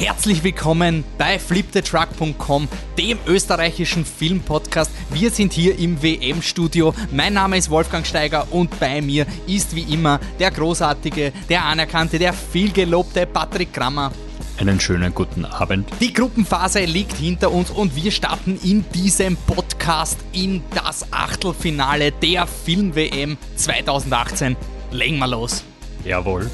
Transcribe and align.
Herzlich 0.00 0.42
willkommen 0.42 1.04
bei 1.18 1.38
flipthetruck.com, 1.38 2.68
dem 2.96 3.18
österreichischen 3.26 4.06
Filmpodcast. 4.06 4.90
Wir 5.10 5.30
sind 5.30 5.52
hier 5.52 5.78
im 5.78 6.02
WM-Studio. 6.02 6.94
Mein 7.12 7.34
Name 7.34 7.58
ist 7.58 7.68
Wolfgang 7.68 8.06
Steiger 8.06 8.50
und 8.50 8.80
bei 8.80 9.02
mir 9.02 9.26
ist 9.46 9.76
wie 9.76 9.82
immer 9.92 10.18
der 10.38 10.52
großartige, 10.52 11.34
der 11.50 11.66
anerkannte, 11.66 12.18
der 12.18 12.32
vielgelobte 12.32 13.26
Patrick 13.26 13.74
Grammer. 13.74 14.10
Einen 14.58 14.80
schönen 14.80 15.14
guten 15.14 15.44
Abend. 15.44 15.90
Die 16.00 16.14
Gruppenphase 16.14 16.86
liegt 16.86 17.18
hinter 17.18 17.52
uns 17.52 17.70
und 17.70 17.94
wir 17.94 18.10
starten 18.10 18.58
in 18.64 18.86
diesem 18.94 19.36
Podcast 19.36 20.18
in 20.32 20.62
das 20.74 21.12
Achtelfinale 21.12 22.10
der 22.10 22.46
Film-WM 22.46 23.36
2018. 23.56 24.56
Legen 24.92 25.18
wir 25.18 25.26
los. 25.26 25.62
Jawohl. 26.06 26.50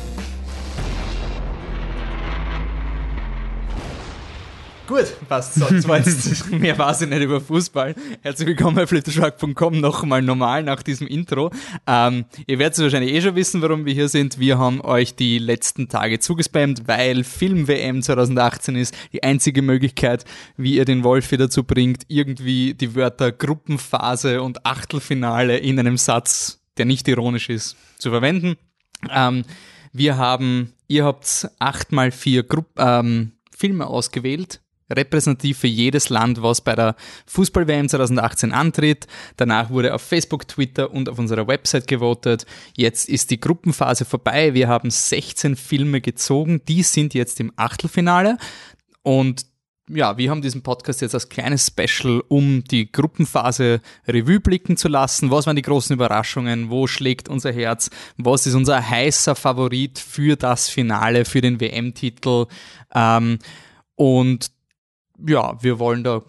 Gut, 4.87 5.17
passt. 5.29 5.55
So, 5.55 5.67
jetzt, 5.69 6.51
mehr 6.53 6.79
weiß 6.79 7.03
ich 7.03 7.09
nicht 7.09 7.21
über 7.21 7.41
Fußball. 7.41 7.97
Herzlich 8.23 8.47
willkommen 8.47 8.77
bei 8.77 8.87
flitterschlag.com 8.87 9.81
nochmal 9.81 10.23
normal 10.23 10.63
nach 10.63 10.81
diesem 10.81 11.09
Intro. 11.09 11.51
Ähm, 11.89 12.27
ihr 12.47 12.61
werdet 12.61 12.79
wahrscheinlich 12.79 13.13
eh 13.13 13.21
schon 13.21 13.35
wissen, 13.35 13.63
warum 13.63 13.85
wir 13.85 13.93
hier 13.93 14.09
sind. 14.09 14.39
Wir 14.39 14.59
haben 14.59 14.81
euch 14.81 15.17
die 15.17 15.39
letzten 15.39 15.89
Tage 15.89 16.21
zugespammt, 16.21 16.87
weil 16.87 17.25
Film-WM 17.25 18.01
2018 18.01 18.77
ist 18.77 18.95
die 19.13 19.25
einzige 19.25 19.61
Möglichkeit, 19.61 20.25
wie 20.57 20.77
ihr 20.77 20.85
den 20.85 21.03
Wolfi 21.03 21.37
dazu 21.37 21.65
bringt, 21.65 22.05
irgendwie 22.07 22.75
die 22.75 22.95
Wörter 22.95 23.33
Gruppenphase 23.33 24.41
und 24.41 24.65
Achtelfinale 24.65 25.59
in 25.59 25.81
einem 25.81 25.97
Satz, 25.97 26.61
der 26.77 26.85
nicht 26.85 27.09
ironisch 27.09 27.49
ist, 27.49 27.77
zu 27.99 28.11
verwenden. 28.11 28.55
Ähm, 29.11 29.45
wir 29.93 30.17
haben, 30.17 30.75
ihr 30.87 31.05
habt 31.05 31.49
acht 31.59 31.91
mal 31.91 32.13
vier 32.13 32.45
Grupp, 32.45 32.69
ähm, 32.79 33.33
Filme 33.51 33.87
ausgewählt, 33.87 34.61
repräsentativ 34.91 35.59
für 35.59 35.67
jedes 35.67 36.09
Land, 36.09 36.43
was 36.43 36.61
bei 36.61 36.75
der 36.75 36.97
Fußball-WM 37.27 37.89
2018 37.89 38.53
antritt. 38.53 39.07
Danach 39.37 39.71
wurde 39.71 39.95
auf 39.95 40.03
Facebook, 40.03 40.47
Twitter 40.49 40.91
und 40.91 41.09
auf 41.09 41.19
unserer 41.19 41.47
Website 41.47 41.87
gewotet. 41.89 42.47
Jetzt 42.77 43.09
ist 43.09 43.31
die 43.31 43.41
Gruppenphase 43.41 44.05
vorbei. 44.05 44.55
Wir 44.55 44.69
haben 44.69 44.91
16 44.91 45.57
Filme 45.57 46.01
gezogen. 46.01 46.63
Die 46.69 46.83
sind 46.83 47.15
jetzt 47.15 47.41
im 47.41 47.53
Achtelfinale. 47.57 48.39
Und 49.03 49.47
ja, 49.89 50.19
wir 50.19 50.31
haben 50.31 50.43
diesen 50.43 50.63
Podcast 50.63 51.01
jetzt 51.01 51.15
als 51.15 51.29
kleines 51.29 51.67
Special, 51.67 52.21
um 52.27 52.65
die 52.65 52.91
Gruppenphase 52.91 53.81
Revue 54.09 54.41
blicken 54.41 54.77
zu 54.77 54.89
lassen. 54.89 55.31
Was 55.31 55.47
waren 55.47 55.55
die 55.55 55.63
großen 55.63 55.95
Überraschungen? 55.95 56.71
Wo 56.71 56.89
schlägt 56.89 57.29
unser 57.29 57.53
Herz? 57.53 57.91
Was 58.17 58.47
ist 58.47 58.55
unser 58.55 58.89
heißer 58.89 59.37
Favorit 59.37 60.01
für 60.01 60.37
das 60.37 60.69
Finale, 60.69 61.25
für 61.25 61.41
den 61.41 61.61
WM-Titel? 61.61 62.47
Ähm, 62.95 63.39
und 63.95 64.51
ja, 65.27 65.63
wir 65.63 65.79
wollen 65.79 66.05
da 66.05 66.23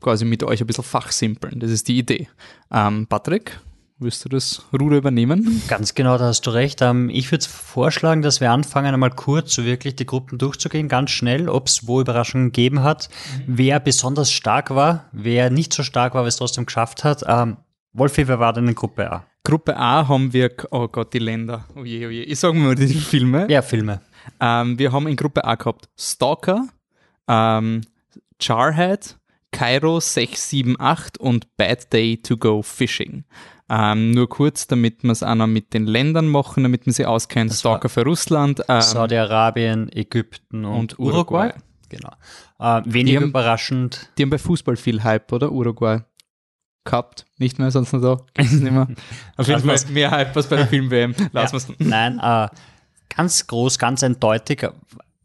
quasi 0.00 0.24
mit 0.24 0.42
euch 0.42 0.60
ein 0.60 0.66
bisschen 0.66 0.84
fachsimpeln. 0.84 1.60
Das 1.60 1.70
ist 1.70 1.88
die 1.88 1.98
Idee. 1.98 2.28
Ähm, 2.70 3.06
Patrick, 3.06 3.60
willst 3.98 4.24
du 4.24 4.28
das 4.28 4.64
Ruder 4.72 4.96
übernehmen? 4.96 5.62
Ganz 5.68 5.94
genau, 5.94 6.16
da 6.18 6.26
hast 6.26 6.46
du 6.46 6.50
recht. 6.50 6.82
Ähm, 6.82 7.10
ich 7.10 7.30
würde 7.30 7.44
vorschlagen, 7.46 8.22
dass 8.22 8.40
wir 8.40 8.50
anfangen, 8.50 8.92
einmal 8.92 9.10
kurz 9.10 9.54
so 9.54 9.64
wirklich 9.64 9.94
die 9.96 10.06
Gruppen 10.06 10.38
durchzugehen, 10.38 10.88
ganz 10.88 11.10
schnell, 11.10 11.48
ob 11.48 11.68
es 11.68 11.86
wo 11.86 12.00
Überraschungen 12.00 12.46
gegeben 12.46 12.82
hat, 12.82 13.08
mhm. 13.36 13.58
wer 13.58 13.80
besonders 13.80 14.32
stark 14.32 14.70
war, 14.70 15.04
wer 15.12 15.50
nicht 15.50 15.72
so 15.72 15.82
stark 15.82 16.14
war, 16.14 16.20
aber 16.20 16.28
es 16.28 16.36
trotzdem 16.36 16.66
geschafft 16.66 17.04
hat. 17.04 17.22
Ähm, 17.26 17.58
Wolfi, 17.92 18.26
wer 18.26 18.40
war 18.40 18.52
denn 18.52 18.68
in 18.68 18.74
Gruppe 18.74 19.10
A? 19.12 19.26
Gruppe 19.44 19.76
A 19.76 20.06
haben 20.06 20.32
wir, 20.32 20.50
oh 20.70 20.86
Gott, 20.88 21.12
die 21.12 21.18
Länder. 21.18 21.66
Oh 21.74 21.84
je, 21.84 22.06
oh 22.06 22.10
je. 22.10 22.22
Ich 22.22 22.38
sage 22.38 22.56
mal 22.56 22.74
die 22.74 22.86
Filme. 22.88 23.46
Ja, 23.50 23.62
Filme. 23.62 24.00
Ähm, 24.38 24.78
wir 24.78 24.92
haben 24.92 25.06
in 25.08 25.16
Gruppe 25.16 25.44
A 25.44 25.54
gehabt 25.54 25.88
Stalker, 25.98 26.68
ähm, 27.26 27.80
Jarhead, 28.40 29.18
Cairo 29.52 30.00
678 30.00 31.20
und 31.20 31.56
Bad 31.56 31.92
Day 31.92 32.16
to 32.16 32.36
Go 32.36 32.62
Fishing. 32.62 33.24
Ähm, 33.68 34.10
nur 34.10 34.28
kurz, 34.28 34.66
damit 34.66 35.04
wir 35.04 35.12
es 35.12 35.22
auch 35.22 35.34
noch 35.36 35.46
mit 35.46 35.74
den 35.74 35.86
Ländern 35.86 36.26
machen, 36.26 36.64
damit 36.64 36.86
man 36.86 36.92
sie 36.92 37.06
auskennt. 37.06 37.52
Das 37.52 37.60
Stalker 37.60 37.88
für 37.88 38.02
Russland. 38.02 38.62
Ähm, 38.68 38.80
Saudi-Arabien, 38.80 39.92
Ägypten 39.92 40.64
und, 40.64 40.98
und 40.98 40.98
Uruguay. 40.98 41.46
Uruguay. 41.46 41.60
Genau. 41.88 42.12
Äh, 42.58 42.82
wenig 42.86 43.18
die 43.18 43.24
überraschend. 43.24 44.10
Die 44.18 44.22
haben 44.22 44.30
bei 44.30 44.38
Fußball 44.38 44.76
viel 44.76 45.04
Hype, 45.04 45.32
oder? 45.32 45.52
Uruguay. 45.52 46.00
Gehabt. 46.84 47.26
Nicht 47.38 47.58
mehr, 47.58 47.70
sonst 47.70 47.92
noch 47.92 48.00
da. 48.00 48.16
Gibt 48.34 48.52
nicht 48.52 48.72
mehr. 48.72 48.88
Auf 49.36 49.46
jeden 49.46 49.60
Fall 49.60 49.78
mehr 49.90 50.10
Hype 50.10 50.36
als 50.36 50.48
bei 50.48 50.56
der 50.56 50.66
Film-WM. 50.66 51.14
Lassen 51.32 51.76
ja. 51.78 51.86
Nein, 51.86 52.18
äh, 52.18 52.48
ganz 53.08 53.46
groß, 53.46 53.78
ganz 53.78 54.02
eindeutig 54.02 54.66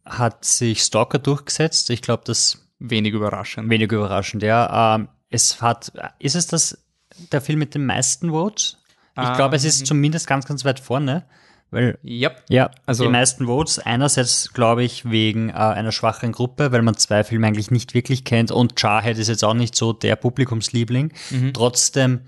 hat 0.05 0.45
sich 0.45 0.83
Stalker 0.83 1.17
durchgesetzt. 1.17 1.89
Ich 1.89 2.01
glaube, 2.01 2.23
das 2.25 2.64
Wenig 2.89 3.13
überraschend. 3.13 3.69
Wenig 3.69 3.91
überraschend, 3.91 4.43
ja. 4.43 4.95
Ähm, 4.95 5.09
es 5.29 5.61
hat, 5.61 5.91
ist 6.19 6.35
es 6.35 6.47
das, 6.47 6.85
der 7.31 7.41
Film 7.41 7.59
mit 7.59 7.75
den 7.75 7.85
meisten 7.85 8.31
Votes? 8.31 8.77
Ich 9.17 9.27
ähm, 9.27 9.35
glaube, 9.35 9.55
es 9.55 9.63
ist 9.63 9.85
zumindest 9.85 10.27
ganz, 10.27 10.45
ganz 10.45 10.65
weit 10.65 10.79
vorne. 10.79 11.25
Weil, 11.71 11.97
yep. 12.05 12.43
ja, 12.47 12.69
also 12.85 13.03
die 13.03 13.09
meisten 13.09 13.47
Votes, 13.47 13.79
einerseits 13.79 14.53
glaube 14.53 14.83
ich 14.83 15.09
wegen 15.09 15.49
äh, 15.49 15.53
einer 15.53 15.91
schwachen 15.91 16.31
Gruppe, 16.31 16.71
weil 16.71 16.83
man 16.83 16.95
zwei 16.95 17.23
Filme 17.23 17.47
eigentlich 17.47 17.71
nicht 17.71 17.93
wirklich 17.93 18.23
kennt 18.23 18.51
und 18.51 18.79
Jarhead 18.81 19.17
ist 19.17 19.27
jetzt 19.27 19.43
auch 19.43 19.55
nicht 19.55 19.75
so 19.75 19.91
der 19.91 20.15
Publikumsliebling. 20.15 21.11
Mhm. 21.31 21.53
Trotzdem, 21.53 22.21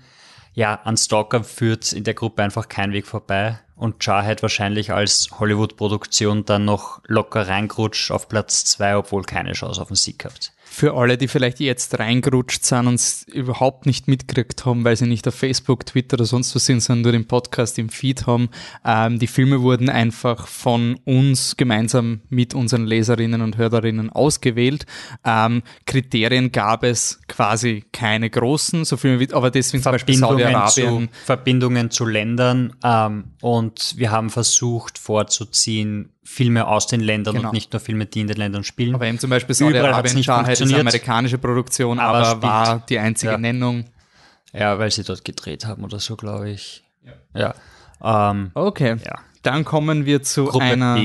ja, 0.58 0.80
an 0.82 0.96
Stalker 0.96 1.44
führt 1.44 1.92
in 1.92 2.02
der 2.02 2.14
Gruppe 2.14 2.42
einfach 2.42 2.68
kein 2.68 2.92
Weg 2.92 3.06
vorbei 3.06 3.60
und 3.76 4.04
Jarhead 4.04 4.42
wahrscheinlich 4.42 4.92
als 4.92 5.28
Hollywood-Produktion 5.38 6.46
dann 6.46 6.64
noch 6.64 7.00
locker 7.06 7.46
reingerutscht 7.46 8.10
auf 8.10 8.28
Platz 8.28 8.64
zwei, 8.64 8.96
obwohl 8.96 9.22
keine 9.22 9.52
Chance 9.52 9.80
auf 9.80 9.86
den 9.86 9.94
Sieg 9.94 10.18
gehabt 10.18 10.52
für 10.70 10.94
alle, 10.94 11.18
die 11.18 11.28
vielleicht 11.28 11.60
jetzt 11.60 11.98
reingerutscht 11.98 12.64
sind 12.64 12.86
und 12.86 12.94
es 12.94 13.24
überhaupt 13.24 13.86
nicht 13.86 14.06
mitgekriegt 14.06 14.64
haben, 14.64 14.84
weil 14.84 14.96
sie 14.96 15.06
nicht 15.06 15.26
auf 15.26 15.34
Facebook, 15.34 15.86
Twitter 15.86 16.14
oder 16.14 16.24
sonst 16.24 16.54
was 16.54 16.66
sind, 16.66 16.80
sondern 16.80 17.02
nur 17.02 17.12
den 17.12 17.26
Podcast 17.26 17.78
im 17.78 17.88
Feed 17.88 18.26
haben. 18.26 18.50
Ähm, 18.84 19.18
die 19.18 19.26
Filme 19.26 19.62
wurden 19.62 19.88
einfach 19.88 20.46
von 20.46 21.00
uns 21.04 21.56
gemeinsam 21.56 22.20
mit 22.28 22.54
unseren 22.54 22.86
Leserinnen 22.86 23.40
und 23.40 23.56
Hörerinnen 23.56 24.10
ausgewählt. 24.10 24.86
Ähm, 25.24 25.62
Kriterien 25.86 26.52
gab 26.52 26.84
es 26.84 27.20
quasi 27.26 27.84
keine 27.92 28.30
großen, 28.30 28.84
so 28.84 28.96
viel, 28.96 29.26
aber 29.32 29.50
deswegen 29.50 29.82
zum 29.82 29.92
Beispiel 29.92 30.16
Saudi-Arabien. 30.16 31.08
Verbindungen 31.24 31.90
zu 31.90 32.04
Ländern 32.04 32.76
ähm, 32.84 33.32
und 33.40 33.94
wir 33.96 34.10
haben 34.10 34.30
versucht 34.30 34.98
vorzuziehen, 34.98 36.12
Filme 36.28 36.66
aus 36.68 36.86
den 36.86 37.00
Ländern 37.00 37.36
genau. 37.36 37.48
und 37.48 37.54
nicht 37.54 37.72
nur 37.72 37.80
Filme, 37.80 38.04
die 38.04 38.20
in 38.20 38.26
den 38.26 38.36
Ländern 38.36 38.62
spielen. 38.62 38.94
Aber 38.94 39.06
eben 39.06 39.18
zum 39.18 39.30
Beispiel 39.30 39.54
Saudi-Arabien, 39.54 40.22
Shahid 40.22 40.60
ist 40.60 40.74
amerikanische 40.74 41.38
Produktion, 41.38 41.98
aber, 41.98 42.26
aber 42.26 42.42
war 42.42 42.84
die 42.86 42.98
einzige 42.98 43.32
ja. 43.32 43.38
Nennung. 43.38 43.86
Ja, 44.52 44.78
weil 44.78 44.90
sie 44.90 45.04
dort 45.04 45.24
gedreht 45.24 45.64
haben 45.64 45.84
oder 45.84 45.98
so, 45.98 46.16
glaube 46.16 46.50
ich. 46.50 46.84
Ja. 47.34 47.54
ja. 48.02 48.30
Ähm, 48.30 48.50
okay. 48.54 48.96
Ja. 49.04 49.18
Dann 49.48 49.64
kommen 49.64 50.04
wir 50.04 50.22
zu 50.22 50.44
Gruppe 50.44 50.62
einer 50.62 51.00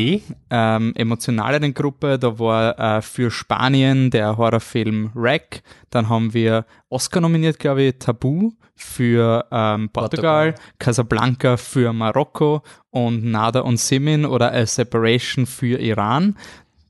ähm, 0.50 0.92
emotionaleren 0.98 1.74
Gruppe. 1.74 2.20
Da 2.20 2.40
war 2.40 2.78
äh, 2.78 3.02
für 3.02 3.32
Spanien 3.32 4.12
der 4.12 4.36
Horrorfilm 4.36 5.12
Wreck. 5.14 5.64
Dann 5.92 6.10
haben 6.10 6.34
wir 6.34 6.66
Oscar 6.90 7.22
nominiert, 7.22 7.58
glaube 7.58 7.84
ich, 7.84 8.00
Tabu 8.00 8.52
für 8.76 9.46
ähm, 9.50 9.88
Portugal, 9.94 10.52
Portugal, 10.52 10.56
Casablanca 10.78 11.56
für 11.56 11.94
Marokko 11.94 12.64
und 12.90 13.24
Nada 13.24 13.62
und 13.62 13.78
Simin 13.80 14.26
oder 14.26 14.52
A 14.52 14.66
Separation 14.66 15.46
für 15.46 15.80
Iran. 15.80 16.36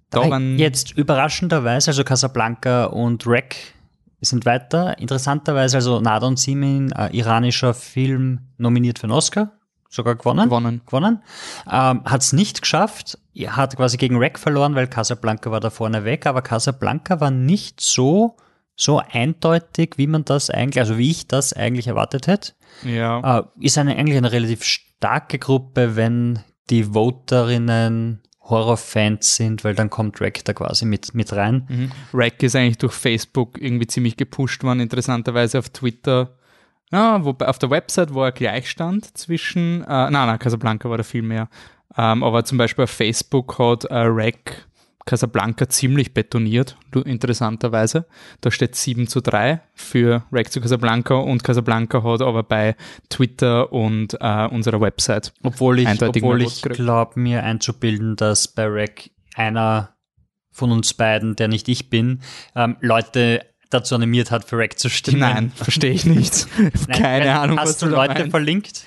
Da 0.09 0.39
jetzt 0.39 0.97
überraschenderweise, 0.97 1.91
also 1.91 2.03
Casablanca 2.03 2.85
und 2.85 3.27
Wreck 3.27 3.75
sind 4.21 4.47
weiter. 4.47 4.97
Interessanterweise, 4.97 5.77
also 5.77 5.99
Nada 5.99 6.25
und 6.25 6.39
Simin, 6.39 6.91
äh, 6.93 7.15
iranischer 7.15 7.75
Film, 7.75 8.39
nominiert 8.57 8.97
für 8.97 9.03
einen 9.03 9.13
Oscar 9.13 9.51
sogar 9.93 10.15
gewonnen. 10.15 10.45
Gewonnen. 10.45 10.81
gewonnen. 10.85 11.21
Ähm, 11.71 12.03
hat 12.03 12.21
es 12.21 12.33
nicht 12.33 12.61
geschafft. 12.61 13.19
Hat 13.47 13.75
quasi 13.75 13.97
gegen 13.97 14.17
Rack 14.17 14.39
verloren, 14.39 14.75
weil 14.75 14.87
Casablanca 14.87 15.51
war 15.51 15.59
da 15.59 15.69
vorne 15.69 16.03
weg, 16.03 16.25
aber 16.25 16.41
Casablanca 16.41 17.19
war 17.19 17.31
nicht 17.31 17.79
so, 17.79 18.35
so 18.75 19.01
eindeutig, 19.11 19.93
wie 19.97 20.07
man 20.07 20.25
das 20.25 20.49
eigentlich, 20.49 20.79
also 20.79 20.97
wie 20.97 21.11
ich 21.11 21.27
das 21.27 21.53
eigentlich 21.53 21.87
erwartet 21.87 22.27
hätte. 22.27 22.53
Ja. 22.83 23.39
Äh, 23.39 23.43
ist 23.59 23.77
eine, 23.77 23.95
eigentlich 23.95 24.17
eine 24.17 24.31
relativ 24.31 24.63
starke 24.63 25.37
Gruppe, 25.37 25.95
wenn 25.95 26.39
die 26.69 26.93
Voterinnen 26.93 28.21
Horrorfans 28.41 29.35
sind, 29.35 29.63
weil 29.63 29.75
dann 29.75 29.89
kommt 29.89 30.19
Rack 30.19 30.43
da 30.43 30.53
quasi 30.53 30.85
mit, 30.85 31.13
mit 31.13 31.31
rein. 31.33 31.65
Mhm. 31.69 31.91
Rack 32.13 32.43
ist 32.43 32.55
eigentlich 32.55 32.77
durch 32.79 32.93
Facebook 32.93 33.61
irgendwie 33.61 33.87
ziemlich 33.87 34.17
gepusht 34.17 34.63
worden, 34.63 34.81
interessanterweise 34.81 35.59
auf 35.59 35.69
Twitter 35.69 36.35
ja, 36.91 37.23
wobei 37.23 37.47
auf 37.47 37.59
der 37.59 37.69
Website 37.69 38.13
war 38.13 38.31
Gleichstand 38.31 39.17
zwischen, 39.17 39.81
äh, 39.83 39.87
nein, 39.87 40.11
nein, 40.11 40.39
Casablanca 40.39 40.89
war 40.89 40.97
da 40.97 41.03
viel 41.03 41.23
mehr. 41.23 41.49
Ähm, 41.97 42.23
aber 42.23 42.43
zum 42.45 42.57
Beispiel 42.57 42.83
auf 42.83 42.91
Facebook 42.91 43.57
hat 43.59 43.85
äh, 43.85 43.95
Rack 43.95 44.67
Casablanca 45.05 45.67
ziemlich 45.67 46.13
betoniert, 46.13 46.77
interessanterweise. 46.93 48.05
Da 48.41 48.51
steht 48.51 48.75
7 48.75 49.07
zu 49.07 49.21
3 49.21 49.61
für 49.73 50.23
Rack 50.31 50.51
zu 50.51 50.61
Casablanca 50.61 51.15
und 51.15 51.43
Casablanca 51.43 52.03
hat 52.03 52.21
aber 52.21 52.43
bei 52.43 52.75
Twitter 53.09 53.73
und 53.73 54.17
äh, 54.21 54.47
unserer 54.47 54.79
Website. 54.79 55.33
Obwohl 55.43 55.79
ich, 55.79 56.01
obwohl 56.01 56.41
ich 56.41 56.61
glaube, 56.61 57.19
mir 57.19 57.43
einzubilden, 57.43 58.15
dass 58.15 58.47
bei 58.47 58.65
Rack 58.67 59.09
einer 59.35 59.95
von 60.51 60.71
uns 60.71 60.93
beiden, 60.93 61.35
der 61.35 61.47
nicht 61.47 61.67
ich 61.67 61.89
bin, 61.89 62.21
ähm, 62.55 62.77
Leute 62.79 63.45
dazu 63.73 63.95
animiert 63.95 64.31
hat, 64.31 64.45
für 64.45 64.57
Rack 64.57 64.77
zu 64.79 64.89
stimmen. 64.89 65.19
Nein, 65.19 65.51
verstehe 65.55 65.91
ich 65.91 66.05
nicht. 66.05 66.47
Keine 66.91 67.25
Nein, 67.25 67.37
Ahnung, 67.37 67.59
Hast 67.59 67.69
was 67.69 67.77
du 67.79 67.85
Leute 67.87 68.13
meinst. 68.13 68.31
verlinkt? 68.31 68.83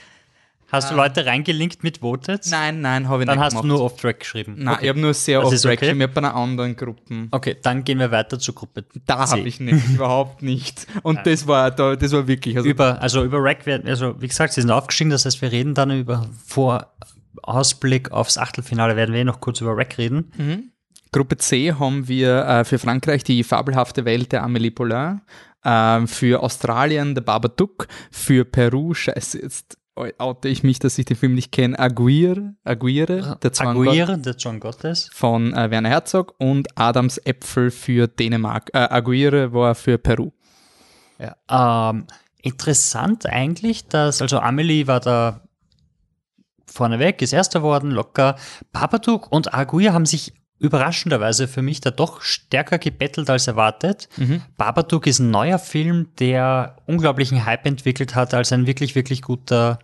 Hast 0.73 0.91
du. 0.91 0.97
Leute 0.97 1.25
reingelinkt 1.25 1.85
mit 1.85 2.03
Voted? 2.03 2.45
Nein, 2.51 2.81
nein, 2.81 3.09
habe 3.09 3.23
ich 3.23 3.27
Dann 3.29 3.37
nicht 3.39 3.45
hast 3.45 3.53
gemacht. 3.53 3.65
du 3.65 3.69
nur 3.69 3.83
Off-Track 3.83 4.19
geschrieben. 4.19 4.57
Nein, 4.59 4.75
okay. 4.75 4.85
ich 4.85 4.89
habe 4.89 5.01
nur 5.01 5.15
sehr 5.15 5.39
Das 5.39 5.47
oft 5.47 5.55
ist 5.55 5.63
Track 5.63 5.73
okay. 5.75 5.81
geschrieben. 5.87 6.01
Ich 6.01 6.03
habe 6.09 6.13
bei 6.21 6.27
einer 6.29 6.35
anderen 6.35 6.75
Gruppe. 6.77 7.29
okay, 7.31 7.57
dann 7.63 7.85
gehen 7.85 8.01
wir 8.01 8.11
weiter 8.11 8.39
zur 8.41 8.55
Gruppe 8.57 8.85
Da 9.07 9.31
habe 9.31 9.43
ich 9.43 9.61
nämlich 9.61 9.85
überhaupt 9.91 10.43
nicht. 10.43 10.89
Und 11.05 11.25
das 11.25 11.47
war 11.47 11.71
da, 11.71 11.95
das 11.95 12.11
war 12.11 12.27
wirklich. 12.27 12.57
Also 12.57 12.69
über, 12.69 13.01
also 13.01 13.23
über 13.23 13.39
Rack 13.41 13.65
werden, 13.65 13.89
also 13.89 14.21
wie 14.21 14.27
gesagt, 14.27 14.55
sie 14.55 14.61
sind 14.61 14.73
aufgestiegen, 14.73 15.11
das 15.11 15.25
heißt, 15.25 15.41
wir 15.41 15.53
reden 15.53 15.75
dann 15.75 15.93
über 15.93 16.29
vor 16.45 16.93
Ausblick 17.43 18.11
aufs 18.11 18.37
Achtelfinale 18.37 18.97
werden 18.97 19.13
wir 19.15 19.21
eh 19.21 19.25
noch 19.25 19.41
kurz 19.41 19.61
über 19.61 19.77
Rack 19.77 19.99
reden. 19.99 20.73
Gruppe 21.13 21.37
C 21.39 21.73
haben 21.73 22.09
wir 22.09 22.45
äh, 22.45 22.65
für 22.65 22.79
Frankreich 22.79 23.25
die 23.25 23.45
fabelhafte 23.45 24.05
Welt 24.05 24.33
der 24.33 24.45
Amélie 24.45 24.75
Poulain, 24.75 25.23
äh, 25.65 26.07
für 26.07 26.43
Australien 26.43 27.15
der 27.15 27.23
Babadook, 27.23 27.89
für 28.11 28.45
Peru, 28.45 28.95
scheiße, 28.95 29.41
jetzt 29.41 29.79
oute 30.19 30.49
ich 30.49 30.63
mich, 30.63 30.79
dass 30.79 30.99
ich 30.99 31.07
den 31.07 31.17
Film 31.17 31.35
nicht 31.35 31.53
kenne, 31.53 31.79
Aguirre, 31.79 32.55
Aguirre, 32.65 33.39
der 33.43 33.53
Zwanggott 33.53 33.89
Aguirre, 33.89 34.19
der 34.19 34.35
John 34.35 34.61
Gottes. 34.61 35.09
von 35.13 35.55
äh, 35.55 35.71
Werner 35.71 35.89
Herzog 35.89 36.35
und 36.39 36.69
Adams 36.79 37.19
Äpfel 37.19 37.71
für 37.71 38.07
Dänemark. 38.07 38.71
Äh, 38.75 38.79
Aguirre 38.79 39.53
war 39.53 39.75
für 39.75 39.97
Peru. 39.97 40.33
Ja. 41.19 41.91
Ähm, 41.91 42.07
interessant 42.43 43.27
eigentlich, 43.27 43.89
dass, 43.89 44.21
also 44.21 44.39
Amelie 44.39 44.87
war 44.87 45.01
da 45.01 45.41
vorneweg, 46.67 47.23
ist 47.23 47.33
erster 47.33 47.63
worden, 47.63 47.91
locker. 47.91 48.37
Babadook 48.73 49.33
und 49.33 49.55
Aguirre 49.55 49.95
haben 49.95 50.05
sich 50.05 50.35
überraschenderweise 50.59 51.49
für 51.49 51.63
mich 51.63 51.81
da 51.81 51.91
doch 51.91 52.23
stärker 52.23 52.79
gebettelt 52.79 53.29
als 53.29 53.47
erwartet. 53.47 54.09
Babadook 54.57 55.07
ist 55.07 55.19
ein 55.19 55.31
neuer 55.31 55.59
Film, 55.59 56.09
der 56.19 56.77
unglaublichen 56.87 57.45
Hype 57.45 57.67
entwickelt 57.67 58.15
hat 58.15 58.33
als 58.33 58.53
ein 58.53 58.67
wirklich, 58.67 58.95
wirklich 58.95 59.23
guter 59.23 59.79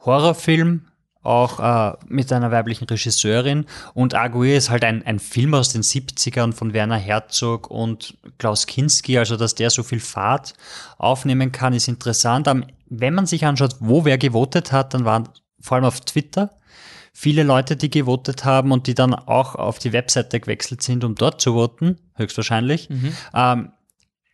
Horrorfilm, 0.00 0.86
auch 1.22 1.60
äh, 1.60 1.96
mit 2.08 2.32
einer 2.32 2.50
weiblichen 2.50 2.84
Regisseurin. 2.84 3.66
Und 3.94 4.14
Aguirre 4.14 4.56
ist 4.56 4.70
halt 4.70 4.82
ein, 4.84 5.06
ein 5.06 5.20
Film 5.20 5.54
aus 5.54 5.68
den 5.68 5.82
70ern 5.82 6.52
von 6.52 6.72
Werner 6.72 6.96
Herzog 6.96 7.70
und 7.70 8.16
Klaus 8.38 8.66
Kinski, 8.66 9.18
also 9.18 9.36
dass 9.36 9.54
der 9.54 9.70
so 9.70 9.84
viel 9.84 10.00
Fahrt 10.00 10.54
aufnehmen 10.98 11.52
kann, 11.52 11.74
ist 11.74 11.86
interessant. 11.86 12.48
Wenn 12.88 13.14
man 13.14 13.26
sich 13.26 13.46
anschaut, 13.46 13.76
wo 13.78 14.04
wer 14.04 14.18
gewotet 14.18 14.72
hat, 14.72 14.94
dann 14.94 15.04
waren 15.04 15.28
vor 15.60 15.76
allem 15.76 15.84
auf 15.84 16.00
Twitter 16.00 16.50
viele 17.12 17.42
Leute, 17.42 17.76
die 17.76 17.90
gewotet 17.90 18.44
haben 18.44 18.72
und 18.72 18.86
die 18.86 18.94
dann 18.94 19.14
auch 19.14 19.54
auf 19.54 19.78
die 19.78 19.92
Webseite 19.92 20.40
gewechselt 20.40 20.82
sind, 20.82 21.04
um 21.04 21.14
dort 21.14 21.40
zu 21.40 21.54
voten, 21.54 21.98
höchstwahrscheinlich. 22.16 22.88
Ähm, 23.34 23.72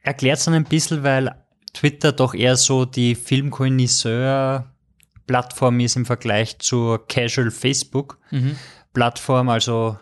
Erklärt 0.02 0.38
es 0.38 0.44
dann 0.44 0.54
ein 0.54 0.64
bisschen, 0.64 1.02
weil 1.02 1.34
Twitter 1.74 2.12
doch 2.12 2.34
eher 2.34 2.56
so 2.56 2.86
die 2.86 3.14
Filmkonnoisseur-Plattform 3.14 5.80
ist 5.80 5.96
im 5.96 6.06
Vergleich 6.06 6.58
zur 6.60 7.06
Casual 7.06 7.50
Facebook-Plattform. 7.50 9.50
Also 9.50 9.98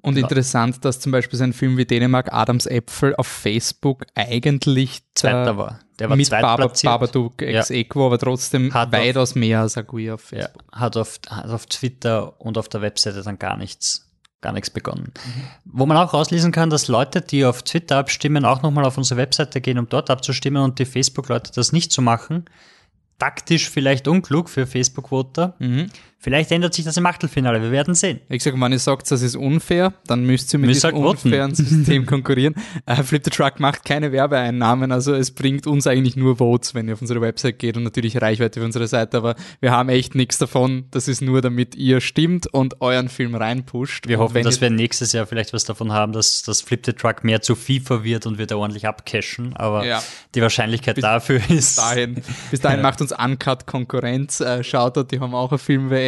Und 0.00 0.16
interessant, 0.16 0.84
dass 0.84 1.00
zum 1.00 1.10
Beispiel 1.12 1.36
so 1.38 1.44
ein 1.44 1.52
Film 1.52 1.76
wie 1.76 1.84
Dänemark 1.84 2.32
Adams 2.32 2.66
Äpfel 2.66 3.14
auf 3.16 3.26
Facebook 3.26 4.06
eigentlich 4.14 5.00
Zweiter 5.14 5.58
war. 5.58 5.80
Der 5.98 6.08
war 6.08 6.16
mit 6.16 6.26
zweitplatziert. 6.26 6.92
Babadook 6.92 7.42
ex 7.42 7.70
equo, 7.70 8.06
aber 8.06 8.18
trotzdem 8.18 8.72
Hat 8.72 8.92
weitaus 8.92 9.34
mehr 9.34 9.60
als 9.60 9.76
Aguirre 9.76 10.14
auf 10.14 10.30
Ja, 10.30 10.42
Facebook. 10.44 10.62
hat 10.72 10.96
auf, 10.96 11.18
hat 11.28 11.50
auf 11.50 11.66
Twitter 11.66 12.40
und 12.40 12.56
auf 12.56 12.68
der 12.68 12.80
Webseite 12.82 13.22
dann 13.22 13.40
gar 13.40 13.56
nichts, 13.56 14.08
gar 14.40 14.52
nichts 14.52 14.70
begonnen. 14.70 15.12
Wo 15.64 15.84
man 15.86 15.96
auch 15.96 16.14
rauslesen 16.14 16.52
kann, 16.52 16.70
dass 16.70 16.86
Leute, 16.86 17.20
die 17.20 17.44
auf 17.44 17.64
Twitter 17.64 17.96
abstimmen, 17.96 18.44
auch 18.44 18.62
nochmal 18.62 18.84
auf 18.84 18.96
unsere 18.96 19.18
Webseite 19.18 19.60
gehen, 19.60 19.78
um 19.78 19.88
dort 19.88 20.08
abzustimmen 20.10 20.62
und 20.62 20.78
die 20.78 20.84
Facebook-Leute 20.84 21.50
das 21.52 21.72
nicht 21.72 21.90
zu 21.90 22.00
machen. 22.02 22.44
Taktisch 23.18 23.68
vielleicht 23.68 24.06
unklug 24.06 24.48
für 24.48 24.64
Facebook-Voter. 24.68 25.56
Vielleicht 26.20 26.50
ändert 26.50 26.74
sich 26.74 26.84
das 26.84 26.96
im 26.96 27.06
Achtelfinale, 27.06 27.62
wir 27.62 27.70
werden 27.70 27.94
sehen. 27.94 28.18
Ich 28.28 28.42
sage, 28.42 28.60
wenn 28.60 28.72
ihr 28.72 28.80
sagt, 28.80 29.08
das 29.08 29.22
ist 29.22 29.36
unfair, 29.36 29.94
dann 30.08 30.24
müsst 30.24 30.52
ihr 30.52 30.58
mit 30.58 30.66
Müsst 30.68 30.82
diesem 30.82 30.96
halt 30.96 31.04
voten. 31.04 31.28
unfairen 31.28 31.54
System 31.54 32.06
konkurrieren. 32.06 32.56
Äh, 32.86 33.04
Flip 33.04 33.22
the 33.24 33.30
Truck 33.30 33.60
macht 33.60 33.84
keine 33.84 34.10
Werbeeinnahmen, 34.10 34.90
also 34.90 35.14
es 35.14 35.30
bringt 35.30 35.68
uns 35.68 35.86
eigentlich 35.86 36.16
nur 36.16 36.38
Votes, 36.38 36.74
wenn 36.74 36.88
ihr 36.88 36.94
auf 36.94 37.00
unsere 37.02 37.20
Website 37.20 37.60
geht 37.60 37.76
und 37.76 37.84
natürlich 37.84 38.20
Reichweite 38.20 38.58
für 38.58 38.66
unsere 38.66 38.88
Seite, 38.88 39.16
aber 39.16 39.36
wir 39.60 39.70
haben 39.70 39.88
echt 39.90 40.16
nichts 40.16 40.38
davon. 40.38 40.86
Das 40.90 41.06
ist 41.06 41.20
nur, 41.22 41.40
damit 41.40 41.76
ihr 41.76 42.00
stimmt 42.00 42.48
und 42.52 42.80
euren 42.80 43.08
Film 43.08 43.36
reinpusht. 43.36 44.08
Wir 44.08 44.18
und 44.18 44.24
hoffen, 44.24 44.42
dass 44.42 44.60
wir 44.60 44.70
nächstes 44.70 45.12
Jahr 45.12 45.24
vielleicht 45.24 45.52
was 45.52 45.64
davon 45.66 45.92
haben, 45.92 46.12
dass 46.12 46.42
das 46.42 46.62
Flip 46.62 46.84
the 46.84 46.94
Truck 46.94 47.22
mehr 47.22 47.42
zu 47.42 47.54
FIFA 47.54 48.02
wird 48.02 48.26
und 48.26 48.38
wir 48.38 48.46
da 48.46 48.56
ordentlich 48.56 48.88
abcashen. 48.88 49.54
Aber 49.54 49.86
Ja. 49.86 50.02
die 50.34 50.42
Wahrscheinlichkeit 50.42 51.00
dafür 51.00 51.40
ist. 51.48 51.78
dahin, 51.78 52.20
bis 52.50 52.58
dahin 52.60 52.82
macht 52.82 53.00
uns 53.00 53.12
Uncut 53.12 53.66
Konkurrenz. 53.66 54.40
Äh, 54.40 54.64
Shoutout, 54.64 55.04
die 55.12 55.20
haben 55.20 55.32
auch 55.34 55.52
eine 55.52 55.58
Film-WM. 55.58 56.07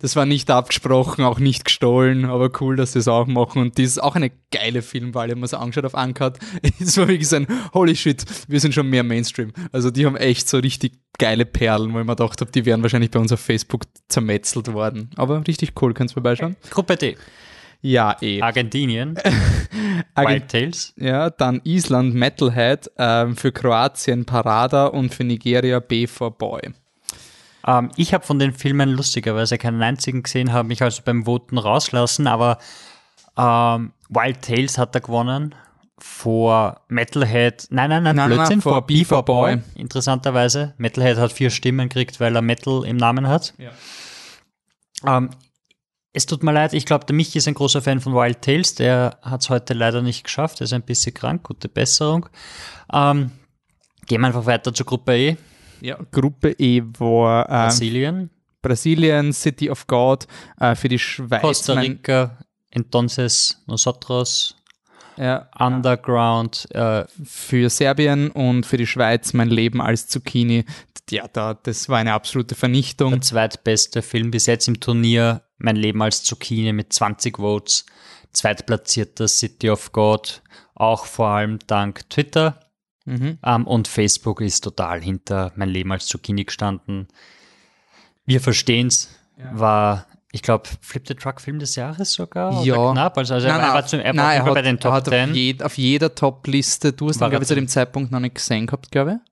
Das 0.00 0.16
war 0.16 0.26
nicht 0.26 0.50
abgesprochen, 0.50 1.24
auch 1.24 1.38
nicht 1.38 1.64
gestohlen, 1.64 2.24
aber 2.24 2.50
cool, 2.60 2.76
dass 2.76 2.92
sie 2.92 2.98
es 3.00 3.08
auch 3.08 3.26
machen. 3.26 3.60
Und 3.62 3.78
das 3.78 3.86
ist 3.86 4.02
auch 4.02 4.16
eine 4.16 4.30
geile 4.50 4.82
Filmwahl. 4.82 5.30
Habe 5.30 5.40
mir 5.40 5.46
so 5.48 5.56
angeschaut 5.56 5.84
auf 5.84 5.94
Uncut. 5.94 6.38
Es 6.80 6.96
war 6.96 7.08
wirklich 7.08 7.28
so 7.28 7.36
ein 7.36 7.46
Holy 7.74 7.96
shit, 7.96 8.24
wir 8.48 8.60
sind 8.60 8.74
schon 8.74 8.88
mehr 8.88 9.02
Mainstream. 9.02 9.52
Also 9.72 9.90
die 9.90 10.06
haben 10.06 10.16
echt 10.16 10.48
so 10.48 10.58
richtig 10.58 10.92
geile 11.18 11.44
Perlen, 11.44 11.92
wo 11.92 12.00
ich 12.00 12.06
mir 12.06 12.16
gedacht 12.16 12.40
habe, 12.40 12.50
die 12.50 12.64
wären 12.64 12.82
wahrscheinlich 12.82 13.10
bei 13.10 13.18
uns 13.18 13.32
auf 13.32 13.40
Facebook 13.40 13.82
zermetzelt 14.08 14.72
worden. 14.72 15.10
Aber 15.16 15.46
richtig 15.46 15.72
cool, 15.82 15.92
kannst 15.94 16.12
du 16.12 16.14
vorbeischauen? 16.14 16.56
Gruppe 16.70 16.96
D. 16.96 17.16
Ja, 17.82 18.16
eh. 18.20 18.42
Argentinien. 18.42 19.16
Argen- 20.14 20.30
Wild 20.32 20.48
Tales. 20.48 20.92
Ja, 20.96 21.30
dann 21.30 21.60
Island 21.64 22.14
Metalhead, 22.14 22.90
ähm, 22.98 23.36
für 23.36 23.52
Kroatien 23.52 24.24
Parada 24.26 24.86
und 24.86 25.14
für 25.14 25.24
Nigeria 25.24 25.80
B 25.80 26.06
for 26.06 26.30
Boy. 26.36 26.60
Ähm, 27.66 27.90
ich 27.96 28.14
habe 28.14 28.24
von 28.24 28.38
den 28.38 28.52
Filmen 28.52 28.90
lustigerweise 28.90 29.58
keinen 29.58 29.82
einzigen 29.82 30.22
gesehen, 30.22 30.52
habe 30.52 30.68
mich 30.68 30.82
also 30.82 31.02
beim 31.04 31.26
Voten 31.26 31.58
rauslassen, 31.58 32.26
aber 32.26 32.58
ähm, 33.36 33.92
Wild 34.08 34.42
Tales 34.42 34.78
hat 34.78 34.94
er 34.94 35.00
gewonnen 35.00 35.54
vor 35.98 36.80
Metalhead. 36.88 37.66
Nein, 37.70 37.90
nein, 37.90 38.02
nein, 38.02 38.16
Nein, 38.16 38.30
nein, 38.30 38.38
Blödsinn, 38.38 38.62
vor 38.62 38.72
vor 38.72 38.86
Be 38.86 39.04
for 39.04 39.24
Boy. 39.24 39.56
Boy. 39.56 39.64
Interessanterweise. 39.74 40.74
Metalhead 40.78 41.18
hat 41.18 41.32
vier 41.32 41.50
Stimmen 41.50 41.88
gekriegt, 41.88 42.20
weil 42.20 42.34
er 42.34 42.42
Metal 42.42 42.84
im 42.84 42.96
Namen 42.96 43.28
hat. 43.28 43.54
Ja. 43.58 43.70
Ähm, 45.06 45.30
es 46.12 46.26
tut 46.26 46.42
mir 46.42 46.52
leid, 46.52 46.72
ich 46.72 46.86
glaube, 46.86 47.04
der 47.04 47.14
Michi 47.14 47.38
ist 47.38 47.46
ein 47.46 47.54
großer 47.54 47.82
Fan 47.82 48.00
von 48.00 48.14
Wild 48.14 48.42
Tales, 48.42 48.74
der 48.74 49.18
hat 49.22 49.42
es 49.42 49.50
heute 49.50 49.74
leider 49.74 50.02
nicht 50.02 50.24
geschafft, 50.24 50.60
er 50.60 50.64
ist 50.64 50.72
ein 50.72 50.82
bisschen 50.82 51.14
krank, 51.14 51.44
gute 51.44 51.68
Besserung. 51.68 52.28
Ähm, 52.92 53.30
gehen 54.06 54.20
wir 54.20 54.26
einfach 54.26 54.46
weiter 54.46 54.74
zur 54.74 54.86
Gruppe 54.86 55.16
E, 55.16 55.36
Ja, 55.80 55.98
Gruppe 56.10 56.54
E 56.58 56.82
war 56.98 57.44
äh, 57.46 57.48
Brasilien, 57.48 58.30
Brasilien, 58.62 59.32
City 59.32 59.70
of 59.70 59.86
God, 59.86 60.26
äh, 60.58 60.74
für 60.74 60.88
die 60.88 60.98
Schweiz. 60.98 61.42
Costa 61.42 61.74
Rica, 61.74 62.38
Entonces 62.70 63.62
Nosotros, 63.66 64.56
ja, 65.16 65.48
Underground, 65.58 66.66
äh, 66.74 67.04
für 67.24 67.68
Serbien 67.68 68.30
und 68.30 68.64
für 68.64 68.76
die 68.76 68.86
Schweiz 68.86 69.32
mein 69.32 69.48
Leben 69.48 69.80
als 69.80 70.08
Zucchini. 70.08 70.64
Ja, 71.10 71.26
da, 71.28 71.54
das 71.54 71.88
war 71.88 71.98
eine 71.98 72.12
absolute 72.12 72.54
Vernichtung. 72.54 73.10
der 73.10 73.20
zweitbeste 73.20 74.02
Film 74.02 74.30
bis 74.30 74.46
jetzt 74.46 74.68
im 74.68 74.80
Turnier, 74.80 75.42
Mein 75.58 75.76
Leben 75.76 76.00
als 76.02 76.22
Zucchini 76.22 76.72
mit 76.72 76.92
20 76.92 77.38
Votes, 77.38 77.84
zweitplatzierter 78.32 79.28
City 79.28 79.70
of 79.70 79.92
God, 79.92 80.42
auch 80.74 81.04
vor 81.04 81.28
allem 81.28 81.58
dank 81.66 82.08
Twitter. 82.08 82.60
Mhm. 83.10 83.38
Ähm, 83.44 83.66
und 83.66 83.88
Facebook 83.88 84.40
ist 84.40 84.62
total 84.62 85.02
hinter 85.02 85.52
mein 85.56 85.68
Leben 85.68 85.90
als 85.90 86.06
Zucchini 86.06 86.44
gestanden. 86.44 87.08
Wir 88.24 88.40
verstehen's. 88.40 89.10
War, 89.52 90.06
ich 90.32 90.42
glaube, 90.42 90.68
Flip 90.80 91.06
the 91.08 91.14
Truck 91.14 91.40
Film 91.40 91.58
des 91.58 91.74
Jahres 91.74 92.12
sogar? 92.12 92.62
Ja. 92.62 92.76
Oder 92.76 92.92
knapp. 92.92 93.18
Also, 93.18 93.34
also 93.34 93.48
er 93.48 93.58
war, 93.58 93.86
zu, 93.86 93.96
er 93.96 94.04
war 94.04 94.12
nein, 94.12 94.36
er 94.38 94.44
hat, 94.44 94.54
bei 94.54 94.62
den 94.62 94.76
er 94.76 94.80
Top 94.80 94.92
hat 94.92 95.08
auf, 95.08 95.14
10. 95.14 95.34
jed, 95.34 95.62
auf 95.62 95.78
jeder 95.78 96.14
Top-Liste, 96.14 96.92
du 96.92 97.08
hast 97.08 97.16
ihn, 97.16 97.18
glaube 97.20 97.36
er 97.36 97.42
ich, 97.42 97.48
zu 97.48 97.54
dem 97.54 97.68
Zeitpunkt 97.68 98.12
noch 98.12 98.20
nicht 98.20 98.34
gesehen 98.34 98.66
gehabt, 98.66 98.90
glaube 98.90 99.12
ich. 99.12 99.30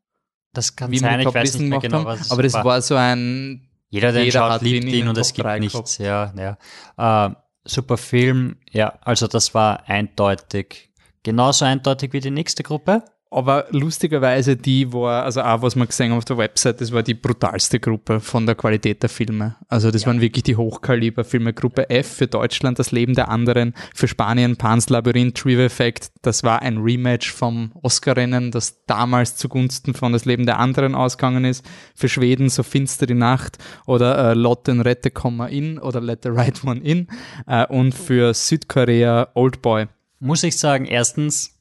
Das 0.55 0.75
kann 0.75 0.91
Wie 0.91 0.99
sein, 0.99 1.21
ich 1.21 1.33
weiß 1.33 1.59
nicht 1.59 1.69
mehr 1.69 1.79
genau, 1.79 2.05
was 2.05 2.31
Aber 2.31 2.43
das 2.43 2.55
war. 2.55 2.65
war 2.65 2.83
so 2.83 2.97
ein 2.97 3.69
Jeder, 3.91 4.13
der 4.13 4.25
jeder 4.25 4.51
schaut, 4.51 4.63
liebt 4.63 4.87
ihn 4.87 5.09
und 5.09 5.19
es 5.19 5.33
gibt 5.35 5.47
3 5.47 5.59
nichts. 5.61 5.99
Ja, 5.99 6.33
ja. 6.37 7.27
Äh, 7.27 7.35
super 7.65 7.99
Film. 7.99 8.57
Ja, 8.71 8.99
also 9.03 9.27
das 9.29 9.55
war 9.55 9.89
eindeutig. 9.89 10.91
Genauso 11.23 11.67
eindeutig 11.67 12.13
wie 12.15 12.21
die 12.21 12.31
nächste 12.31 12.63
Gruppe. 12.63 13.05
Aber 13.31 13.67
lustigerweise, 13.71 14.57
die 14.57 14.91
war, 14.93 15.25
also 15.25 15.43
auch 15.43 15.61
was 15.61 15.77
wir 15.77 15.87
gesehen 15.87 16.11
haben 16.11 16.19
auf 16.19 16.25
der 16.25 16.39
Website, 16.39 16.81
das 16.81 16.93
war 16.93 17.03
die 17.03 17.13
brutalste 17.13 17.79
Gruppe 17.79 18.21
von 18.21 18.47
der 18.47 18.55
Qualität 18.55 19.03
der 19.03 19.11
Filme. 19.11 19.57
Also 19.69 19.91
das 19.91 20.07
waren 20.07 20.23
wirklich 20.23 20.45
die 20.45 20.57
Hochkaliber-Filme. 20.57 21.53
Gruppe 21.53 21.91
F 21.91 22.07
für 22.07 22.27
Deutschland, 22.27 22.79
das 22.79 22.91
Leben 22.91 23.15
der 23.15 23.29
anderen, 23.29 23.75
für 23.95 24.09
Spanien 24.09 24.57
Pan's 24.57 24.89
Labyrinth, 24.89 25.37
Trivia 25.37 25.67
Effect. 25.67 26.11
Das 26.23 26.43
war 26.43 26.63
ein 26.63 26.79
Rematch 26.79 27.31
vom 27.31 27.73
Oscar-Rennen, 27.83 28.51
das 28.51 28.85
damals 28.87 29.37
zugunsten 29.37 29.93
von 29.93 30.15
das 30.15 30.25
Leben 30.25 30.47
der 30.47 30.59
anderen 30.59 30.95
ausgegangen 30.95 31.45
ist. 31.45 31.67
Für 31.95 32.09
Schweden 32.09 32.49
so 32.49 32.63
finster 32.63 33.07
die 33.07 33.15
Nacht 33.15 33.59
oder 33.87 34.31
äh, 34.31 34.35
Lotte 34.35 34.73
Rette, 34.83 35.11
Komma 35.11 35.49
in 35.49 35.79
oder 35.79 36.01
Let 36.01 36.23
the 36.23 36.31
Right 36.31 36.65
One 36.65 36.81
In. 36.81 37.09
Äh, 37.47 37.67
und 37.67 37.95
für 37.95 38.33
Südkorea 38.33 39.29
Old 39.35 39.61
Boy. 39.61 39.87
muss 40.19 40.43
ich 40.43 40.59
sagen, 40.59 40.87
erstens, 40.87 41.58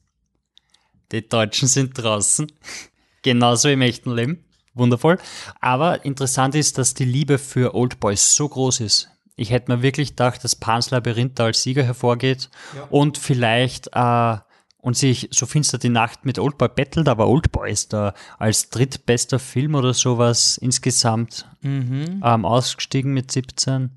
die 1.12 1.26
Deutschen 1.28 1.68
sind 1.68 1.92
draußen. 2.02 2.46
Genauso 3.22 3.68
im 3.68 3.82
echten 3.82 4.14
Leben. 4.14 4.44
Wundervoll. 4.74 5.18
Aber 5.60 6.04
interessant 6.04 6.54
ist, 6.54 6.78
dass 6.78 6.94
die 6.94 7.04
Liebe 7.04 7.38
für 7.38 7.74
Old 7.74 7.98
Boys 8.00 8.34
so 8.34 8.48
groß 8.48 8.80
ist. 8.80 9.08
Ich 9.34 9.50
hätte 9.50 9.70
mir 9.72 9.82
wirklich 9.82 10.10
gedacht, 10.10 10.42
dass 10.44 10.56
Pans 10.56 10.90
Labyrinth 10.90 11.38
da 11.38 11.44
als 11.46 11.62
Sieger 11.62 11.82
hervorgeht 11.84 12.48
Ja. 12.76 12.84
und 12.90 13.18
vielleicht 13.18 13.88
äh, 13.92 14.36
und 14.80 14.96
sich 14.96 15.28
so 15.32 15.46
finster 15.46 15.78
die 15.78 15.88
Nacht 15.88 16.24
mit 16.24 16.38
Oldboy 16.38 16.68
battelt, 16.68 17.08
aber 17.08 17.26
Oldboy 17.28 17.70
ist 17.70 17.92
da 17.92 18.14
als 18.38 18.70
drittbester 18.70 19.38
Film 19.40 19.74
oder 19.74 19.92
sowas 19.94 20.56
insgesamt 20.58 21.46
ähm, 21.64 22.20
ausgestiegen 22.22 23.12
mit 23.12 23.30
17. 23.32 23.90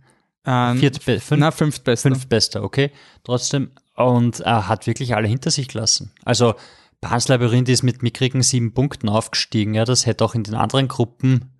Ähm, 0.45 0.77
Viertbe 0.79 1.19
fünf, 1.19 1.39
na, 1.39 1.51
fünftbester. 1.51 2.09
fünftbester, 2.09 2.63
okay. 2.63 2.91
Trotzdem. 3.23 3.71
Und 3.95 4.39
er 4.39 4.67
hat 4.67 4.87
wirklich 4.87 5.15
alle 5.15 5.27
hinter 5.27 5.51
sich 5.51 5.67
gelassen. 5.67 6.11
Also 6.25 6.55
Pans 7.01 7.27
Labyrinth 7.27 7.67
ist 7.67 7.83
mit 7.83 8.03
mickrigen 8.03 8.43
sieben 8.43 8.73
Punkten 8.73 9.09
aufgestiegen. 9.09 9.73
Ja, 9.73 9.85
das 9.85 10.05
hätte 10.05 10.23
auch 10.23 10.35
in 10.35 10.43
den 10.43 10.55
anderen 10.55 10.87
Gruppen 10.87 11.51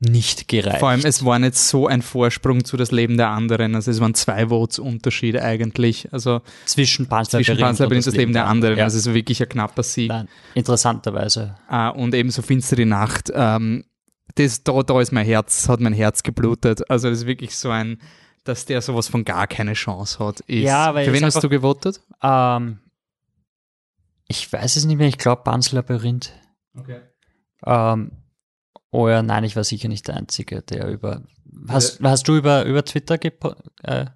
nicht 0.00 0.48
gereicht. 0.48 0.80
Vor 0.80 0.90
allem, 0.90 1.00
es 1.04 1.24
war 1.24 1.38
nicht 1.38 1.56
so 1.56 1.86
ein 1.86 2.02
Vorsprung 2.02 2.64
zu 2.64 2.76
das 2.76 2.90
Leben 2.90 3.16
der 3.16 3.30
anderen. 3.30 3.74
Also 3.74 3.90
es 3.90 4.00
waren 4.00 4.14
zwei 4.14 4.48
Votes 4.48 4.78
Unterschied 4.78 5.38
eigentlich. 5.38 6.12
Also 6.12 6.42
zwischen 6.66 7.06
Pans 7.06 7.30
zwischen 7.30 7.56
Panzerlabyrinth 7.56 8.06
und 8.06 8.12
das 8.12 8.16
Leben 8.16 8.32
der 8.32 8.46
anderen. 8.46 8.76
Ja. 8.76 8.84
Also 8.84 8.98
es 8.98 9.06
ist 9.06 9.14
wirklich 9.14 9.42
ein 9.42 9.48
knapper 9.48 9.82
Sieg. 9.82 10.08
Nein, 10.08 10.28
interessanterweise. 10.54 11.56
Äh, 11.70 11.90
und 11.90 12.14
ebenso 12.14 12.42
Finstere 12.42 12.84
Nacht. 12.84 13.32
Ähm, 13.34 13.84
das, 14.34 14.62
da, 14.62 14.82
da 14.82 15.00
ist 15.00 15.12
mein 15.12 15.24
Herz, 15.24 15.68
hat 15.68 15.80
mein 15.80 15.92
Herz 15.92 16.22
geblutet. 16.22 16.90
Also 16.90 17.08
das 17.08 17.20
ist 17.20 17.26
wirklich 17.26 17.56
so 17.56 17.70
ein, 17.70 17.98
dass 18.42 18.66
der 18.66 18.82
sowas 18.82 19.08
von 19.08 19.24
gar 19.24 19.46
keine 19.46 19.74
Chance 19.74 20.18
hat. 20.18 20.40
Ist. 20.40 20.64
Ja, 20.64 20.94
weil 20.94 21.06
Für 21.06 21.12
wen 21.12 21.24
hast 21.24 21.42
du 21.42 21.48
gewotet? 21.48 22.00
Ähm, 22.22 22.80
ich 24.26 24.52
weiß 24.52 24.76
es 24.76 24.84
nicht 24.84 24.96
mehr, 24.98 25.08
ich 25.08 25.18
glaube 25.18 25.42
Pans 25.42 25.72
Labyrinth. 25.72 26.32
Okay. 26.78 27.00
Ähm, 27.66 28.12
oh 28.90 29.08
ja, 29.08 29.22
nein, 29.22 29.44
ich 29.44 29.56
war 29.56 29.64
sicher 29.64 29.88
nicht 29.88 30.08
der 30.08 30.16
Einzige, 30.16 30.62
der 30.62 30.88
über. 30.88 31.22
Hast, 31.68 32.00
hast 32.02 32.26
du 32.28 32.36
über, 32.36 32.64
über 32.64 32.84
Twitter 32.84 33.16
äh, 33.84 34.06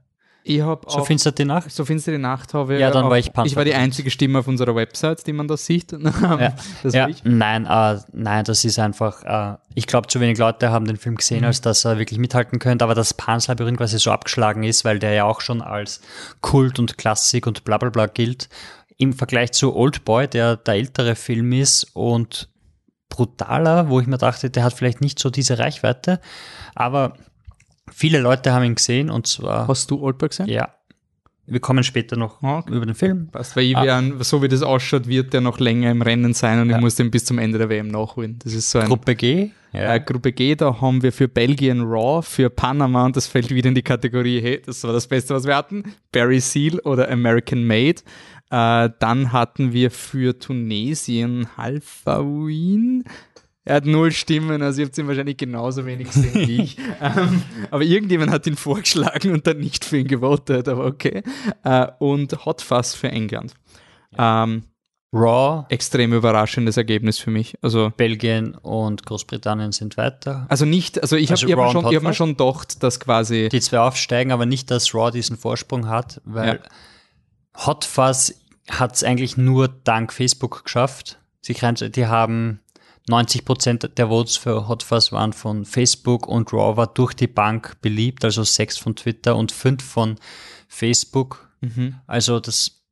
Ich 0.43 0.61
habe 0.61 0.91
so 0.91 1.05
finster 1.05 1.31
die 1.31 1.45
Nacht? 1.45 1.71
so 1.71 1.85
finstere 1.85 2.19
Nacht 2.19 2.53
habe 2.53 2.75
ich. 2.75 2.81
Ja, 2.81 2.91
dann 2.91 3.05
auch- 3.05 3.11
war 3.11 3.19
ich 3.19 3.33
Panzer. 3.33 3.47
Ich 3.47 3.57
war 3.57 3.65
die 3.65 3.75
einzige 3.75 4.11
Stimme 4.11 4.41
auf 4.41 4.49
unserer 4.49 4.75
Website, 4.75 5.25
die 5.27 5.33
man 5.33 5.47
da 5.47 5.57
sieht. 5.57 5.93
ja, 5.93 6.53
das 6.83 6.95
ja, 6.95 7.09
nein, 7.23 7.65
äh, 7.67 8.00
nein, 8.12 8.45
das 8.45 8.65
ist 8.65 8.79
einfach, 8.81 9.23
äh, 9.25 9.57
ich 9.75 9.87
glaube, 9.87 10.09
zu 10.09 10.21
wenig 10.21 10.37
Leute 10.38 10.71
haben 10.71 10.87
den 10.87 10.97
Film 10.97 11.15
gesehen, 11.17 11.41
Mhm. 11.41 11.45
als 11.47 11.61
dass 11.61 11.85
er 11.85 11.99
wirklich 11.99 12.19
mithalten 12.19 12.59
könnte, 12.59 12.85
aber 12.85 12.95
dass 12.95 13.15
Pans 13.15 13.47
Labyrinth 13.47 13.79
quasi 13.79 13.99
so 13.99 14.11
abgeschlagen 14.11 14.65
ist, 14.65 14.85
weil 14.85 14.99
der 14.99 15.12
ja 15.12 15.25
auch 15.25 15.41
schon 15.41 15.62
als 15.62 16.00
Kult 16.41 16.79
und 16.81 16.99
Klassik 16.99 17.47
und 17.47 17.62
bla 17.65 17.79
bla 17.79 17.91
bla 17.91 18.07
gilt, 18.07 18.49
im 18.99 19.12
Vergleich 19.12 19.52
zu 19.52 19.75
Old 19.75 20.05
Boy, 20.05 20.28
der 20.28 20.57
der 20.57 20.75
ältere 20.75 21.14
Film 21.14 21.52
ist 21.52 21.85
und 21.95 22.49
brutaler, 23.09 23.88
wo 23.88 24.00
ich 24.00 24.07
mir 24.07 24.19
dachte, 24.19 24.50
der 24.50 24.64
hat 24.64 24.75
vielleicht 24.75 25.00
nicht 25.00 25.19
so 25.19 25.31
diese 25.31 25.59
Reichweite, 25.59 26.21
aber 26.75 27.14
viele 27.90 28.19
Leute 28.21 28.52
haben 28.52 28.64
ihn 28.64 28.75
gesehen 28.75 29.11
und 29.11 29.26
zwar, 29.26 29.67
Hast 29.67 29.90
du 29.90 30.00
Oldberg 30.02 30.31
gesehen? 30.33 30.47
ja, 30.49 30.69
wir 31.47 31.61
kommen 31.61 31.83
später 31.83 32.17
noch 32.17 32.43
Ah, 32.43 32.59
okay. 32.59 32.75
über 32.75 32.85
den 32.85 32.95
Film. 32.95 33.28
Passt, 33.28 33.57
weil 33.57 33.64
ich 33.64 33.76
Ah. 33.76 33.85
wär, 33.85 34.02
so 34.25 34.43
wie 34.43 34.49
das 34.49 34.62
ausschaut, 34.62 35.07
wird 35.09 35.33
der 35.33 35.40
noch 35.40 35.59
länger 35.59 35.90
im 35.90 36.02
Rennen 36.02 36.35
sein 36.35 36.61
und 36.61 36.69
Ja. 36.69 36.76
ich 36.76 36.83
muss 36.83 36.97
den 36.97 37.11
bis 37.11 37.25
zum 37.25 37.38
Ende 37.38 37.57
der 37.57 37.71
WM 37.71 37.88
nachholen. 37.88 38.38
Das 38.45 38.52
ist 38.52 38.71
so 38.71 38.78
ein 38.81 38.87
Gruppe 38.88 39.14
G, 39.14 39.50
ja. 39.73 39.95
Äh, 39.95 40.00
Gruppe 40.00 40.33
G, 40.33 40.55
da 40.57 40.78
haben 40.83 41.02
wir 41.02 41.11
für 41.12 41.26
Belgien 41.28 41.81
Raw, 41.81 42.21
für 42.23 42.50
Panama, 42.50 43.07
und 43.07 43.17
das 43.17 43.26
fällt 43.26 43.49
wieder 43.50 43.69
in 43.71 43.75
die 43.75 43.83
Kategorie, 43.83 44.43
hey, 44.43 44.61
das 44.64 44.85
war 44.85 44.93
das 44.93 45.07
Beste, 45.07 45.35
was 45.35 45.47
wir 45.47 45.57
hatten, 45.57 45.95
Barry 46.12 46.40
Seal 46.40 46.78
oder 46.81 47.11
American 47.11 47.64
Made. 47.67 48.02
Äh, 48.50 48.90
dann 48.99 49.33
hatten 49.33 49.73
wir 49.73 49.90
für 49.90 50.38
Tunesien 50.38 51.49
Halfawin. 51.57 53.05
Er 53.64 53.76
hat 53.76 53.85
null 53.85 54.12
Stimmen, 54.12 54.62
also 54.62 54.81
ihr 54.81 54.87
habt 54.87 54.97
ihn 54.97 55.07
wahrscheinlich 55.09 55.37
genauso 55.37 55.85
wenig 55.85 56.07
gesehen 56.09 56.49
wie 56.49 56.62
ich. 56.62 56.78
ähm, 57.02 57.43
aber 57.71 57.83
irgendjemand 57.83 58.31
hat 58.31 58.47
ihn 58.47 58.57
vorgeschlagen 58.57 59.33
und 59.33 59.47
dann 59.47 59.59
nicht 59.59 59.85
für 59.85 59.99
ihn 59.99 60.09
gewotet, 60.09 60.69
aber 60.69 60.87
okay. 60.87 61.23
Äh, 61.64 61.87
und 61.99 62.47
Hot 62.47 62.62
Fuzz 62.62 62.95
für 62.95 63.11
England. 63.11 63.52
Ähm, 64.17 64.62
Raw, 65.12 65.67
extrem 65.69 66.14
überraschendes 66.14 66.78
Ergebnis 66.78 67.19
für 67.19 67.31
mich. 67.31 67.59
Also 67.61 67.93
Belgien 67.95 68.55
und 68.55 69.05
Großbritannien 69.05 69.73
sind 69.73 69.99
weiter. 69.99 70.47
Also 70.49 70.64
nicht, 70.64 71.00
also 71.02 71.17
ich 71.17 71.31
Also 71.31 71.47
habe 71.47 71.52
hab 71.52 71.59
mir, 71.59 71.62
Raw 71.64 71.73
schon- 71.73 71.85
und 71.85 71.90
ich 71.90 71.97
hab 71.97 72.02
mir 72.02 72.14
schon 72.14 72.37
gedacht, 72.37 72.83
dass 72.83 73.00
quasi. 73.00 73.49
Die 73.50 73.61
zwei 73.61 73.81
aufsteigen, 73.81 74.33
aber 74.33 74.47
nicht, 74.47 74.71
dass 74.71 74.95
Raw 74.95 75.11
diesen 75.11 75.37
Vorsprung 75.37 75.88
hat, 75.88 76.23
weil 76.25 76.61
Hot 77.67 77.85
Fuzz 77.85 78.35
hat 78.71 78.95
es 78.95 79.05
eigentlich 79.05 79.37
nur 79.37 79.69
dank 79.69 80.12
Facebook 80.12 80.65
geschafft. 80.65 81.19
Sie, 81.41 81.55
die 81.55 82.07
haben 82.07 82.61
90% 83.09 83.88
der 83.88 84.09
Votes 84.09 84.37
für 84.37 84.69
Hot 84.69 84.83
Fuzz 84.83 85.12
waren 85.12 85.33
von 85.33 85.65
Facebook 85.65 86.27
und 86.27 86.53
Raw 86.53 86.77
war 86.77 86.87
durch 86.87 87.15
die 87.15 87.27
Bank 87.27 87.81
beliebt, 87.81 88.25
also 88.25 88.45
sechs 88.45 88.77
von 88.77 88.95
Twitter 88.97 89.37
und 89.37 89.50
fünf 89.50 89.83
von 89.83 90.17
Facebook. 90.69 91.50
Mhm. 91.61 91.97
Also 92.07 92.38
das 92.41 92.83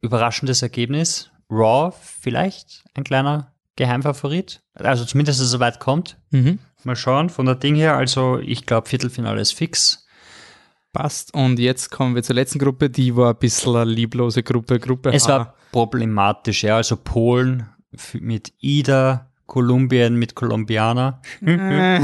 überraschendes 0.00 0.62
Ergebnis. 0.62 1.30
Raw 1.50 1.94
vielleicht 2.00 2.84
ein 2.94 3.04
kleiner 3.04 3.52
Geheimfavorit. 3.76 4.60
Also 4.74 5.04
zumindest, 5.04 5.40
dass 5.40 5.46
es 5.46 5.52
so 5.52 5.60
weit 5.60 5.80
kommt. 5.80 6.16
Mhm. 6.30 6.58
Mal 6.84 6.96
schauen, 6.96 7.30
von 7.30 7.46
der 7.46 7.54
Ding 7.54 7.74
her, 7.74 7.96
also 7.96 8.38
ich 8.38 8.66
glaube 8.66 8.88
Viertelfinale 8.88 9.40
ist 9.40 9.52
fix. 9.52 9.99
Passt. 10.92 11.34
Und 11.34 11.58
jetzt 11.58 11.90
kommen 11.90 12.14
wir 12.14 12.22
zur 12.22 12.34
letzten 12.34 12.58
Gruppe, 12.58 12.90
die 12.90 13.14
war 13.14 13.30
ein 13.30 13.38
bisschen 13.38 13.76
eine 13.76 13.90
lieblose 13.90 14.42
Gruppe. 14.42 14.78
Gruppe 14.80 15.12
Es 15.12 15.28
H. 15.28 15.38
war 15.38 15.54
problematisch, 15.70 16.64
ja, 16.64 16.76
also 16.76 16.96
Polen 16.96 17.68
mit 18.14 18.52
Ida, 18.60 19.30
Kolumbien 19.46 20.16
mit 20.16 20.34
Kolumbianer, 20.34 21.20
äh, 21.44 21.96
äh, 21.96 22.00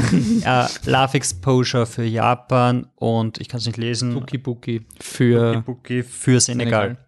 Love 0.85 1.13
Exposure 1.13 1.85
für 1.85 2.03
Japan 2.03 2.87
und 2.95 3.39
ich 3.39 3.47
kann 3.47 3.59
es 3.59 3.65
nicht 3.65 3.77
lesen, 3.77 4.13
Tuki 4.13 4.37
Buki 4.37 4.85
für 4.99 5.63
für 6.03 6.39
Senegal. 6.39 6.87
Senegal. 6.87 7.06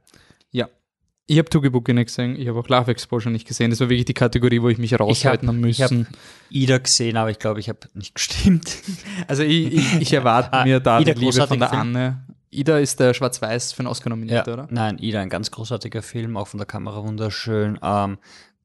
Ja. 1.30 1.34
Ich 1.34 1.38
habe 1.38 1.50
Tuki 1.50 1.70
Buki 1.70 1.94
nicht 1.94 2.08
gesehen, 2.08 2.36
ich 2.40 2.48
habe 2.48 2.60
auch 2.60 2.68
Love 2.68 2.90
Exposure 2.92 3.32
nicht 3.32 3.48
gesehen. 3.48 3.70
Das 3.70 3.80
war 3.80 3.90
wirklich 3.90 4.06
die 4.06 4.14
Kategorie, 4.14 4.62
wo 4.62 4.70
ich 4.70 4.78
mich 4.80 5.00
raushalten 5.00 5.48
hab- 5.48 5.56
habe 5.56 5.70
ich 5.70 5.82
hab- 5.82 5.92
müssen. 5.92 6.08
Ida 6.50 6.78
gesehen, 6.80 7.18
aber 7.18 7.30
ich 7.30 7.40
glaube, 7.40 7.60
ich 7.60 7.70
habe 7.70 7.80
nicht 7.94 8.16
gestimmt. 8.16 8.76
also 9.28 9.44
ich, 9.44 9.74
ich, 9.74 10.02
ich 10.02 10.14
erwarte 10.14 10.52
Ah, 10.54 10.64
mir 10.64 10.80
da 10.80 11.00
Ida, 11.00 11.14
die 11.14 11.20
Liebe 11.26 11.46
von 11.48 11.60
der 11.60 11.70
Film. 11.70 11.82
Anne. 11.82 12.26
Ida 12.52 12.80
ist 12.80 13.00
der 13.00 13.14
Schwarz-Weiß 13.14 13.74
für 13.74 13.84
den 13.84 13.88
Oscar 13.88 14.10
nominiert, 14.10 14.48
oder? 14.48 14.68
Nein, 14.72 14.98
Ida, 14.98 15.22
ein 15.22 15.30
ganz 15.30 15.52
großartiger 15.52 16.02
Film, 16.02 16.36
auch 16.36 16.48
von 16.48 16.58
der 16.58 16.66
Kamera 16.66 17.04
wunderschön. 17.04 17.78
Ähm, 17.84 18.18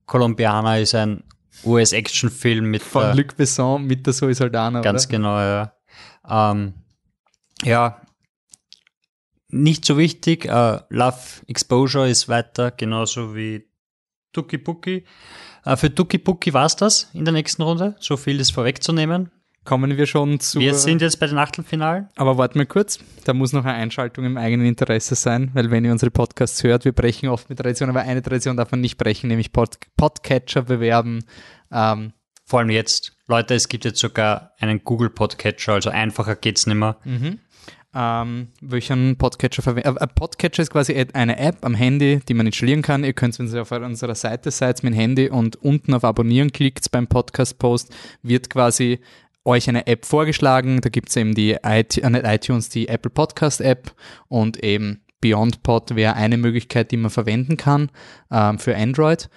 Colombiana 0.07 0.79
ist 0.79 0.95
ein 0.95 1.23
US-Action-Film 1.65 2.65
mit 2.71 2.83
Von 2.83 3.03
der- 3.03 3.15
Luc 3.15 3.37
Besson 3.37 3.85
mit 3.85 4.07
der 4.07 4.15
Zoe 4.15 4.35
Saldana, 4.35 4.81
Ganz 4.81 5.05
oder? 5.05 5.11
genau, 5.11 5.39
ja. 5.39 5.73
Ähm, 6.29 6.73
ja, 7.63 8.01
nicht 9.55 9.85
so 9.85 9.97
wichtig. 9.97 10.47
Äh, 10.47 10.81
Love 10.89 11.19
Exposure 11.47 12.09
ist 12.09 12.29
weiter, 12.29 12.71
genauso 12.71 13.35
wie 13.35 13.67
Tuki 14.33 14.59
Puki. 14.59 15.05
Äh, 15.65 15.77
für 15.77 15.95
Tuki 15.95 16.19
Puki 16.19 16.53
war 16.53 16.67
es 16.67 16.77
das 16.77 17.11
in 17.15 17.25
der 17.25 17.33
nächsten 17.33 17.63
Runde. 17.63 17.97
So 18.01 18.17
viel 18.17 18.41
ist 18.41 18.51
vorwegzunehmen. 18.51 19.31
Kommen 19.65 19.97
wir 19.97 20.07
schon 20.07 20.41
zu. 20.41 20.61
Wir 20.61 20.75
sind 20.75 21.01
jetzt 21.01 21.19
bei 21.21 21.27
den 21.27 21.39
Achtelfinalen. 21.39 22.09
Aber 22.17 22.37
warte 22.37 22.59
mal 22.59 22.67
kurz, 22.67 22.99
da 23.25 23.33
muss 23.33 23.55
noch 23.55 23.65
eine 23.65 23.73
Einschaltung 23.73 24.27
im 24.27 24.37
eigenen 24.37 24.67
Interesse 24.67 25.15
sein, 25.15 25.51
weil 25.55 25.71
wenn 25.71 25.87
ihr 25.87 25.93
unsere 25.93 26.11
Podcasts 26.11 26.63
hört, 26.63 26.85
wir 26.85 26.93
brechen 26.93 27.31
oft 27.31 27.49
mit 27.49 27.59
Tradition, 27.59 27.89
aber 27.89 28.03
eine 28.03 28.21
Tradition 28.21 28.59
darf 28.59 28.71
man 28.73 28.83
nicht 28.83 28.99
brechen, 28.99 29.29
nämlich 29.29 29.53
Pod 29.53 29.79
Podcatcher 29.97 30.63
bewerben. 30.63 31.25
Ähm, 31.73 32.13
Vor 32.45 32.59
allem 32.59 32.71
jetzt. 32.71 33.17
Leute, 33.27 33.55
es 33.55 33.69
gibt 33.69 33.87
jetzt 33.87 34.01
sogar 34.01 34.53
einen 34.59 34.85
Google 34.85 35.09
Podcatcher, 35.09 35.73
also 35.73 35.89
einfacher 35.89 36.37
geht's 36.37 36.67
nicht 36.67 36.77
mehr. 36.77 36.99
Ähm, 37.95 38.49
welchen 38.61 39.17
Podcatcher 39.17 39.63
verwenden. 39.63 39.97
Äh, 39.97 40.07
Podcatcher 40.09 40.63
ist 40.63 40.71
quasi 40.71 40.95
eine 41.13 41.39
App 41.39 41.65
am 41.65 41.75
Handy, 41.75 42.21
die 42.29 42.35
man 42.35 42.47
installieren 42.47 42.83
kann. 42.83 43.05
Ihr 43.05 43.13
könnt, 43.13 43.39
wenn 43.39 43.49
ihr 43.49 43.63
auf 43.63 43.71
unserer 43.71 44.15
Seite 44.15 44.51
seid, 44.51 44.83
mit 44.83 44.95
dem 44.95 44.99
Handy 44.99 45.29
und 45.29 45.57
unten 45.57 45.95
auf 45.95 46.05
Abonnieren 46.05 46.53
klickt 46.53 46.91
beim 46.91 47.07
Podcast-Post, 47.07 47.95
wird 48.23 48.51
quasi 48.51 49.01
euch 49.45 49.69
eine 49.69 49.87
App 49.87 50.07
vorgeschlagen. 50.07 50.81
Da 50.81 50.89
gibt 50.89 51.11
es 51.11 51.17
eben 51.17 51.35
die 51.35 51.53
äh, 51.53 51.85
iTunes, 52.03 52.69
die 52.69 52.89
Apple 52.89 53.11
Podcast 53.11 53.61
App 53.61 53.95
und 54.29 54.63
eben 54.63 55.03
BeyondPod 55.21 55.97
wäre 55.97 56.15
eine 56.17 56.37
Möglichkeit, 56.37 56.91
die 56.91 56.97
man 56.97 57.11
verwenden 57.11 57.57
kann 57.57 57.91
ähm, 58.31 58.59
für 58.59 58.77
Android. 58.77 59.31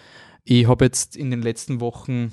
Ich 0.44 0.68
habe 0.68 0.86
jetzt 0.86 1.16
in 1.16 1.32
den 1.32 1.42
letzten 1.42 1.80
Wochen 1.80 2.32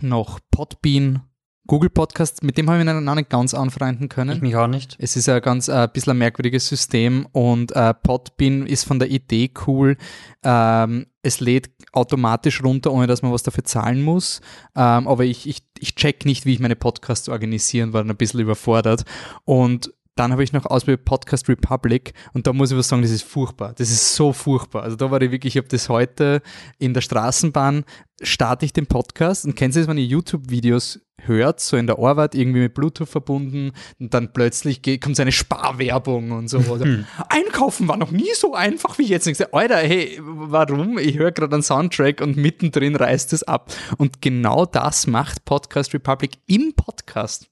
noch 0.00 0.40
Podbean, 0.50 1.22
Google 1.70 1.88
Podcast, 1.88 2.42
mit 2.42 2.58
dem 2.58 2.68
habe 2.68 2.80
ich 2.80 2.84
mich 2.84 3.00
noch 3.00 3.14
nicht 3.14 3.30
ganz 3.30 3.54
anfreunden 3.54 4.08
können. 4.08 4.34
Ich 4.34 4.42
mich 4.42 4.56
auch 4.56 4.66
nicht. 4.66 4.96
Es 4.98 5.14
ist 5.14 5.28
ein 5.28 5.40
ganz 5.40 5.68
äh, 5.68 5.86
bisschen 5.92 6.10
ein 6.10 6.18
merkwürdiges 6.18 6.66
System 6.66 7.28
und 7.30 7.70
äh, 7.76 7.94
Podbean 7.94 8.66
ist 8.66 8.82
von 8.82 8.98
der 8.98 9.08
Idee 9.08 9.52
cool. 9.68 9.96
Ähm, 10.42 11.06
es 11.22 11.38
lädt 11.38 11.70
automatisch 11.92 12.64
runter, 12.64 12.90
ohne 12.92 13.06
dass 13.06 13.22
man 13.22 13.30
was 13.30 13.44
dafür 13.44 13.62
zahlen 13.62 14.02
muss. 14.02 14.40
Ähm, 14.74 15.06
aber 15.06 15.24
ich, 15.24 15.48
ich, 15.48 15.62
ich 15.78 15.94
check 15.94 16.26
nicht, 16.26 16.44
wie 16.44 16.54
ich 16.54 16.58
meine 16.58 16.74
Podcasts 16.74 17.28
organisieren, 17.28 17.92
war 17.92 18.02
dann 18.02 18.10
ein 18.10 18.16
bisschen 18.16 18.40
überfordert. 18.40 19.04
Und 19.44 19.94
dann 20.16 20.32
habe 20.32 20.42
ich 20.42 20.52
noch 20.52 20.66
ausprobiert 20.66 21.04
Podcast 21.04 21.48
Republic 21.48 22.14
und 22.34 22.46
da 22.46 22.52
muss 22.52 22.72
ich 22.72 22.76
was 22.76 22.88
sagen, 22.88 23.02
das 23.02 23.12
ist 23.12 23.22
furchtbar. 23.22 23.74
Das 23.74 23.90
ist 23.90 24.16
so 24.16 24.32
furchtbar. 24.32 24.82
Also 24.82 24.96
da 24.96 25.10
war 25.10 25.22
ich 25.22 25.30
wirklich, 25.30 25.54
ich 25.54 25.62
habe 25.62 25.68
das 25.68 25.88
heute 25.88 26.42
in 26.78 26.94
der 26.94 27.00
Straßenbahn, 27.00 27.84
starte 28.20 28.66
ich 28.66 28.72
den 28.72 28.86
Podcast 28.86 29.44
und 29.44 29.54
kennst 29.54 29.76
du 29.76 29.80
das, 29.80 29.88
wenn 29.88 29.98
ihr 29.98 30.04
YouTube-Videos 30.04 31.00
hört, 31.26 31.60
so 31.60 31.76
in 31.76 31.86
der 31.86 31.98
Arbeit 31.98 32.34
irgendwie 32.34 32.60
mit 32.60 32.74
Bluetooth 32.74 33.08
verbunden 33.08 33.72
und 33.98 34.14
dann 34.14 34.32
plötzlich 34.32 34.82
geht, 34.82 35.02
kommt 35.02 35.16
so 35.16 35.22
eine 35.22 35.32
Sparwerbung 35.32 36.30
und 36.32 36.48
so. 36.48 36.58
Oder, 36.58 37.04
Einkaufen 37.28 37.88
war 37.88 37.96
noch 37.96 38.10
nie 38.10 38.30
so 38.34 38.54
einfach 38.54 38.98
wie 38.98 39.04
jetzt. 39.06 39.26
Und 39.26 39.32
ich 39.32 39.38
sag, 39.38 39.52
Alter, 39.54 39.76
hey, 39.78 40.18
warum? 40.22 40.98
Ich 40.98 41.18
höre 41.18 41.32
gerade 41.32 41.54
einen 41.54 41.62
Soundtrack 41.62 42.20
und 42.20 42.36
mittendrin 42.36 42.96
reißt 42.96 43.32
es 43.32 43.42
ab. 43.42 43.72
Und 43.98 44.20
genau 44.22 44.66
das 44.66 45.06
macht 45.06 45.44
Podcast 45.44 45.94
Republic 45.94 46.32
im 46.46 46.74
Podcast. 46.74 47.48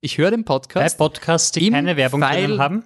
Ich 0.00 0.18
höre 0.18 0.30
den 0.30 0.44
Bei 0.44 0.54
Podcast. 0.54 0.98
Podcasts, 0.98 1.52
die 1.52 1.70
keine 1.70 1.96
Werbung 1.96 2.20
Pfeil- 2.22 2.44
drinnen 2.46 2.60
haben. 2.60 2.84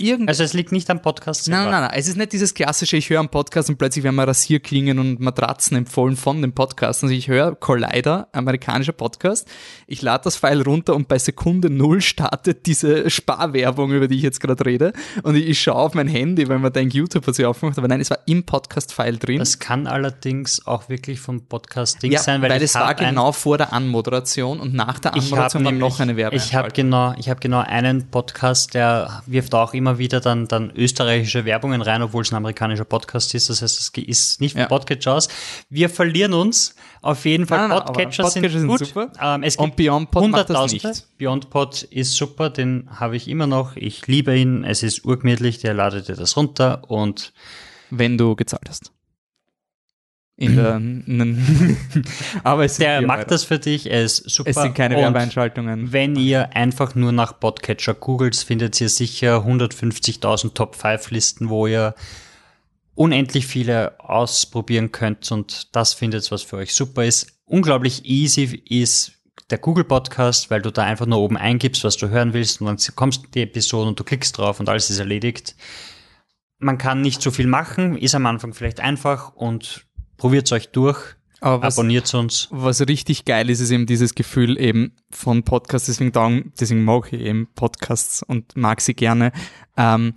Irgend 0.00 0.28
Also 0.28 0.42
es 0.42 0.52
liegt 0.52 0.72
nicht 0.72 0.88
am 0.90 1.02
Podcast 1.02 1.48
Nein, 1.48 1.58
selber. 1.58 1.70
nein, 1.70 1.88
nein. 1.88 1.98
Es 1.98 2.08
ist 2.08 2.16
nicht 2.16 2.32
dieses 2.32 2.54
klassische, 2.54 2.96
ich 2.96 3.10
höre 3.10 3.20
einen 3.20 3.28
Podcast 3.28 3.68
und 3.68 3.76
plötzlich 3.76 4.04
werden 4.04 4.16
mir 4.16 4.26
Rasierklingen 4.26 4.98
und 4.98 5.20
Matratzen 5.20 5.76
empfohlen 5.76 6.16
von 6.16 6.40
dem 6.40 6.52
Podcast. 6.52 7.02
Also 7.02 7.14
ich 7.14 7.28
höre 7.28 7.54
Collider, 7.54 8.28
amerikanischer 8.32 8.92
Podcast. 8.92 9.48
Ich 9.86 10.02
lade 10.02 10.24
das 10.24 10.36
File 10.36 10.62
runter 10.62 10.94
und 10.94 11.08
bei 11.08 11.18
Sekunde 11.18 11.70
null 11.70 12.00
startet 12.00 12.66
diese 12.66 13.10
Sparwerbung, 13.10 13.92
über 13.92 14.08
die 14.08 14.16
ich 14.16 14.22
jetzt 14.22 14.40
gerade 14.40 14.64
rede. 14.64 14.92
Und 15.22 15.36
ich, 15.36 15.48
ich 15.48 15.60
schaue 15.60 15.76
auf 15.76 15.94
mein 15.94 16.08
Handy, 16.08 16.48
weil 16.48 16.58
man 16.58 16.72
denkt, 16.72 16.94
YouTube 16.94 17.26
hat 17.26 17.34
sie 17.34 17.44
aufgemacht. 17.44 17.78
Aber 17.78 17.88
nein, 17.88 18.00
es 18.00 18.10
war 18.10 18.18
im 18.26 18.44
Podcast-File 18.44 19.18
drin. 19.18 19.38
Das 19.38 19.58
kann 19.58 19.86
allerdings 19.86 20.66
auch 20.66 20.88
wirklich 20.88 21.20
vom 21.20 21.42
Podcast-Ding 21.42 22.12
ja, 22.12 22.20
sein, 22.20 22.42
weil, 22.42 22.50
weil 22.50 22.62
es 22.62 22.74
war 22.74 22.88
hab 22.88 22.98
genau 22.98 23.32
vor 23.32 23.58
der 23.58 23.72
Anmoderation 23.72 24.60
und 24.60 24.74
nach 24.74 24.98
der 24.98 25.14
Anmoderation 25.14 25.64
war 25.64 25.72
noch 25.72 26.00
eine 26.00 26.10
ich 26.32 26.54
habe 26.54 26.70
genau, 26.70 27.14
ich 27.18 27.28
habe 27.28 27.40
genau 27.40 27.60
einen 27.60 28.10
Podcast, 28.10 28.74
der 28.74 29.22
wirft 29.26 29.54
auch 29.54 29.74
immer 29.74 29.89
wieder 29.98 30.20
dann, 30.20 30.48
dann 30.48 30.70
österreichische 30.74 31.44
Werbungen 31.44 31.82
rein, 31.82 32.02
obwohl 32.02 32.22
es 32.22 32.32
ein 32.32 32.36
amerikanischer 32.36 32.84
Podcast 32.84 33.34
ist. 33.34 33.50
Das 33.50 33.62
heißt, 33.62 33.78
es 33.80 33.88
ist 34.06 34.40
nicht 34.40 34.56
Ja. 34.56 34.66
Podcatcher 34.66 35.14
aus. 35.14 35.28
Wir 35.68 35.88
verlieren 35.88 36.32
uns. 36.34 36.74
Auf 37.02 37.24
jeden 37.24 37.46
Fall. 37.46 37.58
Nein, 37.58 37.68
nein, 37.70 37.78
aber 37.78 37.92
Podcatcher, 37.92 38.22
Podcatcher 38.24 38.58
sind 38.58 38.68
gut. 38.68 38.78
super. 38.80 39.12
Ähm, 39.20 39.42
es 39.42 39.56
Und 39.56 39.66
gibt 39.66 39.76
BeyondPod 39.76 40.28
macht 40.30 40.50
das 40.50 40.72
nicht. 40.72 41.06
BeyondPod 41.18 41.82
ist 41.84 42.14
super, 42.14 42.50
den 42.50 42.88
habe 42.90 43.16
ich 43.16 43.28
immer 43.28 43.46
noch. 43.46 43.76
Ich 43.76 44.06
liebe 44.06 44.36
ihn. 44.36 44.64
Es 44.64 44.82
ist 44.82 45.04
urgemütlich. 45.04 45.58
Der 45.58 45.74
ladet 45.74 46.08
dir 46.08 46.16
das 46.16 46.36
runter 46.36 46.82
und 46.88 47.32
wenn 47.90 48.18
du 48.18 48.36
gezahlt 48.36 48.68
hast. 48.68 48.92
In 50.40 50.56
der, 50.56 50.80
aber 52.44 52.64
es 52.64 52.78
der 52.78 53.02
macht 53.02 53.18
Euro. 53.18 53.28
das 53.28 53.44
für 53.44 53.58
dich. 53.58 53.90
Er 53.90 54.04
ist 54.04 54.28
super. 54.30 54.48
Es 54.48 54.56
sind 54.56 54.74
keine 54.74 54.96
Und 54.96 55.02
Werbeeinschaltungen. 55.02 55.92
Wenn 55.92 56.16
ihr 56.16 56.56
einfach 56.56 56.94
nur 56.94 57.12
nach 57.12 57.38
Podcatcher 57.38 57.92
googelt, 57.92 58.34
findet 58.34 58.80
ihr 58.80 58.88
sicher 58.88 59.44
150.000 59.46 60.54
Top 60.54 60.76
5 60.76 61.10
Listen, 61.10 61.50
wo 61.50 61.66
ihr 61.66 61.94
unendlich 62.94 63.46
viele 63.46 64.00
ausprobieren 64.00 64.92
könnt 64.92 65.30
und 65.30 65.76
das 65.76 65.92
findet, 65.92 66.30
was 66.30 66.42
für 66.42 66.56
euch 66.56 66.74
super 66.74 67.04
ist. 67.04 67.38
Unglaublich 67.44 68.06
easy 68.06 68.62
ist 68.66 69.12
der 69.50 69.58
Google 69.58 69.84
Podcast, 69.84 70.50
weil 70.50 70.62
du 70.62 70.70
da 70.70 70.84
einfach 70.84 71.06
nur 71.06 71.18
oben 71.18 71.36
eingibst, 71.36 71.84
was 71.84 71.98
du 71.98 72.08
hören 72.08 72.32
willst 72.32 72.62
und 72.62 72.66
dann 72.66 72.78
kommst 72.96 73.34
die 73.34 73.42
Episode 73.42 73.88
und 73.88 74.00
du 74.00 74.04
klickst 74.04 74.38
drauf 74.38 74.58
und 74.58 74.70
alles 74.70 74.88
ist 74.88 75.00
erledigt. 75.00 75.54
Man 76.58 76.78
kann 76.78 77.02
nicht 77.02 77.20
so 77.20 77.30
viel 77.30 77.46
machen, 77.46 77.98
ist 77.98 78.14
am 78.14 78.24
Anfang 78.24 78.54
vielleicht 78.54 78.80
einfach 78.80 79.34
und 79.34 79.86
probiert 80.20 80.52
euch 80.52 80.68
durch, 80.68 80.98
Aber 81.40 81.62
was, 81.62 81.78
abonniert 81.78 82.12
uns. 82.14 82.48
was 82.50 82.86
richtig 82.86 83.24
geil 83.24 83.48
ist, 83.48 83.60
ist 83.60 83.70
eben 83.70 83.86
dieses 83.86 84.14
Gefühl 84.14 84.60
eben 84.60 84.92
von 85.10 85.42
Podcasts, 85.44 85.86
deswegen, 85.86 86.12
darum, 86.12 86.52
deswegen 86.60 86.84
mag 86.84 87.10
ich 87.12 87.20
eben 87.20 87.48
Podcasts 87.54 88.22
und 88.22 88.54
mag 88.54 88.82
sie 88.82 88.94
gerne. 88.94 89.32
Ähm, 89.78 90.12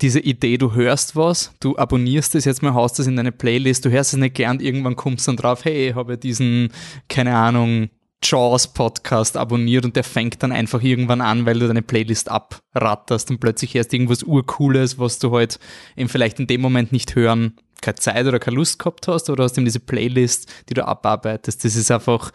diese 0.00 0.18
Idee, 0.18 0.58
du 0.58 0.74
hörst 0.74 1.14
was, 1.14 1.52
du 1.60 1.76
abonnierst 1.76 2.34
es 2.34 2.44
jetzt 2.44 2.64
mal, 2.64 2.74
haust 2.74 2.98
es 2.98 3.06
in 3.06 3.14
deine 3.14 3.30
Playlist, 3.30 3.84
du 3.84 3.90
hörst 3.90 4.12
es 4.12 4.18
nicht 4.18 4.34
gern, 4.34 4.58
irgendwann 4.58 4.96
kommst 4.96 5.28
du 5.28 5.30
dann 5.30 5.36
drauf, 5.36 5.64
hey, 5.64 5.90
ich 5.90 5.94
habe 5.94 6.18
diesen, 6.18 6.70
keine 7.08 7.36
Ahnung, 7.36 7.90
Jaws 8.24 8.72
Podcast 8.72 9.36
abonniert 9.36 9.84
und 9.84 9.94
der 9.94 10.02
fängt 10.02 10.42
dann 10.42 10.50
einfach 10.50 10.82
irgendwann 10.82 11.20
an, 11.20 11.46
weil 11.46 11.60
du 11.60 11.68
deine 11.68 11.82
Playlist 11.82 12.28
abratterst 12.28 13.30
und 13.30 13.38
plötzlich 13.38 13.76
erst 13.76 13.92
irgendwas 13.92 14.24
Urcooles, 14.24 14.98
was 14.98 15.20
du 15.20 15.30
halt 15.30 15.60
eben 15.96 16.08
vielleicht 16.08 16.40
in 16.40 16.48
dem 16.48 16.60
Moment 16.60 16.90
nicht 16.90 17.14
hören, 17.14 17.54
keine 17.84 17.96
Zeit 17.96 18.26
oder 18.26 18.38
keine 18.38 18.56
Lust 18.56 18.78
gehabt 18.78 19.06
hast 19.08 19.30
oder 19.30 19.44
hast 19.44 19.56
eben 19.56 19.64
diese 19.64 19.80
Playlist, 19.80 20.52
die 20.68 20.74
du 20.74 20.86
abarbeitest. 20.86 21.64
Das 21.64 21.76
ist 21.76 21.90
einfach, 21.90 22.32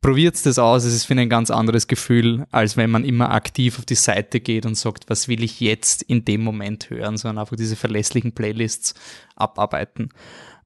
probiert 0.00 0.44
das 0.46 0.58
aus, 0.58 0.84
es 0.84 0.94
ist 0.94 1.04
für 1.04 1.14
ein 1.14 1.28
ganz 1.28 1.50
anderes 1.50 1.86
Gefühl, 1.86 2.46
als 2.50 2.76
wenn 2.76 2.90
man 2.90 3.04
immer 3.04 3.30
aktiv 3.32 3.78
auf 3.78 3.84
die 3.84 3.94
Seite 3.94 4.40
geht 4.40 4.66
und 4.66 4.76
sagt, 4.76 5.08
was 5.08 5.28
will 5.28 5.42
ich 5.42 5.60
jetzt 5.60 6.02
in 6.02 6.24
dem 6.24 6.42
Moment 6.42 6.90
hören, 6.90 7.16
sondern 7.16 7.38
einfach 7.38 7.56
diese 7.56 7.76
verlässlichen 7.76 8.32
Playlists 8.32 8.94
abarbeiten. 9.36 10.10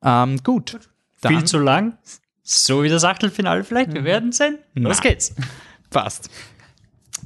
Ähm, 0.03 0.39
gut. 0.45 0.79
Dann 1.21 1.35
Viel 1.35 1.45
zu 1.45 1.59
lang. 1.59 1.99
So 2.43 2.83
wie 2.83 2.89
das 2.89 3.05
Achtelfinale 3.05 3.65
vielleicht. 3.65 3.93
Wir 3.93 4.05
werden 4.05 4.33
sehen. 4.33 4.59
Los 4.75 4.99
Na. 5.03 5.11
geht's. 5.11 5.35
passt. 5.91 6.31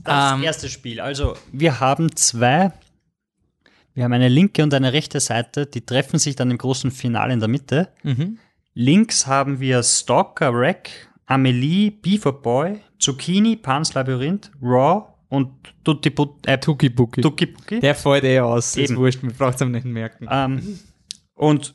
Das 0.04 0.32
Ähm, 0.32 0.42
erste 0.42 0.68
Spiel. 0.68 1.00
Also, 1.00 1.36
wir 1.52 1.80
haben 1.80 2.16
zwei. 2.16 2.72
Wir 3.94 4.04
haben 4.04 4.12
eine 4.12 4.28
linke 4.28 4.62
und 4.62 4.72
eine 4.74 4.92
rechte 4.92 5.20
Seite, 5.20 5.66
die 5.66 5.84
treffen 5.84 6.18
sich 6.18 6.34
dann 6.36 6.50
im 6.50 6.58
großen 6.58 6.90
Finale 6.90 7.32
in 7.34 7.40
der 7.40 7.48
Mitte. 7.48 7.88
Mhm. 8.02 8.38
Links 8.74 9.26
haben 9.26 9.60
wir 9.60 9.82
Stalker, 9.82 10.54
Wreck, 10.54 11.08
Amelie, 11.26 11.90
Beaver 11.90 12.32
Boy, 12.32 12.80
Zucchini, 12.98 13.56
Pans 13.56 13.92
Labyrinth, 13.94 14.50
Raw 14.62 15.04
und 15.28 15.50
Tutti 15.84 16.10
Put- 16.10 16.46
äh, 16.46 16.58
Tuki 16.58 16.88
Buki. 16.88 17.20
Tuki 17.20 17.46
Puki. 17.46 17.80
Der 17.80 17.94
fällt 17.94 18.24
eh 18.24 18.40
aus. 18.40 18.76
Ist 18.76 18.90
Eben. 18.90 18.96
wurscht, 19.00 19.22
man 19.22 19.32
braucht 19.34 19.60
es 19.60 19.66
nicht 19.66 19.84
merken. 19.84 20.26
Ähm, 20.30 20.78
und 21.34 21.74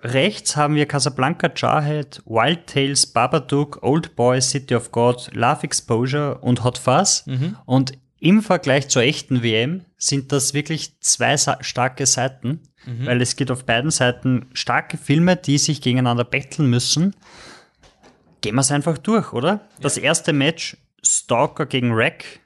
rechts 0.00 0.56
haben 0.56 0.74
wir 0.74 0.86
Casablanca, 0.86 1.50
Jarhead, 1.54 2.22
Wild 2.26 2.66
Tales, 2.66 3.06
Babadook, 3.06 3.82
Old 3.82 4.16
Boy, 4.16 4.40
City 4.40 4.74
of 4.74 4.90
God, 4.90 5.30
Love 5.34 5.62
Exposure 5.64 6.38
und 6.38 6.64
Hot 6.64 6.78
Fuzz. 6.78 7.24
Und 7.66 7.92
im 8.22 8.40
Vergleich 8.42 8.88
zur 8.88 9.02
echten 9.02 9.42
WM 9.42 9.84
sind 9.98 10.30
das 10.30 10.54
wirklich 10.54 10.98
zwei 11.00 11.36
starke 11.36 12.06
Seiten, 12.06 12.60
weil 13.04 13.20
es 13.20 13.34
gibt 13.36 13.50
auf 13.50 13.64
beiden 13.64 13.90
Seiten 13.90 14.46
starke 14.54 14.96
Filme, 14.96 15.36
die 15.36 15.58
sich 15.58 15.80
gegeneinander 15.82 16.24
betteln 16.24 16.70
müssen. 16.70 17.14
Gehen 18.40 18.54
wir 18.54 18.60
es 18.60 18.70
einfach 18.70 18.98
durch, 18.98 19.32
oder? 19.32 19.68
Das 19.80 19.96
erste 19.96 20.32
Match, 20.32 20.76
Stalker 21.04 21.66
gegen 21.66 21.94
Wreck. 21.96 22.40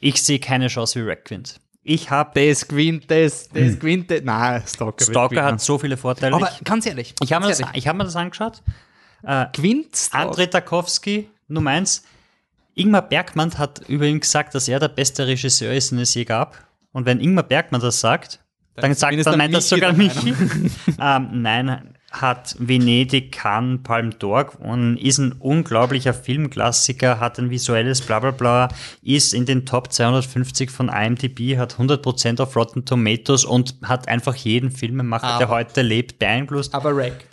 Ich 0.00 0.22
sehe 0.22 0.38
keine 0.38 0.68
Chance, 0.68 1.00
wie 1.00 1.06
Wreck 1.06 1.24
gewinnt. 1.24 1.60
Ich 1.82 2.10
habe 2.10 2.40
Das 2.48 2.68
gewinnt, 2.68 3.10
das, 3.10 3.48
das 3.48 3.78
gewinnt, 3.80 4.10
das. 4.10 4.20
Nein, 4.22 4.62
Stalker. 4.66 5.04
Stalker 5.04 5.44
hat 5.44 5.60
so 5.60 5.78
viele 5.78 5.96
Vorteile. 5.96 6.36
Aber 6.36 6.50
ich 6.56 6.62
ganz 6.64 6.86
ehrlich, 6.86 7.14
ich 7.22 7.32
habe 7.32 7.46
mir, 7.46 7.50
das- 7.50 7.62
ich 7.74 7.88
hab 7.88 7.96
mir 7.96 8.04
das 8.04 8.14
angeschaut. 8.16 8.62
gewinnt 9.52 9.96
Stalker. 9.96 10.28
Andrei 10.28 10.46
Tarkovsky, 10.46 11.28
Nummer 11.48 11.70
eins. 11.70 12.04
Ingmar 12.74 13.02
Bergmann 13.02 13.56
hat 13.58 13.80
über 13.88 14.06
ihn 14.06 14.20
gesagt, 14.20 14.54
dass 14.54 14.68
er 14.68 14.78
der 14.80 14.88
beste 14.88 15.26
Regisseur 15.26 15.72
ist, 15.72 15.90
den 15.90 15.98
es 15.98 16.14
je 16.14 16.24
gab. 16.24 16.56
Und 16.92 17.06
wenn 17.06 17.20
Ingmar 17.20 17.44
Bergmann 17.44 17.80
das 17.80 18.00
sagt, 18.00 18.40
dann, 18.76 18.94
sagt, 18.94 19.12
zumindest 19.12 19.26
dann 19.26 19.32
der 19.32 19.38
meint 19.38 19.54
das 19.54 19.68
sogar 19.68 19.92
der 19.92 19.98
Michi. 19.98 20.34
ähm, 21.00 21.42
nein, 21.42 21.94
hat 22.10 22.56
Venedig, 22.58 23.32
Cannes, 23.32 23.82
Palm 23.82 24.10
d'Or 24.10 24.56
und 24.56 24.96
ist 24.96 25.18
ein 25.18 25.32
unglaublicher 25.32 26.12
Filmklassiker, 26.12 27.20
hat 27.20 27.38
ein 27.38 27.50
visuelles 27.50 28.00
Blablabla, 28.00 28.68
ist 29.02 29.32
in 29.32 29.46
den 29.46 29.64
Top 29.64 29.92
250 29.92 30.70
von 30.70 30.88
IMDb, 30.88 31.56
hat 31.56 31.76
100% 31.76 32.42
auf 32.42 32.56
Rotten 32.56 32.84
Tomatoes 32.84 33.44
und 33.44 33.76
hat 33.84 34.08
einfach 34.08 34.34
jeden 34.34 34.70
Filmemacher, 34.70 35.38
der 35.38 35.46
Aber- 35.46 35.56
heute 35.56 35.82
lebt, 35.82 36.18
beeinflusst. 36.18 36.74
Aber 36.74 36.96
Rack. 36.96 37.26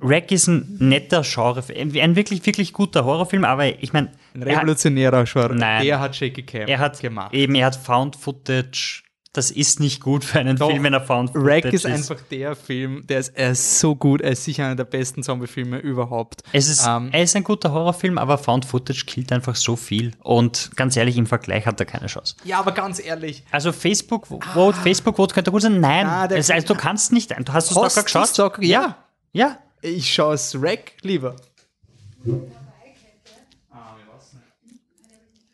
Rack 0.00 0.30
ist 0.32 0.46
ein 0.48 0.76
netter 0.78 1.22
Genre, 1.22 1.62
ein 1.76 2.16
wirklich, 2.16 2.44
wirklich 2.46 2.72
guter 2.72 3.04
Horrorfilm, 3.04 3.44
aber 3.44 3.66
ich 3.82 3.92
meine, 3.92 4.12
Ein 4.34 4.42
er, 4.42 4.56
revolutionärer 4.56 5.24
Genre. 5.24 5.54
Nein. 5.54 5.84
Der 5.84 6.00
hat 6.00 6.14
Shaky 6.16 6.42
Cam 6.44 6.68
er 6.68 6.78
hat 6.78 7.00
gemacht. 7.00 7.34
eben, 7.34 7.54
er 7.54 7.66
hat 7.66 7.76
Found 7.76 8.16
Footage. 8.16 9.02
Das 9.34 9.50
ist 9.50 9.78
nicht 9.78 10.00
gut 10.00 10.24
für 10.24 10.38
einen 10.40 10.56
Doch. 10.56 10.70
Film, 10.70 10.82
wenn 10.84 10.94
er 10.94 11.02
Found 11.02 11.30
Footage 11.30 11.46
Rack 11.66 11.72
ist 11.72 11.84
einfach 11.86 12.16
der 12.30 12.56
Film, 12.56 13.06
der 13.06 13.20
ist, 13.20 13.28
er 13.36 13.50
ist 13.50 13.78
so 13.78 13.94
gut, 13.94 14.20
er 14.22 14.30
ist 14.32 14.42
sicher 14.44 14.64
einer 14.64 14.74
der 14.74 14.84
besten 14.84 15.22
Zombie-Filme 15.22 15.78
überhaupt. 15.78 16.42
Es 16.52 16.68
ist, 16.68 16.84
Ähm, 16.86 17.10
er 17.12 17.22
ist 17.22 17.36
ein 17.36 17.44
guter 17.44 17.70
Horrorfilm, 17.72 18.18
aber 18.18 18.38
Found 18.38 18.64
Footage 18.64 19.04
killt 19.06 19.30
einfach 19.30 19.54
so 19.54 19.76
viel. 19.76 20.12
Und 20.22 20.70
ganz 20.76 20.96
ehrlich, 20.96 21.16
im 21.18 21.26
Vergleich 21.26 21.66
hat 21.66 21.78
er 21.78 21.86
keine 21.86 22.06
Chance. 22.06 22.36
ja, 22.44 22.58
aber 22.58 22.72
ganz 22.72 23.04
ehrlich, 23.04 23.44
Also 23.52 23.70
Facebook 23.72 24.26
Vote, 24.26 24.78
Facebook 24.82 25.16
Vote 25.16 25.34
könnte 25.34 25.50
gut 25.52 25.62
sein. 25.62 25.78
Nein, 25.80 26.06
Ah, 26.06 26.26
der 26.26 26.38
es, 26.38 26.50
also, 26.50 26.68
du 26.68 26.74
kannst 26.80 27.12
nicht. 27.12 27.30
Du 27.38 27.52
hast 27.52 27.70
Stalker 27.70 27.94
du 27.96 28.02
geschaut? 28.04 28.28
Stalker? 28.28 28.62
Ja. 28.62 28.96
Ja. 29.32 29.58
Ich 29.82 30.12
schaue 30.12 30.34
es 30.34 30.54
Rack 30.60 30.92
lieber. 31.02 31.36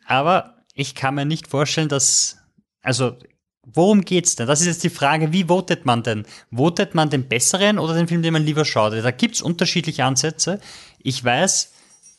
Aber 0.07 0.55
ich 0.73 0.95
kann 0.95 1.15
mir 1.15 1.25
nicht 1.25 1.47
vorstellen, 1.47 1.89
dass. 1.89 2.37
Also, 2.81 3.17
worum 3.63 4.01
geht's 4.05 4.35
denn? 4.35 4.47
Das 4.47 4.61
ist 4.61 4.67
jetzt 4.67 4.83
die 4.83 4.89
Frage, 4.89 5.31
wie 5.33 5.45
votet 5.45 5.85
man 5.85 6.03
denn? 6.03 6.25
Votet 6.51 6.93
man 6.93 7.09
den 7.09 7.27
besseren 7.27 7.79
oder 7.79 7.95
den 7.95 8.07
Film, 8.07 8.21
den 8.21 8.33
man 8.33 8.43
lieber 8.43 8.65
schaut? 8.65 8.93
Da 8.93 9.11
gibt's 9.11 9.41
unterschiedliche 9.41 10.03
Ansätze. 10.05 10.59
Ich 10.99 11.23
weiß, 11.23 11.71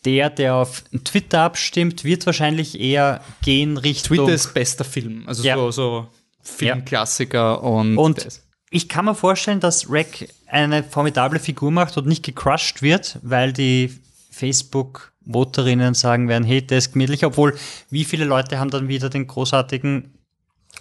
der, 0.05 0.31
der 0.31 0.55
auf 0.57 0.83
Twitter 1.05 1.41
abstimmt, 1.43 2.03
wird 2.05 2.27
wahrscheinlich 2.27 2.81
eher 2.81 3.23
gehen 3.45 3.77
Richtung. 3.77 4.17
Twitter 4.17 4.33
ist 4.35 4.55
bester 4.55 4.85
Film. 4.85 5.25
Also 5.29 5.45
Ja. 5.45 5.57
so, 5.57 5.71
so 5.71 6.09
Filmklassiker 6.43 7.63
und, 7.63 7.97
Und 7.99 8.25
das. 8.25 8.43
ich 8.71 8.89
kann 8.89 9.05
mir 9.05 9.15
vorstellen, 9.15 9.61
dass 9.61 9.89
Rack 9.91 10.29
eine 10.47 10.83
formidable 10.83 11.39
Figur 11.39 11.71
macht 11.71 11.97
und 11.97 12.07
nicht 12.07 12.25
gecrushed 12.25 12.83
wird, 12.83 13.19
weil 13.23 13.53
die 13.53 13.93
Facebook-Voterinnen 14.31 15.95
sagen 15.95 16.29
werden, 16.29 16.45
hey, 16.45 16.65
der 16.65 16.79
ist 16.79 16.93
gemütlich, 16.93 17.25
obwohl 17.25 17.57
wie 17.91 18.05
viele 18.05 18.25
Leute 18.25 18.59
haben 18.59 18.71
dann 18.71 18.89
wieder 18.89 19.09
den 19.09 19.27
großartigen 19.27 20.15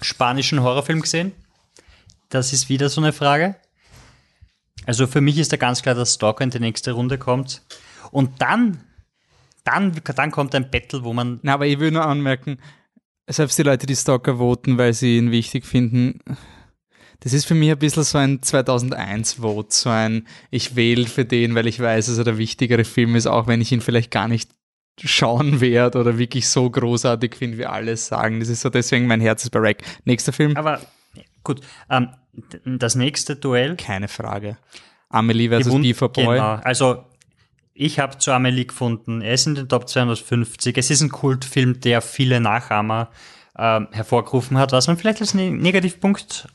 spanischen 0.02 0.62
Horrorfilm 0.62 1.02
gesehen? 1.02 1.32
Das 2.30 2.54
ist 2.54 2.70
wieder 2.70 2.90
so 2.90 3.02
eine 3.02 3.14
Frage. 3.14 3.56
Also 4.86 5.08
für 5.08 5.22
mich 5.22 5.38
ist 5.38 5.52
da 5.52 5.58
ganz 5.58 5.82
klar, 5.82 5.96
dass 5.96 6.14
Stalker 6.14 6.44
in 6.44 6.50
die 6.50 6.60
nächste 6.60 6.92
Runde 6.92 7.18
kommt. 7.18 7.64
Und 8.12 8.42
dann, 8.42 8.82
dann, 9.64 10.00
dann 10.16 10.32
kommt 10.32 10.54
ein 10.54 10.70
Battle, 10.70 11.04
wo 11.04 11.14
man 11.14 11.40
Na, 11.42 11.54
aber 11.54 11.66
ich 11.66 11.80
will 11.80 11.92
nur 11.92 12.06
anmerken, 12.06 12.60
selbst 13.28 13.58
die 13.58 13.64
Leute, 13.64 13.88
die 13.88 13.96
Stalker 13.96 14.38
voten, 14.38 14.78
weil 14.78 14.94
sie 14.94 15.18
ihn 15.18 15.32
wichtig 15.32 15.66
finden, 15.66 16.20
das 17.26 17.34
ist 17.34 17.46
für 17.46 17.56
mich 17.56 17.72
ein 17.72 17.80
bisschen 17.80 18.04
so 18.04 18.20
ein 18.20 18.40
2001-Vote, 18.42 19.70
so 19.72 19.90
ein, 19.90 20.28
ich 20.52 20.76
wähle 20.76 21.08
für 21.08 21.26
den, 21.26 21.56
weil 21.56 21.66
ich 21.66 21.80
weiß, 21.80 22.06
dass 22.06 22.20
er 22.20 22.24
der 22.24 22.38
wichtigere 22.38 22.84
Film 22.84 23.16
ist, 23.16 23.26
auch 23.26 23.48
wenn 23.48 23.62
ich 23.62 23.72
ihn 23.72 23.82
vielleicht 23.82 24.12
gar 24.12 24.28
nicht 24.28 24.52
schauen 25.04 25.60
werde 25.60 25.98
oder 26.00 26.20
wirklich 26.20 26.48
so 26.48 26.70
großartig 26.70 27.36
finde, 27.36 27.58
wie 27.58 27.66
alle 27.66 27.98
sagen. 27.98 28.40
Das 28.42 28.50
ist 28.50 28.62
so 28.62 28.70
deswegen 28.70 29.08
mein 29.08 29.22
Herz 29.22 29.44
ist 29.44 29.50
bei 29.50 29.60
Rack. 29.60 29.82
Nächster 30.04 30.34
Film? 30.34 30.56
Aber 30.56 30.80
gut, 31.44 31.62
ähm, 31.90 32.10
das 32.64 32.94
nächste 32.94 33.36
Duell. 33.36 33.76
Keine 33.76 34.08
Frage. 34.08 34.58
Amelie 35.10 35.50
versus 35.50 35.66
Gewund- 35.74 35.82
Beaver 35.82 36.10
Boy. 36.10 36.38
Genau. 36.38 36.60
Also 36.64 37.06
ich 37.74 37.98
habe 37.98 38.20
zu 38.20 38.34
Amelie 38.34 38.66
gefunden. 38.66 39.22
Er 39.22 39.34
ist 39.34 39.48
in 39.48 39.56
den 39.56 39.68
Top 39.68 39.90
250. 39.90 40.78
Es 40.78 40.92
ist 40.92 41.02
ein 41.02 41.10
Kultfilm, 41.10 41.80
der 41.80 42.02
viele 42.02 42.40
Nachahmer 42.40 43.10
ähm, 43.58 43.88
hervorgerufen 43.92 44.60
hat, 44.60 44.74
was 44.74 44.88
man 44.88 44.98
vielleicht 44.98 45.22
als 45.22 45.34
ne 45.34 45.50
Negativpunkt 45.50 46.48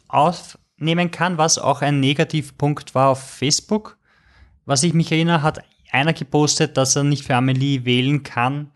aufnehmen 0.80 1.10
kann, 1.10 1.36
was 1.36 1.58
auch 1.58 1.82
ein 1.82 2.00
Negativpunkt 2.00 2.94
war 2.94 3.10
auf 3.10 3.22
Facebook. 3.22 3.98
Was 4.64 4.82
ich 4.82 4.94
mich 4.94 5.12
erinnere, 5.12 5.42
hat 5.42 5.62
einer 5.92 6.14
gepostet, 6.14 6.76
dass 6.78 6.96
er 6.96 7.04
nicht 7.04 7.26
für 7.26 7.34
Amelie 7.34 7.84
wählen 7.84 8.22
kann, 8.22 8.70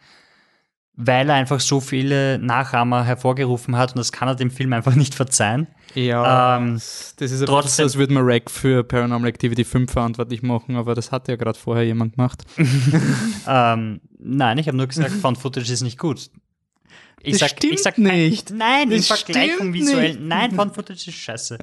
weil 0.97 1.29
er 1.31 1.37
einfach 1.37 1.61
so 1.61 1.81
viele 1.81 2.39
Nachahmer 2.39 3.05
hervorgerufen 3.05 3.77
hat 3.77 3.93
und 3.93 3.99
das 3.99 4.13
kann 4.13 4.29
er 4.29 4.35
dem 4.35 4.51
Film 4.51 4.75
einfach 4.75 4.95
nicht 4.97 5.15
verzeihen. 5.15 5.67
Ja, 5.95 6.59
Ähm, 6.59 6.75
das 6.75 7.15
ist 7.19 7.39
so, 7.39 7.47
trotzdem- 7.47 7.85
als 7.85 7.97
würde 7.97 8.13
man 8.13 8.25
Rack 8.27 8.51
für 8.51 8.85
Paranormal 8.85 9.29
Activity 9.31 9.65
5 9.65 9.91
verantwortlich 9.91 10.43
machen, 10.43 10.77
aber 10.77 10.95
das 10.95 11.11
hat 11.11 11.29
ja 11.29 11.37
gerade 11.37 11.59
vorher 11.59 11.85
jemand 11.87 12.17
gemacht. 12.17 12.45
Ähm, 13.47 14.01
nein, 14.19 14.57
ich 14.59 14.67
habe 14.69 14.77
nur 14.77 14.87
gesagt, 14.87 15.11
Found 15.11 15.37
Footage 15.39 15.71
ist 15.73 15.83
nicht 15.83 15.99
gut. 15.99 16.31
Ich 17.25 17.39
Das 17.39 17.51
sag, 17.51 17.65
ich 17.65 17.83
sag 17.83 17.99
nicht. 17.99 18.51
Nein, 18.51 18.91
in 18.91 18.99
Das 18.99 19.07
Vergleichung 19.07 19.57
stimmt 19.57 19.75
visuell. 19.75 20.09
nicht. 20.11 20.21
Nein, 20.21 20.53
Found 20.53 20.75
Footage 20.75 21.09
ist 21.09 21.15
scheiße. 21.15 21.59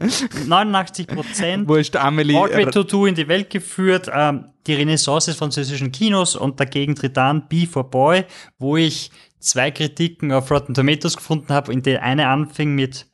89 0.47 1.08
Prozent. 1.08 1.67
Wurscht, 1.69 1.95
Amelie. 1.95 2.34
Broadway 2.36 2.65
Tattoo 2.65 3.06
in 3.06 3.15
die 3.15 3.28
Welt 3.28 3.50
geführt, 3.50 4.10
ähm, 4.13 4.45
die 4.67 4.74
Renaissance 4.74 5.30
des 5.30 5.38
französischen 5.38 5.91
Kinos 5.91 6.36
und 6.36 6.60
dagegen 6.60 6.95
tritt 6.95 7.17
an 7.17 7.47
B 7.47 7.65
for 7.67 7.89
Boy, 7.89 8.26
wo 8.58 8.76
ich 8.78 9.12
zwei 9.39 9.71
Kritiken 9.71 10.32
auf 10.32 10.50
Rotten 10.52 10.74
Tomatoes 10.74 11.15
gefunden 11.15 11.50
habe, 11.54 11.71
in 11.74 11.84
der 11.84 12.04
eine 12.04 12.28
anfing 12.28 12.76
mit 12.76 13.08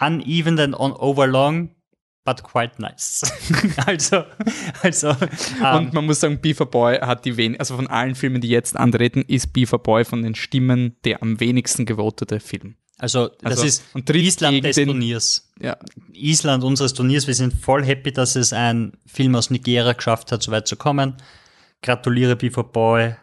uneven 0.00 0.58
and 0.58 0.74
on 0.78 0.92
overlong, 0.92 1.70
but 2.24 2.42
quite 2.42 2.80
nice. 2.80 3.22
also, 3.86 4.24
also, 4.82 5.08
ähm, 5.62 5.76
Und 5.76 5.92
man 5.92 6.06
muss 6.06 6.20
sagen, 6.20 6.40
Beaver 6.40 6.66
Boy 6.66 6.98
hat 6.98 7.24
die 7.24 7.36
wen 7.36 7.58
also 7.58 7.76
von 7.76 7.86
allen 7.88 8.14
Filmen, 8.14 8.40
die 8.40 8.48
jetzt 8.48 8.76
antreten, 8.76 9.22
ist 9.26 9.52
Beaver 9.52 9.78
Boy 9.78 10.04
von 10.04 10.22
den 10.22 10.34
Stimmen 10.34 10.96
der 11.04 11.22
am 11.22 11.40
wenigsten 11.40 11.84
gewotete 11.86 12.38
Film. 12.40 12.76
also, 12.98 13.28
das 13.40 13.52
Also, 13.52 13.64
ist 13.64 13.84
und 13.94 14.08
Island 14.10 14.64
des 14.64 14.76
den- 14.76 14.88
Turniers. 14.88 15.50
Ja, 15.60 15.76
Island 16.12 16.62
unseres 16.64 16.94
Turniers. 16.94 17.26
Wir 17.26 17.34
sind 17.34 17.52
voll 17.54 17.84
happy, 17.84 18.12
dass 18.12 18.36
es 18.36 18.52
ein 18.52 18.92
Film 19.06 19.34
aus 19.34 19.50
Nigeria 19.50 19.92
geschafft 19.92 20.30
hat, 20.32 20.42
so 20.42 20.50
weit 20.52 20.66
zu 20.68 20.76
kommen. 20.76 21.16
Gratuliere 21.82 22.36
Beaver 22.36 22.64
Boy. 22.64 23.14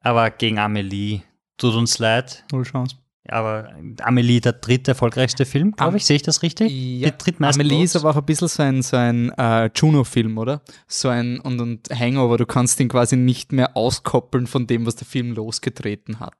Aber 0.00 0.30
gegen 0.30 0.58
Amelie 0.58 1.22
tut 1.56 1.74
uns 1.74 1.98
leid. 1.98 2.44
null 2.52 2.64
Chance. 2.64 2.96
Aber 3.28 3.70
Amelie, 4.02 4.40
der 4.40 4.52
dritte 4.52 4.90
erfolgreichste 4.90 5.46
Film, 5.46 5.72
glaube 5.72 5.96
ich, 5.96 6.04
sehe 6.04 6.16
ich 6.16 6.22
das 6.22 6.42
richtig? 6.42 6.70
Ja, 7.00 7.08
Amelie 7.54 7.78
ist 7.84 7.96
aber 7.96 8.10
auch 8.10 8.16
ein 8.16 8.24
bisschen 8.26 8.48
so 8.48 8.62
ein, 8.62 8.82
so 8.82 8.96
ein 8.98 9.30
äh, 9.38 9.70
Juno-Film, 9.74 10.36
oder? 10.36 10.60
So 10.88 11.08
ein 11.08 11.40
und, 11.40 11.58
und 11.60 11.88
Hangover, 11.90 12.36
du 12.36 12.44
kannst 12.44 12.78
ihn 12.80 12.88
quasi 12.88 13.16
nicht 13.16 13.50
mehr 13.52 13.76
auskoppeln 13.78 14.46
von 14.46 14.66
dem, 14.66 14.84
was 14.84 14.96
der 14.96 15.06
Film 15.06 15.32
losgetreten 15.32 16.20
hat. 16.20 16.34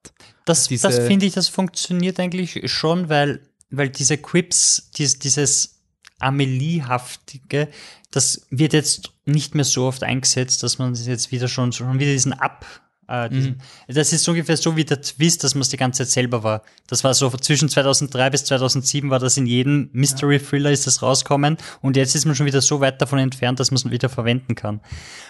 Das, 0.45 0.69
diese- 0.69 0.89
das 0.89 0.99
finde 1.07 1.25
ich, 1.25 1.33
das 1.33 1.49
funktioniert 1.49 2.21
eigentlich 2.21 2.71
schon, 2.71 3.09
weil, 3.09 3.41
weil 3.71 3.89
diese 3.89 4.19
Quips, 4.19 4.91
dies, 4.97 5.19
dieses 5.19 5.81
Amelie-haftige, 6.19 7.69
das 8.11 8.47
wird 8.51 8.73
jetzt 8.73 9.13
nicht 9.25 9.55
mehr 9.55 9.65
so 9.65 9.87
oft 9.87 10.03
eingesetzt, 10.05 10.63
dass 10.63 10.79
man 10.79 10.95
jetzt 10.95 11.33
wieder 11.33 11.49
schon, 11.49 11.73
schon 11.73 11.99
wieder 11.99 12.13
diesen 12.13 12.33
Ab, 12.33 12.67
äh, 13.09 13.29
diesen, 13.29 13.61
das 13.89 14.13
ist 14.13 14.29
ungefähr 14.29 14.57
so 14.57 14.77
wie 14.77 14.85
der 14.85 15.01
Twist, 15.01 15.45
dass 15.45 15.55
man 15.55 15.63
es 15.63 15.69
die 15.69 15.77
ganze 15.77 16.05
Zeit 16.05 16.11
selber 16.11 16.43
war. 16.43 16.63
Das 16.87 17.05
war 17.05 17.15
so 17.15 17.31
zwischen 17.31 17.69
2003 17.69 18.31
bis 18.31 18.45
2007 18.45 19.11
war 19.11 19.19
das 19.19 19.37
in 19.37 19.47
jedem 19.47 19.91
Mystery 19.93 20.39
Thriller 20.39 20.71
ist 20.71 20.87
das 20.87 21.03
rauskommen 21.03 21.57
und 21.81 21.97
jetzt 21.97 22.15
ist 22.15 22.25
man 22.25 22.35
schon 22.35 22.47
wieder 22.47 22.61
so 22.61 22.81
weit 22.81 23.01
davon 23.01 23.19
entfernt, 23.19 23.61
dass 23.61 23.71
man 23.71 23.77
es 23.77 23.91
wieder 23.91 24.09
verwenden 24.09 24.55
kann. 24.55 24.81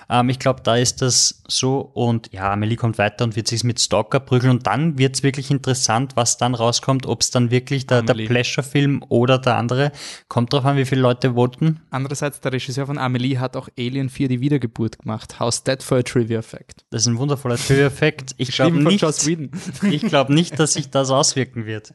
Ähm, 0.09 0.29
ich 0.29 0.39
glaube, 0.39 0.61
da 0.63 0.77
ist 0.77 1.03
das 1.03 1.43
so 1.49 1.81
und 1.81 2.33
ja, 2.33 2.53
Amelie 2.53 2.77
kommt 2.77 2.99
weiter 2.99 3.25
und 3.25 3.37
wird 3.37 3.49
sich 3.49 3.65
mit 3.65 3.81
Stalker 3.81 4.21
prügeln 4.21 4.51
und 4.51 4.67
dann 4.67 4.99
wird 4.99 5.17
es 5.17 5.23
wirklich 5.23 5.51
interessant, 5.51 6.17
was 6.17 6.37
dann 6.37 6.55
rauskommt, 6.55 7.07
ob 7.07 7.23
es 7.23 7.31
dann 7.31 7.51
wirklich 7.51 7.87
der, 7.87 8.03
der. 8.03 8.15
Pleasure-Film 8.15 9.05
oder 9.09 9.39
der 9.39 9.57
andere. 9.57 9.93
Kommt 10.29 10.53
drauf 10.53 10.65
an, 10.65 10.77
wie 10.77 10.85
viele 10.85 11.01
Leute 11.01 11.35
voten. 11.35 11.81
Andererseits, 11.91 12.41
der 12.41 12.53
Regisseur 12.53 12.87
von 12.87 12.99
Amelie 12.99 13.39
hat 13.39 13.57
auch 13.57 13.69
Alien 13.79 14.09
4 14.09 14.29
die 14.29 14.41
Wiedergeburt 14.41 15.01
gemacht. 15.01 15.41
How's 15.41 15.63
that 15.65 15.83
for 15.83 15.99
a 15.99 16.03
Trivia 16.03 16.43
Fact? 16.43 16.85
Das 16.91 17.03
ist 17.03 17.09
ein 17.09 17.19
wundervoller 17.19 17.59
Trivia-Effekt. 17.67 18.35
Ich 18.39 18.53
glaube 18.53 18.83
nicht, 18.83 19.03
ich 19.83 20.03
glaube 20.03 20.35
nicht, 20.35 20.59
dass 20.59 20.75
sich 20.75 20.91
das 20.91 21.11
auswirken 21.11 21.67
wird. 21.67 21.95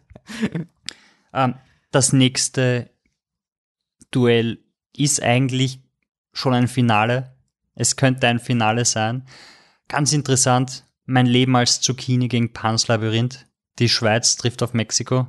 Ähm, 1.34 1.56
das 1.92 2.14
nächste 2.14 2.90
Duell 4.12 4.64
ist 4.96 5.22
eigentlich 5.22 5.82
schon 6.34 6.54
ein 6.54 6.68
Finale. 6.68 7.36
Es 7.76 7.96
könnte 7.96 8.28
ein 8.28 8.40
Finale 8.40 8.86
sein. 8.86 9.26
Ganz 9.88 10.14
interessant. 10.14 10.86
Mein 11.06 11.26
Leben 11.26 11.56
als 11.56 11.82
Zucchini 11.82 12.28
gegen 12.28 12.54
Pans 12.54 12.88
Labyrinth. 12.88 13.48
Die 13.80 13.90
Schweiz 13.90 14.36
trifft 14.36 14.62
auf 14.62 14.74
Mexiko. 14.74 15.28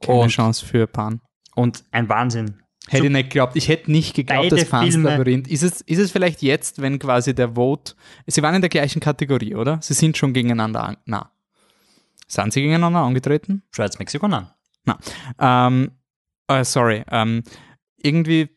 Keine 0.00 0.20
Und, 0.20 0.28
Chance 0.30 0.64
für 0.66 0.86
Pan. 0.86 1.20
und 1.54 1.84
ein 1.90 2.08
Wahnsinn. 2.08 2.62
Hätte 2.88 3.06
ich 3.06 3.12
nicht 3.12 3.30
geglaubt. 3.30 3.56
Ich 3.56 3.68
hätte 3.68 3.90
nicht 3.90 4.14
geglaubt, 4.14 4.52
dass 4.52 4.70
Labyrinth. 4.70 5.48
Ist 5.48 5.62
es, 5.62 5.80
ist 5.80 5.98
es 5.98 6.12
vielleicht 6.12 6.42
jetzt, 6.42 6.82
wenn 6.82 6.98
quasi 6.98 7.34
der 7.34 7.54
Vote. 7.54 7.94
Sie 8.26 8.42
waren 8.42 8.54
in 8.54 8.60
der 8.60 8.68
gleichen 8.68 9.00
Kategorie, 9.00 9.54
oder? 9.54 9.78
Sie 9.80 9.94
sind 9.94 10.16
schon 10.16 10.34
gegeneinander 10.34 10.84
an. 10.84 10.96
Na. 11.06 11.30
Sind 12.26 12.52
sie 12.52 12.60
gegeneinander 12.60 13.00
angetreten? 13.00 13.62
Schweiz, 13.70 13.98
Mexiko, 13.98 14.28
nein. 14.28 14.48
Ähm, 15.38 15.92
äh, 16.48 16.64
sorry. 16.64 17.04
Ähm, 17.10 17.42
irgendwie, 17.96 18.50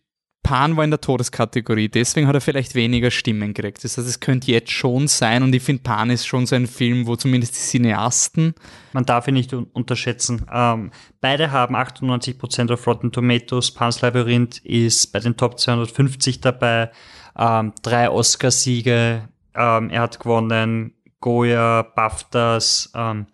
Pan 0.47 0.77
war 0.77 0.85
in 0.85 0.91
der 0.91 1.01
Todeskategorie, 1.01 1.89
deswegen 1.89 2.25
hat 2.25 2.35
er 2.35 2.39
vielleicht 2.39 2.73
weniger 2.73 3.11
Stimmen 3.11 3.53
gekriegt. 3.53 3.83
Das 3.83 3.97
heißt, 3.97 4.07
es 4.07 4.21
könnte 4.21 4.49
jetzt 4.49 4.71
schon 4.71 5.09
sein 5.09 5.43
und 5.43 5.53
ich 5.53 5.61
finde, 5.61 5.83
Pan 5.83 6.09
ist 6.09 6.25
schon 6.25 6.45
so 6.45 6.55
ein 6.55 6.67
Film, 6.67 7.05
wo 7.05 7.17
zumindest 7.17 7.53
die 7.55 7.59
Cineasten 7.59 8.55
Man 8.93 9.05
darf 9.05 9.27
ihn 9.27 9.33
nicht 9.33 9.53
un 9.53 9.65
unterschätzen. 9.73 10.45
Ähm, 10.49 10.91
beide 11.19 11.51
haben 11.51 11.75
98% 11.75 12.71
auf 12.71 12.87
Rotten 12.87 13.11
Tomatoes. 13.11 13.71
Pan's 13.71 13.99
Labyrinth 13.99 14.59
ist 14.59 15.11
bei 15.11 15.19
den 15.19 15.35
Top 15.35 15.59
250 15.59 16.39
dabei. 16.39 16.91
Ähm, 17.37 17.73
drei 17.81 18.09
Oscarsiege. 18.09 19.27
Ähm, 19.53 19.89
er 19.89 20.01
hat 20.03 20.17
gewonnen. 20.21 20.93
Goya, 21.19 21.81
BAFTAs. 21.81 22.93
Ähm, 22.95 23.27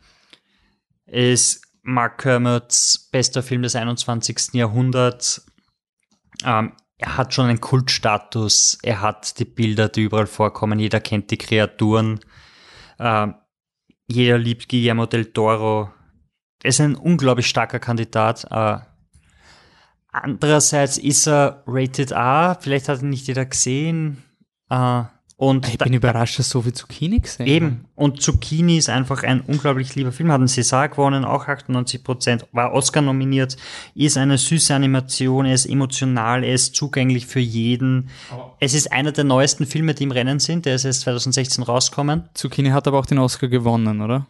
ist 1.06 1.62
Mark 1.84 2.24
Kermots 2.24 3.10
bester 3.12 3.44
Film 3.44 3.62
des 3.62 3.76
21. 3.76 4.54
Jahrhunderts. 4.54 5.46
Ähm, 6.44 6.72
er 6.98 7.18
hat 7.18 7.34
schon 7.34 7.48
einen 7.48 7.62
Kultstatus. 7.62 8.78
Er 8.82 9.02
hat 9.02 9.40
die 9.40 9.46
Bilder, 9.46 9.90
die 9.90 10.04
überall 10.04 10.28
vorkommen. 10.28 10.80
Jeder 10.80 11.00
kennt 11.00 11.32
die 11.32 11.38
Kreaturen. 11.38 12.20
Ähm, 13.00 13.36
jeder 14.08 14.38
liebt 14.38 14.70
Guillermo 14.70 15.06
del 15.06 15.34
Toro. 15.34 15.92
Er 16.62 16.70
ist 16.70 16.82
ein 16.82 16.96
unglaublich 16.96 17.48
starker 17.48 17.80
Kandidat. 17.80 18.46
Äh, 18.50 18.78
andererseits 20.12 20.98
ist 20.98 21.28
er 21.28 21.64
Rated 21.68 22.12
R. 22.12 22.58
Vielleicht 22.62 22.88
hat 22.90 23.02
ihn 23.02 23.10
nicht 23.10 23.28
jeder 23.28 23.46
gesehen. 23.46 24.24
Äh, 24.70 25.04
Und 25.36 25.68
Ich 25.68 25.78
da- 25.78 25.86
bin 25.86 25.94
überrascht, 25.94 26.38
dass 26.40 26.50
so 26.50 26.62
viel 26.62 26.74
Zucchini 26.74 27.20
gesehen 27.20 27.48
Eben. 27.48 27.86
Und 27.96 28.22
Zucchini 28.22 28.78
ist 28.78 28.90
einfach 28.90 29.24
ein 29.24 29.42
unglaublich 29.42 29.94
lieber 29.96 30.12
Film. 30.12 30.32
Hat 30.32 30.40
einen 30.40 30.48
César 30.48 30.88
gewonnen, 30.90 31.26
auch 31.26 31.48
98 31.48 32.04
Prozent, 32.04 32.46
war 32.52 32.72
Oscar 32.74 33.02
nominiert, 33.02 33.58
ist 33.96 34.18
eine 34.18 34.38
süße 34.38 34.74
Animation, 34.74 35.46
er 35.46 35.56
ist 35.56 35.66
emotional, 35.66 36.44
er 36.44 36.54
ist 36.54 36.76
zugänglich 36.76 37.26
für 37.26 37.40
jeden. 37.40 38.10
Es 38.60 38.74
ist 38.74 38.92
einer 38.92 39.12
der 39.12 39.24
neuesten 39.24 39.66
Filme, 39.66 39.94
die 39.94 40.04
im 40.04 40.12
Rennen 40.12 40.40
sind. 40.40 40.66
Der 40.66 40.76
ist 40.76 40.86
erst 40.86 41.02
2016 41.02 41.64
rausgekommen. 41.64 42.30
Zucchini 42.36 42.70
hat 42.70 42.88
aber 42.88 43.00
auch 43.00 43.06
den 43.06 43.18
Oscar 43.20 43.48
gewonnen, 43.48 44.02
oder? 44.02 44.28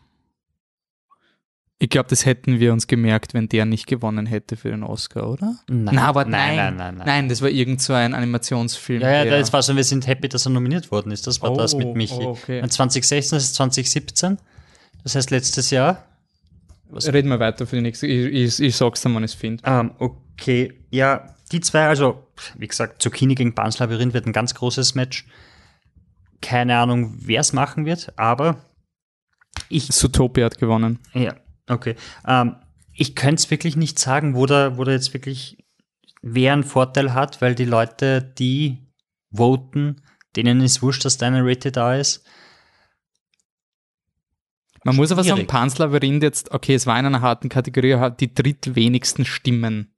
Ich 1.80 1.90
glaube, 1.90 2.08
das 2.10 2.26
hätten 2.26 2.60
wir 2.60 2.72
uns 2.72 2.88
gemerkt, 2.88 3.34
wenn 3.34 3.50
der 3.50 3.66
nicht 3.66 3.88
gewonnen 3.88 4.26
hätte 4.26 4.56
für 4.56 4.70
den 4.70 4.84
Oscar, 4.84 5.30
oder? 5.30 5.58
Nein. 5.68 5.98
Aber 5.98 6.24
Nein, 6.24 6.56
nein, 6.56 6.76
nein, 6.78 6.96
nein, 6.98 7.06
nein. 7.08 7.30
das 7.30 7.42
war 7.42 7.50
irgend 7.50 7.82
so 7.82 7.92
ein 7.94 8.14
Animationsfilm. 8.14 9.02
Ja, 9.02 9.12
ja, 9.12 9.24
der- 9.26 9.40
das 9.40 9.52
war 9.52 9.62
so, 9.64 9.76
wir 9.76 9.84
sind 9.84 10.08
happy, 10.08 10.30
dass 10.30 10.46
er 10.46 10.52
nominiert 10.52 10.92
worden 10.92 11.12
ist. 11.12 11.28
Das 11.28 11.42
war 11.42 11.52
Oh, 11.52 11.58
das 11.58 11.76
mit 11.76 11.94
Michi. 11.96 12.14
oh, 12.22 12.30
okay. 12.42 12.62
Und 12.62 12.72
2016, 12.72 13.36
das 13.36 13.44
ist 13.44 13.56
2017. 13.56 14.38
Das 15.04 15.16
heißt 15.16 15.32
letztes 15.32 15.72
Jahr. 15.72 16.06
Reden 16.94 17.30
wir 17.30 17.40
weiter 17.40 17.66
für 17.68 17.76
die 17.76 17.82
nächste. 17.82 18.08
Ich, 18.08 18.60
ich, 18.60 18.60
ich 18.68 18.76
sag's 18.78 19.02
dann, 19.02 19.14
wann 19.16 19.24
ich 19.24 19.32
es 19.32 19.36
finde. 19.36 19.64
Ähm, 19.66 19.92
okay, 19.98 20.74
ja, 20.92 21.36
die 21.52 21.60
zwei, 21.60 21.88
also, 21.88 22.28
wie 22.56 22.68
gesagt, 22.68 23.02
Zucchini 23.02 23.36
gegen 23.36 23.56
Bans 23.56 23.80
Labyrinth 23.80 24.14
wird 24.14 24.26
ein 24.28 24.32
ganz 24.34 24.54
großes 24.54 24.96
Match. 24.96 25.26
Keine 26.42 26.78
Ahnung, 26.78 27.14
wer 27.18 27.42
es 27.42 27.52
machen 27.52 27.86
wird, 27.86 28.14
aber 28.18 28.58
ich, 29.70 29.90
Zootopia 29.92 30.46
hat 30.46 30.58
gewonnen. 30.60 31.00
ja, 31.14 31.34
okay. 31.70 31.96
Ähm, 32.28 32.56
ich 32.94 33.16
könnte 33.16 33.36
es 33.36 33.52
wirklich 33.52 33.76
nicht 33.76 34.00
sagen, 34.00 34.36
wo 34.36 34.46
da, 34.46 34.78
wo 34.78 34.84
da 34.84 34.92
jetzt 34.92 35.14
wirklich 35.14 35.58
wer 36.22 36.54
einen 36.54 36.64
Vorteil 36.64 37.14
hat, 37.14 37.42
weil 37.42 37.54
die 37.54 37.66
Leute, 37.66 38.22
die 38.22 38.88
voten, 39.32 40.02
denen 40.36 40.62
ist 40.62 40.82
wurscht, 40.82 41.06
dass 41.06 41.18
deine 41.18 41.46
Rated 41.46 41.76
da 41.76 41.96
ist. 41.96 42.26
Man 44.84 44.96
muss 44.96 45.12
aber 45.12 45.24
sagen, 45.24 45.38
Schwierig. 45.38 45.50
Pan's 45.50 45.78
Labyrinth 45.78 46.24
jetzt, 46.24 46.52
okay, 46.52 46.76
es 46.76 46.86
war 46.86 47.00
in 47.00 47.06
einer 47.06 47.22
harten 47.22 47.50
Kategorie, 47.50 47.96
hat 47.96 48.20
die 48.20 48.34
drittwenigsten 48.34 49.26
Stimmen 49.26 49.94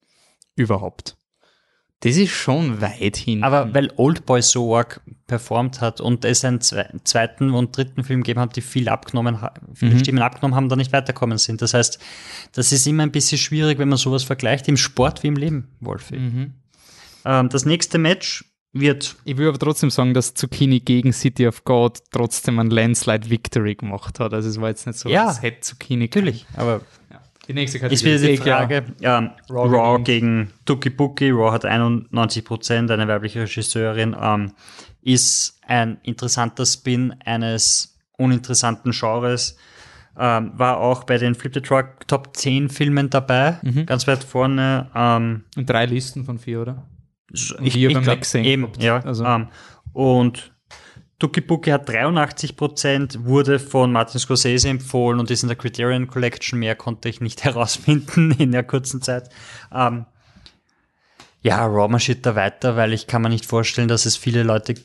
überhaupt. 0.55 1.17
Das 2.05 2.17
ist 2.17 2.29
schon 2.29 2.81
weit 2.81 3.17
hin. 3.17 3.43
Aber 3.43 3.73
weil 3.73 3.91
Oldboy 3.95 4.41
so 4.43 4.75
arg 4.75 5.01
performt 5.25 5.81
hat 5.81 6.01
und 6.01 6.23
es 6.23 6.45
einen 6.45 6.61
zwe 6.61 6.87
zweiten 7.03 7.49
und 7.51 7.75
dritten 7.75 8.03
Film 8.03 8.21
gegeben 8.21 8.41
hat, 8.41 8.55
die 8.55 8.61
viel 8.61 8.89
abgenommen, 8.89 9.39
viele 9.73 9.97
Stimmen 9.97 10.21
abgenommen 10.21 10.55
haben, 10.55 10.69
da 10.69 10.75
nicht 10.75 10.93
weiterkommen 10.93 11.39
sind. 11.39 11.63
Das 11.63 11.73
heißt, 11.73 11.97
das 12.51 12.71
ist 12.71 12.85
immer 12.85 13.01
ein 13.03 13.11
bisschen 13.11 13.39
schwierig, 13.39 13.79
wenn 13.79 13.89
man 13.89 13.97
sowas 13.97 14.23
vergleicht, 14.23 14.67
im 14.67 14.77
Sport 14.77 15.23
wie 15.23 15.27
im 15.27 15.35
Leben, 15.35 15.69
Wolfi. 15.79 16.15
Ähm, 17.25 17.49
das 17.49 17.65
nächste 17.65 17.97
Match 17.97 18.45
wird, 18.71 19.15
Ich 19.23 19.37
will 19.37 19.47
aber 19.47 19.57
trotzdem 19.57 19.89
sagen, 19.89 20.13
dass 20.13 20.35
Zucchini 20.35 20.81
gegen 20.81 21.11
City 21.11 21.47
of 21.47 21.63
God 21.63 22.03
trotzdem 22.11 22.59
ein 22.59 22.69
Landslide 22.69 23.29
Victory 23.31 23.73
gemacht 23.73 24.19
hat. 24.19 24.31
Also 24.33 24.49
es 24.49 24.61
war 24.61 24.69
jetzt 24.69 24.85
nicht 24.85 24.99
so, 24.99 25.09
Ja. 25.09 25.31
es 25.31 25.41
hätte 25.41 25.61
Zucchini 25.61 26.05
natürlich, 26.05 26.45
aber 26.55 26.81
Die 27.47 27.53
nächste 27.53 27.77
ist 27.79 28.03
wieder 28.03 28.17
die. 28.19 28.37
Frage, 28.37 28.83
ähm, 29.01 29.31
Raw 29.49 29.69
Raw, 29.75 30.03
gegen 30.03 30.51
Tuki 30.65 30.89
Buki, 30.89 31.29
Raw 31.31 31.51
hat 31.51 31.65
91%, 31.65 32.91
eine 32.91 33.07
weibliche 33.07 33.41
Regisseurin, 33.41 34.15
ähm, 34.19 34.53
ist 35.01 35.59
ein 35.67 35.97
interessanter 36.03 36.65
Spin 36.65 37.13
eines 37.23 37.97
uninteressanten 38.17 38.91
Genres, 38.91 39.57
ähm, 40.17 40.51
war 40.55 40.77
auch 40.77 41.03
bei 41.03 41.17
den 41.17 41.35
Flip 41.35 41.53
the 41.53 41.61
Truck 41.61 42.07
Top 42.07 42.35
10 42.35 42.69
Filmen 42.69 43.09
dabei, 43.09 43.59
Mhm. 43.61 43.85
ganz 43.85 44.07
weit 44.07 44.23
vorne. 44.23 44.89
Ähm, 44.95 45.43
Und 45.57 45.69
drei 45.69 45.85
Listen 45.85 46.23
von 46.25 46.39
vier, 46.39 46.61
oder? 46.61 46.87
ich, 47.31 47.75
wir 47.75 47.89
ich 47.89 47.93
beim 47.93 48.03
glaub, 48.03 48.15
Mac 48.17 48.25
sehen 48.25 48.45
eben, 48.45 48.67
ja. 48.79 48.99
Also- 49.03 49.25
Ähm, 49.25 49.47
und 49.93 50.53
Tuki 51.17 51.41
Buki 51.41 51.69
hat 51.69 51.89
83%, 51.89 53.23
wurde 53.23 53.59
von 53.59 53.91
Martin 53.91 54.19
Scorsese 54.19 54.67
empfohlen 54.69 55.19
und 55.19 55.31
ist 55.31 55.43
in 55.43 55.49
der 55.49 55.57
Criterion 55.57 56.07
Collection. 56.07 56.59
Mehr 56.59 56.75
konnte 56.75 57.07
ich 57.07 57.21
nicht 57.21 57.43
herausfinden 57.45 58.31
in 58.31 58.51
der 58.51 58.63
kurzen 58.63 59.01
Zeit. 59.01 59.29
Ähm, 59.73 60.05
ja, 61.41 61.65
Raw 61.65 61.87
marschiert 61.87 62.25
da 62.25 62.35
weiter, 62.35 62.75
weil 62.75 62.91
ich 62.91 63.07
kann 63.07 63.21
mir 63.21 63.29
nicht 63.29 63.45
vorstellen, 63.45 63.87
dass 63.87 64.05
es 64.05 64.17
viele 64.17 64.43
Leute 64.43 64.75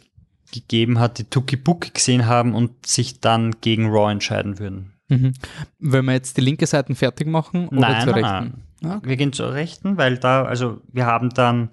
gegeben 0.52 0.98
hat, 0.98 1.18
die 1.18 1.24
Tuki 1.24 1.56
Buki 1.56 1.90
gesehen 1.90 2.26
haben 2.26 2.54
und 2.54 2.86
sich 2.86 3.20
dann 3.20 3.60
gegen 3.60 3.88
Raw 3.88 4.10
entscheiden 4.12 4.58
würden. 4.58 4.92
Mhm. 5.08 5.32
Wenn 5.78 6.04
wir 6.04 6.12
jetzt 6.12 6.36
die 6.36 6.42
linke 6.42 6.66
Seite 6.66 6.94
fertig 6.94 7.26
machen 7.26 7.68
oder 7.68 7.80
Nein, 7.80 8.04
zur 8.04 8.14
rechten? 8.14 8.62
nein. 8.80 9.00
Wir 9.02 9.16
gehen 9.16 9.32
zur 9.32 9.52
rechten, 9.52 9.96
weil 9.96 10.18
da, 10.18 10.44
also 10.44 10.80
wir 10.92 11.06
haben 11.06 11.30
dann 11.30 11.70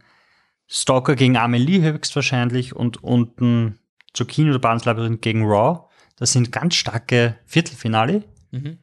Stalker 0.68 1.16
gegen 1.16 1.38
Amelie 1.38 1.82
höchstwahrscheinlich 1.82 2.76
und 2.76 3.04
unten 3.04 3.80
Zucchini 4.18 4.50
oder 4.50 4.60
Barnes 4.60 4.86
Labyrinth 4.86 5.22
gegen 5.22 5.44
Raw. 5.46 5.82
Das 6.18 6.32
sind 6.32 6.52
ganz 6.52 6.76
starke 6.76 7.36
Viertelfinale. 7.46 8.24
Mhm. 8.52 8.78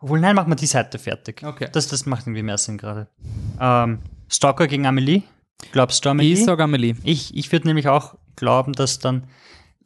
Obwohl, 0.00 0.18
nein, 0.20 0.34
machen 0.34 0.50
wir 0.50 0.56
die 0.56 0.66
Seite 0.66 0.98
fertig. 0.98 1.42
Okay. 1.44 1.68
Das, 1.72 1.86
das 1.86 2.06
macht 2.06 2.26
irgendwie 2.26 2.42
mehr 2.42 2.58
Sinn 2.58 2.76
gerade. 2.76 3.06
Ähm, 3.60 4.00
Stalker 4.28 4.66
gegen 4.66 4.84
Amelie. 4.86 5.22
Glaubst 5.70 6.04
du 6.04 6.08
Amelie? 6.10 6.32
Ich 6.32 6.44
sage 6.44 6.64
Amelie. 6.64 6.96
Ich, 7.04 7.36
ich 7.36 7.52
würde 7.52 7.68
nämlich 7.68 7.86
auch 7.86 8.16
glauben, 8.34 8.72
dass 8.72 8.98
dann 8.98 9.24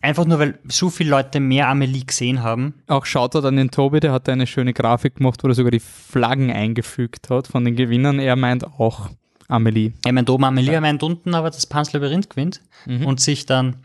einfach 0.00 0.24
nur, 0.24 0.38
weil 0.38 0.59
so 0.68 0.88
viele 0.88 1.11
Leute 1.11 1.38
mehr 1.40 1.68
Amelie 1.68 2.04
gesehen 2.06 2.42
haben, 2.42 2.74
Auch 2.87 3.04
Shoutout 3.04 3.46
an 3.46 3.56
den 3.56 3.70
Tobi, 3.70 4.00
der 4.00 4.12
hat 4.12 4.26
eine 4.30 4.46
schöne 4.46 4.72
Grafik 4.72 5.16
gemacht, 5.16 5.44
wo 5.44 5.48
er 5.48 5.54
sogar 5.54 5.70
die 5.72 5.80
Flaggen 5.80 6.50
eingefügt 6.50 7.28
hat 7.28 7.46
von 7.48 7.64
den 7.66 7.76
Gewinnern. 7.76 8.18
Er 8.18 8.37
meint 8.37 8.64
auch 8.64 9.11
Amelie. 9.48 9.92
Er 10.06 10.12
meint 10.14 10.30
oben 10.30 10.44
Amelie, 10.44 10.72
er 10.72 10.80
meint 10.80 11.02
unten 11.02 11.35
aber 11.35 11.50
das 11.50 11.66
Pans 11.66 11.92
Labyrinth 11.92 12.30
gewinnt 12.30 12.62
Mhm. 12.87 13.04
und 13.04 13.20
sich 13.20 13.44
dann. 13.44 13.76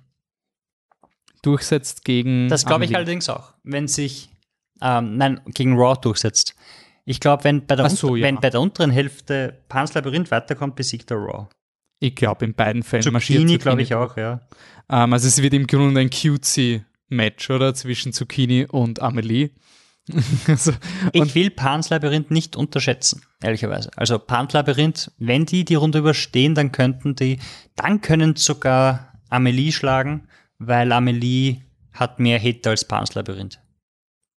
Durchsetzt 1.42 2.06
gegen 2.06 2.50
Das 2.50 2.66
glaube 2.66 2.86
ich 2.86 2.96
allerdings 2.96 3.30
auch. 3.30 3.54
Wenn 3.64 3.88
sich, 3.88 4.30
ähm, 4.82 5.18
nein, 5.18 5.42
gegen 5.48 5.76
Raw 5.76 6.00
durchsetzt. 6.00 6.56
Ich 7.06 7.20
glaube, 7.20 7.44
wenn, 7.46 7.66
bei 7.66 7.76
der 7.76 7.90
so, 7.90 8.16
ja. 8.16 8.24
wenn 8.24 8.40
bei 8.40 8.50
der 8.50 8.62
unteren 8.62 8.92
Hälfte 8.92 9.58
Pans 9.68 9.94
Labyrinth 9.94 10.30
weiterkommt, 10.30 10.76
besiegt 10.76 11.10
er 11.12 11.18
Raw. 11.18 11.48
Ich 12.00 12.16
glaube, 12.16 12.46
in 12.46 12.54
beiden 12.54 12.84
Fällen 12.84 13.12
marschiert 13.12 13.42
Zucchini 13.42 13.58
glaube 13.58 13.82
ich 13.82 13.94
auch, 13.94 14.18
ja. 14.18 14.42
Ähm, 14.90 15.14
also 15.14 15.28
es 15.28 15.42
wird 15.42 15.54
im 15.54 15.68
Grunde 15.68 16.02
ein 16.02 16.10
cutesy 16.10 16.84
Match, 17.10 17.50
oder? 17.50 17.74
Zwischen 17.74 18.14
Zucchini 18.14 18.66
und 18.66 19.02
Amelie. 19.02 19.52
also, 20.48 20.74
Ich 21.14 21.36
will 21.36 21.52
Pans 21.52 21.90
Labyrinth 21.90 22.32
nicht 22.32 22.56
unterschätzen, 22.56 23.24
ehrlicherweise. 23.42 23.92
Also 23.96 24.18
Pans 24.18 24.54
Labyrinth, 24.54 25.12
wenn 25.20 25.46
die 25.46 25.64
die 25.64 25.76
Runde 25.76 26.00
überstehen, 26.00 26.56
dann 26.56 26.72
könnten 26.72 27.16
die, 27.16 27.40
dann 27.76 28.02
können 28.02 28.36
sogar 28.36 29.14
Amelie 29.30 29.72
schlagen, 29.72 30.28
weil 30.64 30.92
Amelie 30.92 31.62
hat 31.94 32.20
mehr 32.20 32.40
Hit 32.40 32.66
als 32.68 32.86
Pans 32.86 33.16
Labyrinth. 33.16 33.60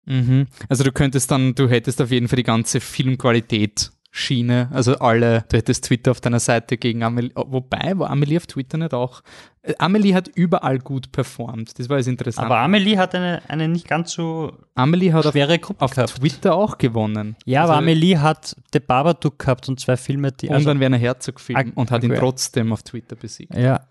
mhm. 0.05 0.47
also 0.69 0.83
du 0.83 0.91
könntest 0.91 1.29
dann, 1.31 1.55
du 1.55 1.69
hättest 1.69 2.01
auf 2.01 2.11
jeden 2.11 2.27
Fall 2.27 2.37
die 2.37 2.43
ganze 2.43 2.79
Filmqualität 2.81 3.91
Schiene, 4.17 4.69
also 4.71 4.97
alle, 4.99 5.43
du 5.49 5.57
hättest 5.57 5.83
Twitter 5.83 6.11
auf 6.11 6.21
deiner 6.21 6.39
Seite 6.39 6.77
gegen 6.77 7.03
Amelie, 7.03 7.31
wobei, 7.35 7.99
war 7.99 8.09
Amelie 8.09 8.37
auf 8.37 8.47
Twitter 8.47 8.77
nicht 8.77 8.93
auch? 8.93 9.21
Äh, 9.61 9.73
Amelie 9.77 10.13
hat 10.15 10.29
überall 10.29 10.79
gut 10.79 11.11
performt, 11.11 11.77
das 11.77 11.89
war 11.89 11.97
jetzt 11.97 12.07
interessant. 12.07 12.45
Aber 12.45 12.59
Amelie 12.59 12.97
hat 12.97 13.13
eine, 13.13 13.41
eine 13.49 13.67
nicht 13.67 13.89
ganz 13.89 14.13
so 14.13 14.57
Amelie 14.73 15.11
hat 15.11 15.25
auf, 15.25 15.33
schwere 15.33 15.59
Gruppe 15.59 15.83
auf 15.83 15.91
gehabt. 15.93 16.15
Twitter 16.15 16.55
auch 16.55 16.77
gewonnen. 16.77 17.35
Ja, 17.43 17.63
aber 17.63 17.73
Also- 17.73 17.81
Amelie 17.83 18.17
hat 18.21 18.55
The 18.71 18.79
Babadook 18.79 19.37
gehabt 19.37 19.67
und 19.67 19.81
zwei 19.81 19.97
Filme, 19.97 20.31
die. 20.31 20.47
und 20.47 20.63
dann 20.65 20.79
Werner 20.79 20.97
Herzog 20.97 21.41
Film 21.41 21.73
und 21.75 21.91
hat 21.91 22.01
ihn 22.05 22.15
trotzdem 22.15 22.71
auf 22.71 22.83
Twitter 22.83 23.17
besiegt. 23.17 23.53
ja, 23.53 23.85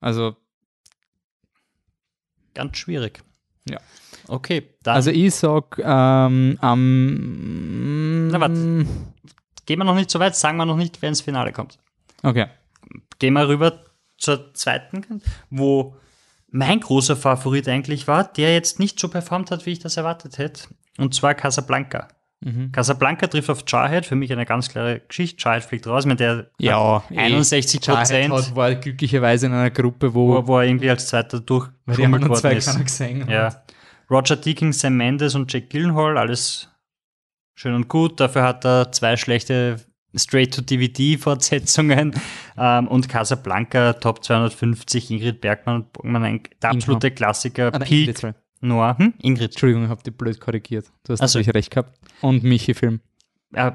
Also, 0.00 0.36
ganz 2.54 2.76
schwierig. 2.76 3.22
Ja. 3.68 3.78
Okay, 4.28 4.68
dann 4.82 4.96
also 4.96 5.10
ich 5.10 5.34
sag, 5.34 5.78
ähm, 5.78 6.58
am. 6.60 8.28
Na, 8.28 8.40
wart. 8.40 8.52
gehen 9.66 9.78
wir 9.78 9.84
noch 9.84 9.94
nicht 9.94 10.10
so 10.10 10.18
weit, 10.18 10.36
sagen 10.36 10.56
wir 10.56 10.66
noch 10.66 10.76
nicht, 10.76 11.00
wer 11.02 11.08
ins 11.08 11.20
Finale 11.20 11.52
kommt. 11.52 11.78
Okay. 12.22 12.46
Gehen 13.18 13.34
wir 13.34 13.48
rüber 13.48 13.84
zur 14.18 14.54
zweiten, 14.54 15.22
wo 15.50 15.96
mein 16.50 16.80
großer 16.80 17.16
Favorit 17.16 17.68
eigentlich 17.68 18.06
war, 18.06 18.24
der 18.24 18.52
jetzt 18.52 18.78
nicht 18.78 19.00
so 19.00 19.08
performt 19.08 19.50
hat, 19.50 19.66
wie 19.66 19.72
ich 19.72 19.78
das 19.78 19.96
erwartet 19.96 20.38
hätte. 20.38 20.68
Und 20.98 21.14
zwar 21.14 21.34
Casablanca. 21.34 22.08
Mhm. 22.44 22.72
Casablanca 22.72 23.26
trifft 23.28 23.50
auf 23.50 23.62
Jarhead, 23.66 24.04
für 24.04 24.16
mich 24.16 24.32
eine 24.32 24.44
ganz 24.44 24.68
klare 24.68 25.00
Geschichte. 25.00 25.42
Jarhead 25.42 25.62
fliegt 25.64 25.86
raus, 25.86 26.06
mit 26.06 26.18
der 26.20 26.50
Ja, 26.58 27.02
hat 27.08 27.16
61 27.16 27.84
Jarhead 27.86 28.08
Prozent, 28.08 28.32
hat- 28.34 28.56
war 28.56 28.74
glücklicherweise 28.74 29.46
in 29.46 29.52
einer 29.52 29.70
Gruppe, 29.70 30.12
wo, 30.14 30.28
wo, 30.34 30.46
wo 30.48 30.58
er 30.58 30.64
irgendwie 30.66 30.90
als 30.90 31.06
Zweiter 31.08 31.36
anderen 31.38 32.28
worden 32.28 32.34
zwei 32.34 32.54
ist. 32.54 32.84
gesehen 32.84 33.22
hat. 33.22 33.30
Ja. 33.30 33.62
Roger 34.10 34.36
Deakins, 34.36 34.80
Sam 34.80 34.96
Mendes 34.96 35.34
und 35.34 35.52
Jack 35.52 35.70
Gyllenhaal, 35.70 36.18
alles 36.18 36.68
schön 37.54 37.74
und 37.74 37.88
gut. 37.88 38.18
Dafür 38.20 38.42
hat 38.42 38.64
er 38.64 38.90
zwei 38.92 39.16
schlechte 39.16 39.76
Straight-to-DVD-Fortsetzungen 40.14 42.12
ähm, 42.58 42.88
und 42.88 43.08
Casablanca 43.08 43.94
Top 43.94 44.22
250, 44.24 45.10
Ingrid 45.10 45.40
Bergmann 45.40 45.76
und 45.76 45.92
Bogmann, 45.92 46.24
ein, 46.24 46.40
der 46.62 46.70
absolute 46.70 47.10
Klassiker. 47.10 47.70
Ah, 47.72 47.78
Peak. 47.78 48.14
Noir. 48.62 48.96
Hm? 48.98 49.14
Ingrid. 49.20 49.52
Entschuldigung, 49.52 49.84
ich 49.84 49.90
habe 49.90 50.02
die 50.02 50.10
blöd 50.10 50.40
korrigiert. 50.40 50.86
Du 51.04 51.12
hast 51.12 51.20
Ach 51.20 51.28
so. 51.28 51.38
natürlich 51.38 51.54
recht 51.54 51.70
gehabt. 51.70 51.98
Und 52.20 52.42
Michi-Film. 52.44 53.00
Äh, 53.52 53.72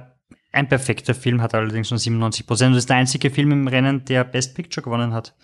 ein 0.52 0.68
perfekter 0.68 1.14
Film, 1.14 1.42
hat 1.42 1.54
allerdings 1.54 1.92
nur 1.92 2.00
97 2.00 2.48
Prozent. 2.48 2.74
Das 2.74 2.80
ist 2.80 2.90
der 2.90 2.98
einzige 2.98 3.30
Film 3.30 3.52
im 3.52 3.68
Rennen, 3.68 4.06
der 4.06 4.24
Best 4.24 4.56
Picture 4.56 4.84
gewonnen 4.84 5.14
hat. 5.14 5.36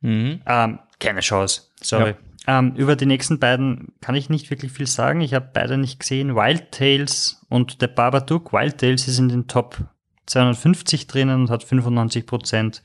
Mhm. 0.00 0.40
Ähm, 0.46 0.78
Keine 0.98 1.20
Chance, 1.20 1.62
sorry. 1.80 2.14
Ja. 2.46 2.58
Ähm, 2.58 2.74
über 2.76 2.94
die 2.94 3.06
nächsten 3.06 3.38
beiden 3.38 3.94
kann 4.02 4.14
ich 4.14 4.28
nicht 4.28 4.50
wirklich 4.50 4.72
viel 4.72 4.86
sagen. 4.86 5.22
Ich 5.22 5.32
habe 5.32 5.48
beide 5.52 5.78
nicht 5.78 5.98
gesehen. 6.00 6.36
Wild 6.36 6.72
Tales 6.72 7.42
und 7.48 7.78
The 7.80 7.86
Babadook. 7.86 8.52
Wild 8.52 8.78
Tales 8.78 9.08
ist 9.08 9.18
in 9.18 9.30
den 9.30 9.46
Top 9.46 9.78
250 10.26 11.06
drinnen 11.06 11.42
und 11.42 11.50
hat 11.50 11.64
95 11.64 12.26
Prozent. 12.26 12.82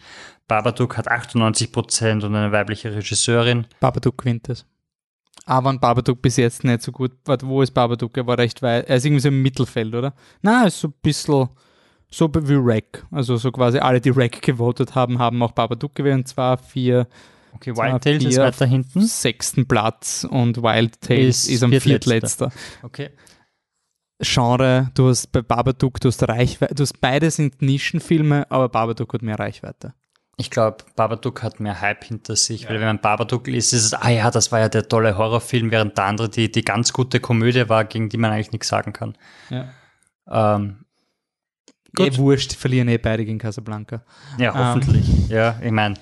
Babadook 0.47 0.97
hat 0.97 1.09
98 1.09 1.71
Prozent 1.73 2.23
und 2.23 2.35
eine 2.35 2.51
weibliche 2.51 2.95
Regisseurin. 2.95 3.67
Babadook 3.81 4.19
gewinnt 4.19 4.47
es. 4.47 4.65
Aber 5.49 5.71
ein 5.71 5.79
Babadook 5.79 6.21
bis 6.21 6.37
jetzt 6.37 6.63
nicht 6.63 6.83
so 6.83 6.91
gut. 6.91 7.11
Warte, 7.25 7.47
wo 7.47 7.63
ist 7.63 7.71
Babadook? 7.71 8.15
Er 8.15 8.27
war 8.27 8.37
recht 8.37 8.61
weit. 8.61 8.87
Er 8.87 8.97
ist 8.97 9.05
irgendwie 9.05 9.21
so 9.21 9.29
im 9.29 9.41
Mittelfeld, 9.41 9.95
oder? 9.95 10.13
Na, 10.43 10.67
ist 10.67 10.79
so 10.79 10.89
ein 10.89 10.93
bisschen 11.01 11.49
so 12.11 12.29
wie 12.31 12.53
Rack. 12.55 13.07
Also 13.09 13.35
so 13.37 13.51
quasi 13.51 13.79
alle, 13.79 13.99
die 13.99 14.11
Rack 14.11 14.43
gewotet 14.43 14.93
haben, 14.93 15.17
haben 15.17 15.41
auch 15.41 15.53
Babadook 15.53 15.95
gewählt. 15.95 16.17
Und 16.17 16.27
zwar 16.27 16.59
vier. 16.59 17.07
Okay, 17.55 17.75
Wild 17.75 18.03
Tales 18.03 18.25
ist 18.25 18.37
weiter 18.37 18.67
hinten. 18.67 19.01
Sechsten 19.01 19.67
Platz 19.67 20.23
und 20.29 20.61
Wild 20.61 21.01
Tales 21.01 21.45
ist, 21.45 21.49
ist 21.49 21.63
am 21.63 21.71
viertletzter. 21.71 22.51
Okay. 22.83 23.09
Genre, 24.21 24.91
du 24.93 25.07
hast 25.07 25.31
bei 25.31 25.41
Babadook, 25.41 25.99
du 25.99 26.09
hast 26.09 26.21
Reichweite, 26.27 26.75
du 26.75 26.83
hast 26.83 27.01
beide 27.01 27.31
sind 27.31 27.59
Nischenfilme, 27.63 28.45
aber 28.51 28.69
Babadook 28.69 29.13
hat 29.15 29.23
mehr 29.23 29.39
Reichweite. 29.39 29.95
Ich 30.39 30.49
glaube, 30.49 30.85
Babadook 30.95 31.43
hat 31.43 31.59
mehr 31.59 31.81
Hype 31.81 32.05
hinter 32.05 32.37
sich, 32.37 32.61
ja. 32.61 32.69
weil 32.69 32.79
wenn 32.79 32.87
man 32.87 33.01
Babadook 33.01 33.45
liest, 33.47 33.73
ist 33.73 33.83
es, 33.83 33.93
ah 33.93 34.09
ja, 34.09 34.31
das 34.31 34.53
war 34.53 34.61
ja 34.61 34.69
der 34.69 34.87
tolle 34.87 35.17
Horrorfilm, 35.17 35.69
während 35.69 35.97
der 35.97 36.05
andere 36.05 36.29
die, 36.29 36.49
die 36.49 36.63
ganz 36.63 36.93
gute 36.93 37.19
Komödie 37.19 37.67
war, 37.67 37.83
gegen 37.83 38.07
die 38.07 38.15
man 38.15 38.31
eigentlich 38.31 38.53
nichts 38.53 38.69
sagen 38.69 38.93
kann. 38.93 39.17
Ja. 39.49 39.67
Ähm, 40.31 40.85
gut. 41.93 42.07
Eh 42.07 42.17
wurscht, 42.17 42.53
verlieren 42.53 42.87
eh 42.87 42.97
beide 42.97 43.25
gegen 43.25 43.37
Casablanca. 43.37 44.05
Ja, 44.37 44.53
hoffentlich. 44.55 45.09
Ähm. 45.09 45.25
Ja, 45.27 45.59
ich 45.61 45.71
meine, 45.71 45.95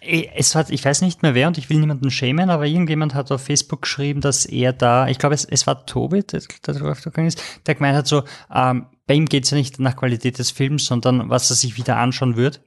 es 0.00 0.56
hat, 0.56 0.70
ich 0.70 0.84
weiß 0.84 1.02
nicht 1.02 1.22
mehr 1.22 1.34
wer 1.34 1.46
und 1.46 1.58
ich 1.58 1.70
will 1.70 1.78
niemanden 1.78 2.10
schämen, 2.10 2.50
aber 2.50 2.66
irgendjemand 2.66 3.14
hat 3.14 3.30
auf 3.30 3.44
Facebook 3.44 3.82
geschrieben, 3.82 4.20
dass 4.20 4.46
er 4.46 4.72
da, 4.72 5.06
ich 5.06 5.18
glaube, 5.18 5.36
es, 5.36 5.44
es 5.44 5.66
war 5.68 5.86
Tobi, 5.86 6.24
der, 6.24 6.42
der 6.66 7.74
gemeint 7.74 7.96
hat 7.96 8.06
so, 8.08 8.24
ähm, 8.52 8.86
bei 9.06 9.14
ihm 9.14 9.26
geht 9.26 9.44
es 9.44 9.50
ja 9.50 9.56
nicht 9.56 9.78
nach 9.78 9.96
Qualität 9.96 10.38
des 10.38 10.50
Films, 10.50 10.86
sondern 10.86 11.30
was 11.30 11.50
er 11.50 11.56
sich 11.56 11.76
wieder 11.76 11.96
anschauen 11.98 12.36
wird. 12.36 12.60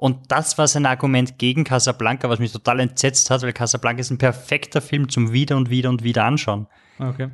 Und 0.00 0.32
das 0.32 0.56
war 0.56 0.66
sein 0.66 0.86
Argument 0.86 1.36
gegen 1.36 1.62
Casablanca, 1.62 2.30
was 2.30 2.38
mich 2.38 2.52
total 2.52 2.80
entsetzt 2.80 3.28
hat, 3.28 3.42
weil 3.42 3.52
Casablanca 3.52 4.00
ist 4.00 4.10
ein 4.10 4.16
perfekter 4.16 4.80
Film 4.80 5.10
zum 5.10 5.34
wieder 5.34 5.58
und 5.58 5.68
wieder 5.68 5.90
und 5.90 6.02
wieder 6.02 6.24
anschauen. 6.24 6.68
Okay. 6.98 7.28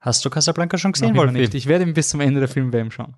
Hast 0.00 0.24
du 0.24 0.30
Casablanca 0.30 0.76
schon 0.76 0.90
gesehen, 0.90 1.16
Wolfi? 1.16 1.38
nicht. 1.38 1.54
Ich 1.54 1.66
werde 1.68 1.84
ihn 1.84 1.94
bis 1.94 2.08
zum 2.08 2.20
Ende 2.20 2.40
der 2.40 2.48
Film-WM 2.48 2.90
schauen. 2.90 3.14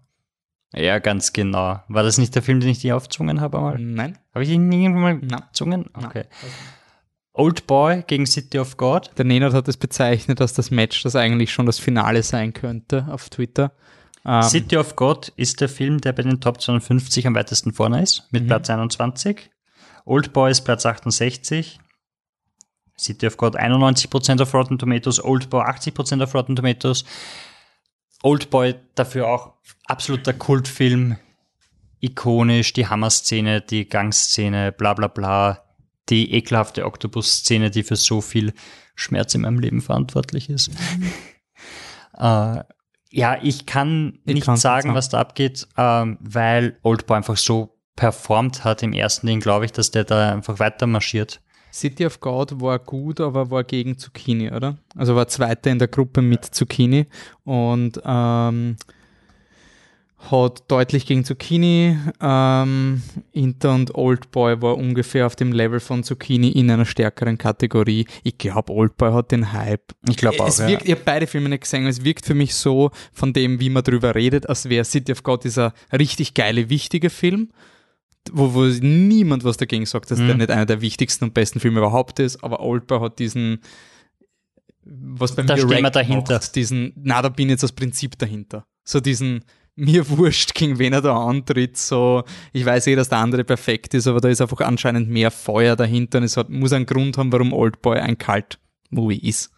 Ja, 0.74 0.98
ganz 0.98 1.32
genau. 1.32 1.80
War 1.88 2.02
das 2.02 2.18
nicht 2.18 2.34
der 2.34 2.42
Film, 2.42 2.60
den 2.60 2.68
ich 2.68 2.80
dir 2.80 2.96
aufzwungen 2.96 3.40
habe 3.40 3.56
einmal? 3.56 3.78
Nein. 3.78 4.18
Habe 4.34 4.44
ich 4.44 4.50
ihn 4.50 4.70
irgendwann 4.70 5.20
mal 5.20 5.40
gezwungen? 5.48 5.88
Okay. 5.94 6.24
Old 7.32 7.66
Boy 7.66 8.04
gegen 8.06 8.26
City 8.26 8.58
of 8.58 8.76
God. 8.76 9.10
Der 9.16 9.24
Nenad 9.24 9.54
hat 9.54 9.68
es 9.68 9.78
bezeichnet 9.78 10.38
als 10.42 10.52
das 10.52 10.70
Match, 10.70 11.02
das 11.02 11.16
eigentlich 11.16 11.50
schon 11.50 11.64
das 11.64 11.78
Finale 11.78 12.22
sein 12.22 12.52
könnte 12.52 13.06
auf 13.10 13.30
Twitter. 13.30 13.72
Ähm, 14.24 14.42
City 14.42 14.76
of 14.76 14.96
God 14.96 15.32
ist 15.36 15.60
der 15.60 15.68
Film, 15.68 16.00
der 16.00 16.12
bei 16.12 16.22
den 16.22 16.40
Top 16.40 16.60
250 16.60 17.26
am 17.26 17.34
weitesten 17.34 17.72
vorne 17.72 18.02
ist, 18.02 18.28
mit 18.30 18.44
mhm. 18.44 18.48
Platz 18.48 18.70
21. 18.70 19.50
Old 20.04 20.32
Boy 20.32 20.50
ist 20.50 20.62
Platz 20.62 20.86
68. 20.86 21.78
City 22.98 23.26
of 23.26 23.36
God 23.38 23.58
91% 23.58 24.42
auf 24.42 24.52
Rotten 24.52 24.78
Tomatoes, 24.78 25.24
Old 25.24 25.48
Boy 25.48 25.62
80% 25.62 26.22
auf 26.22 26.34
Rotten 26.34 26.54
Tomatoes. 26.54 27.04
Old 28.22 28.50
Boy 28.50 28.74
dafür 28.94 29.28
auch 29.28 29.54
absoluter 29.86 30.34
Kultfilm, 30.34 31.16
ikonisch, 32.00 32.74
die 32.74 32.86
Hammer-Szene, 32.86 33.62
die 33.62 33.88
Gangszene, 33.88 34.72
bla 34.72 34.92
bla 34.92 35.08
bla, 35.08 35.64
die 36.10 36.34
ekelhafte 36.34 36.84
Oktopus-Szene, 36.84 37.70
die 37.70 37.82
für 37.82 37.96
so 37.96 38.20
viel 38.20 38.52
Schmerz 38.94 39.34
in 39.34 39.42
meinem 39.42 39.60
Leben 39.60 39.80
verantwortlich 39.80 40.50
ist. 40.50 40.70
äh, 42.18 42.62
ja, 43.12 43.38
ich 43.42 43.66
kann 43.66 44.18
ich 44.24 44.34
nicht 44.34 44.56
sagen, 44.56 44.94
was 44.94 45.08
da 45.08 45.20
abgeht, 45.20 45.66
ähm, 45.76 46.18
weil 46.20 46.78
Oldboy 46.82 47.16
einfach 47.16 47.36
so 47.36 47.76
performt 47.96 48.64
hat 48.64 48.82
im 48.82 48.92
ersten 48.92 49.26
Ding, 49.26 49.40
glaube 49.40 49.64
ich, 49.64 49.72
dass 49.72 49.90
der 49.90 50.04
da 50.04 50.32
einfach 50.32 50.58
weiter 50.58 50.86
marschiert. 50.86 51.40
City 51.72 52.06
of 52.06 52.20
God 52.20 52.60
war 52.60 52.78
gut, 52.78 53.20
aber 53.20 53.50
war 53.50 53.64
gegen 53.64 53.98
Zucchini, 53.98 54.50
oder? 54.50 54.76
Also 54.96 55.14
war 55.14 55.28
Zweiter 55.28 55.70
in 55.70 55.78
der 55.78 55.88
Gruppe 55.88 56.22
mit 56.22 56.44
Zucchini 56.44 57.06
und 57.44 58.00
ähm, 58.04 58.76
hat 60.28 60.70
deutlich 60.70 61.06
gegen 61.06 61.24
Zucchini. 61.24 61.98
Ähm, 62.20 63.02
Inter 63.32 63.74
und 63.74 63.94
Oldboy 63.94 64.60
war 64.60 64.76
ungefähr 64.76 65.26
auf 65.26 65.34
dem 65.34 65.52
Level 65.52 65.80
von 65.80 66.02
Zucchini 66.02 66.50
in 66.50 66.70
einer 66.70 66.84
stärkeren 66.84 67.38
Kategorie. 67.38 68.06
Ich 68.22 68.36
glaube, 68.36 68.72
Oldboy 68.72 69.12
hat 69.12 69.32
den 69.32 69.52
Hype. 69.52 69.92
Ich 70.08 70.16
glaube 70.16 70.40
auch. 70.40 70.48
Es 70.48 70.58
wirkt, 70.58 70.82
ja. 70.82 70.88
Ich 70.88 70.92
habe 70.92 71.02
beide 71.04 71.26
Filme 71.26 71.48
nicht 71.48 71.62
gesehen. 71.62 71.86
Es 71.86 72.04
wirkt 72.04 72.26
für 72.26 72.34
mich 72.34 72.54
so, 72.54 72.90
von 73.12 73.32
dem, 73.32 73.60
wie 73.60 73.70
man 73.70 73.82
drüber 73.82 74.14
redet, 74.14 74.48
als 74.48 74.68
wäre 74.68 74.84
City 74.84 75.12
of 75.12 75.22
God 75.22 75.44
dieser 75.44 75.72
richtig 75.92 76.34
geile, 76.34 76.68
wichtige 76.68 77.08
Film. 77.08 77.50
Wo, 78.30 78.52
wo 78.52 78.64
niemand 78.64 79.44
was 79.44 79.56
dagegen 79.56 79.86
sagt, 79.86 80.10
dass 80.10 80.18
mhm. 80.18 80.26
der 80.26 80.36
nicht 80.36 80.50
einer 80.50 80.66
der 80.66 80.82
wichtigsten 80.82 81.24
und 81.24 81.34
besten 81.34 81.58
Filme 81.58 81.78
überhaupt 81.78 82.18
ist, 82.18 82.44
aber 82.44 82.60
Oldboy 82.60 83.00
hat 83.00 83.18
diesen, 83.18 83.60
was 84.84 85.34
bei 85.34 85.42
da 85.42 85.54
mir 85.54 85.62
stehen 85.62 85.82
wir 85.82 85.90
dahinter. 85.90 86.34
Macht, 86.34 86.54
diesen, 86.54 86.92
na, 86.96 87.22
da 87.22 87.30
bin 87.30 87.48
ich 87.48 87.52
jetzt 87.52 87.62
das 87.62 87.72
Prinzip 87.72 88.18
dahinter. 88.18 88.66
So 88.84 89.00
diesen, 89.00 89.44
mir 89.80 90.08
wurscht, 90.08 90.54
gegen 90.54 90.78
wen 90.78 90.92
er 90.92 91.00
da 91.00 91.16
antritt. 91.16 91.76
So, 91.76 92.24
ich 92.52 92.64
weiß 92.64 92.86
eh, 92.88 92.96
dass 92.96 93.08
der 93.08 93.18
andere 93.18 93.44
perfekt 93.44 93.94
ist, 93.94 94.06
aber 94.06 94.20
da 94.20 94.28
ist 94.28 94.40
einfach 94.40 94.60
anscheinend 94.60 95.08
mehr 95.08 95.30
Feuer 95.30 95.76
dahinter 95.76 96.18
und 96.18 96.24
es 96.24 96.36
hat, 96.36 96.50
muss 96.50 96.72
einen 96.72 96.86
Grund 96.86 97.18
haben, 97.18 97.32
warum 97.32 97.52
Oldboy 97.52 97.98
ein 97.98 98.18
Kalt-Movie 98.18 99.28
ist. 99.28 99.50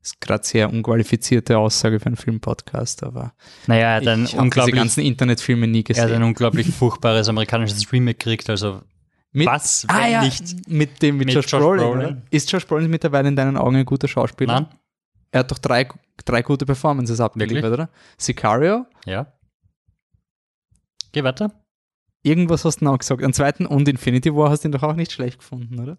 Das 0.00 0.10
ist 0.10 0.20
gerade 0.20 0.44
sehr 0.44 0.70
unqualifizierte 0.70 1.56
Aussage 1.56 1.98
für 1.98 2.06
einen 2.06 2.16
Filmpodcast, 2.16 3.04
aber 3.04 3.32
naja, 3.66 3.86
er 3.86 3.96
hat 3.96 4.06
ein 4.06 4.24
ich 4.24 4.36
unglaublich, 4.36 4.74
diese 4.74 4.82
ganzen 4.82 5.00
Internetfilme 5.00 5.66
nie 5.66 5.82
gesehen. 5.82 6.04
Er 6.04 6.10
hat 6.10 6.16
ein 6.16 6.22
unglaublich 6.22 6.66
furchtbares 6.68 7.28
amerikanisches 7.28 7.90
Remake 7.90 8.18
gekriegt, 8.18 8.50
also 8.50 8.82
mit, 9.32 9.46
was, 9.46 9.86
ah, 9.88 10.06
ja, 10.06 10.22
nicht 10.22 10.68
mit 10.68 11.02
dem 11.02 11.16
mit, 11.16 11.26
mit 11.26 11.34
Josh, 11.34 11.50
Josh 11.50 11.60
Brolin, 11.60 11.84
Brolin. 11.84 12.22
Ist 12.30 12.52
Josh 12.52 12.66
Brolin 12.66 12.90
mittlerweile 12.90 13.28
in 13.28 13.36
deinen 13.36 13.56
Augen 13.56 13.76
ein 13.76 13.84
guter 13.84 14.06
Schauspieler? 14.06 14.60
Nein. 14.60 14.66
Er 15.32 15.40
hat 15.40 15.50
doch 15.50 15.58
drei, 15.58 15.88
drei 16.24 16.42
gute 16.42 16.64
Performances 16.64 17.20
abgeliefert, 17.20 17.72
oder? 17.72 17.88
Sicario? 18.16 18.86
Ja. 19.04 19.33
Geh 21.14 21.22
weiter. 21.22 21.52
Irgendwas 22.24 22.64
hast 22.64 22.80
du 22.80 22.86
noch 22.86 22.98
gesagt. 22.98 23.22
Am 23.22 23.32
zweiten 23.32 23.66
und 23.66 23.88
Infinity 23.88 24.34
War 24.34 24.50
hast 24.50 24.64
du 24.64 24.68
ihn 24.68 24.72
doch 24.72 24.82
auch 24.82 24.94
nicht 24.94 25.12
schlecht 25.12 25.38
gefunden, 25.38 25.78
oder? 25.78 25.96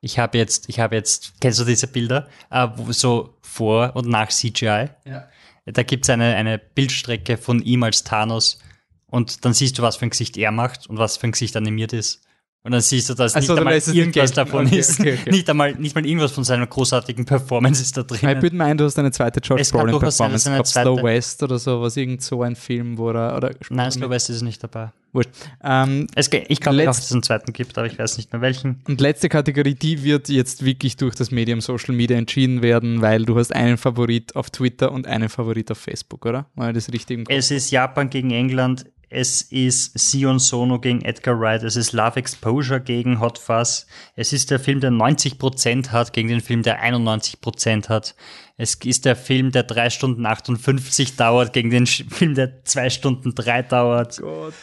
Ich 0.00 0.18
habe 0.18 0.36
jetzt, 0.38 0.68
ich 0.68 0.80
habe 0.80 0.96
jetzt, 0.96 1.40
kennst 1.40 1.60
du 1.60 1.64
diese 1.64 1.86
Bilder? 1.86 2.28
Äh, 2.50 2.66
so 2.88 3.38
vor 3.42 3.94
und 3.94 4.08
nach 4.08 4.28
CGI? 4.28 4.88
Ja. 5.04 5.28
Da 5.66 5.82
gibt 5.84 6.04
es 6.04 6.10
eine, 6.10 6.34
eine 6.34 6.58
Bildstrecke 6.58 7.36
von 7.36 7.62
ihm 7.62 7.84
als 7.84 8.02
Thanos 8.02 8.58
und 9.06 9.44
dann 9.44 9.54
siehst 9.54 9.78
du, 9.78 9.82
was 9.82 9.96
für 9.96 10.06
ein 10.06 10.10
Gesicht 10.10 10.36
er 10.36 10.50
macht 10.50 10.88
und 10.88 10.98
was 10.98 11.16
für 11.16 11.28
ein 11.28 11.32
Gesicht 11.32 11.56
animiert 11.56 11.92
ist. 11.92 12.25
Und 12.66 12.72
dann 12.72 12.80
siehst 12.80 13.08
du, 13.08 13.14
dass 13.14 13.36
also, 13.36 13.52
nicht 13.52 13.60
einmal 13.60 13.78
irgendwas 13.96 14.32
davon 14.32 14.66
okay, 14.66 14.78
ist. 14.80 14.98
Okay, 14.98 15.16
okay. 15.20 15.30
Nicht, 15.30 15.48
einmal, 15.48 15.76
nicht 15.76 15.94
mal 15.94 16.04
irgendwas 16.04 16.32
von 16.32 16.42
seiner 16.42 16.66
großartigen 16.66 17.24
Performance 17.24 17.80
ist 17.80 17.96
da 17.96 18.02
drin. 18.02 18.18
Ich 18.28 18.42
würde 18.42 18.56
meinen, 18.56 18.76
du 18.76 18.84
hast 18.84 18.98
eine 18.98 19.12
zweite 19.12 19.40
George 19.40 19.68
Brolin 19.70 20.00
Performance. 20.00 20.46
Sein, 20.46 20.64
Slow 20.64 21.00
West 21.00 21.44
oder 21.44 21.60
so, 21.60 21.80
was 21.80 21.96
irgend 21.96 22.22
so 22.22 22.42
ein 22.42 22.56
Film, 22.56 22.98
wo 22.98 23.10
er. 23.10 23.36
Oder 23.36 23.52
Nein, 23.70 23.92
Slow 23.92 24.10
West 24.10 24.30
ist 24.30 24.42
nicht 24.42 24.64
dabei. 24.64 24.90
Wurscht. 25.12 25.30
Ähm, 25.62 26.08
es, 26.16 26.28
ich 26.32 26.60
glaube 26.60 26.84
dass 26.84 26.98
es 26.98 27.12
einen 27.12 27.22
zweiten 27.22 27.52
gibt, 27.52 27.78
aber 27.78 27.86
ich 27.86 27.96
weiß 28.00 28.16
nicht 28.16 28.32
mehr 28.32 28.42
welchen. 28.42 28.82
Und 28.88 29.00
letzte 29.00 29.28
Kategorie, 29.28 29.74
die 29.74 30.02
wird 30.02 30.28
jetzt 30.28 30.64
wirklich 30.64 30.96
durch 30.96 31.14
das 31.14 31.30
Medium 31.30 31.60
Social 31.60 31.94
Media 31.94 32.18
entschieden 32.18 32.62
werden, 32.62 33.00
weil 33.00 33.24
du 33.24 33.38
hast 33.38 33.54
einen 33.54 33.78
Favorit 33.78 34.34
auf 34.34 34.50
Twitter 34.50 34.90
und 34.90 35.06
einen 35.06 35.28
Favorit 35.28 35.70
auf 35.70 35.78
Facebook, 35.78 36.26
oder? 36.26 36.46
War 36.56 36.72
das 36.72 36.92
richtig? 36.92 37.26
Es 37.30 37.52
ist 37.52 37.70
Japan 37.70 38.10
gegen 38.10 38.32
England 38.32 38.86
es 39.08 39.42
ist 39.42 39.98
Sion 39.98 40.38
Sono 40.38 40.80
gegen 40.80 41.02
Edgar 41.02 41.38
Wright, 41.38 41.62
es 41.62 41.76
ist 41.76 41.92
Love 41.92 42.16
Exposure 42.16 42.80
gegen 42.80 43.20
Hot 43.20 43.38
Fuzz, 43.38 43.86
es 44.14 44.32
ist 44.32 44.50
der 44.50 44.58
Film, 44.58 44.80
der 44.80 44.90
90% 44.90 45.90
hat 45.90 46.12
gegen 46.12 46.28
den 46.28 46.40
Film, 46.40 46.62
der 46.62 46.82
91% 46.82 47.88
hat. 47.88 48.14
Es 48.56 48.74
ist 48.74 49.04
der 49.04 49.16
Film, 49.16 49.52
der 49.52 49.64
3 49.64 49.90
Stunden 49.90 50.26
58 50.26 51.16
dauert 51.16 51.52
gegen 51.52 51.70
den 51.70 51.86
Film, 51.86 52.34
der 52.34 52.64
2 52.64 52.90
Stunden 52.90 53.34
3 53.34 53.62
dauert. 53.62 54.18
Gott. 54.18 54.54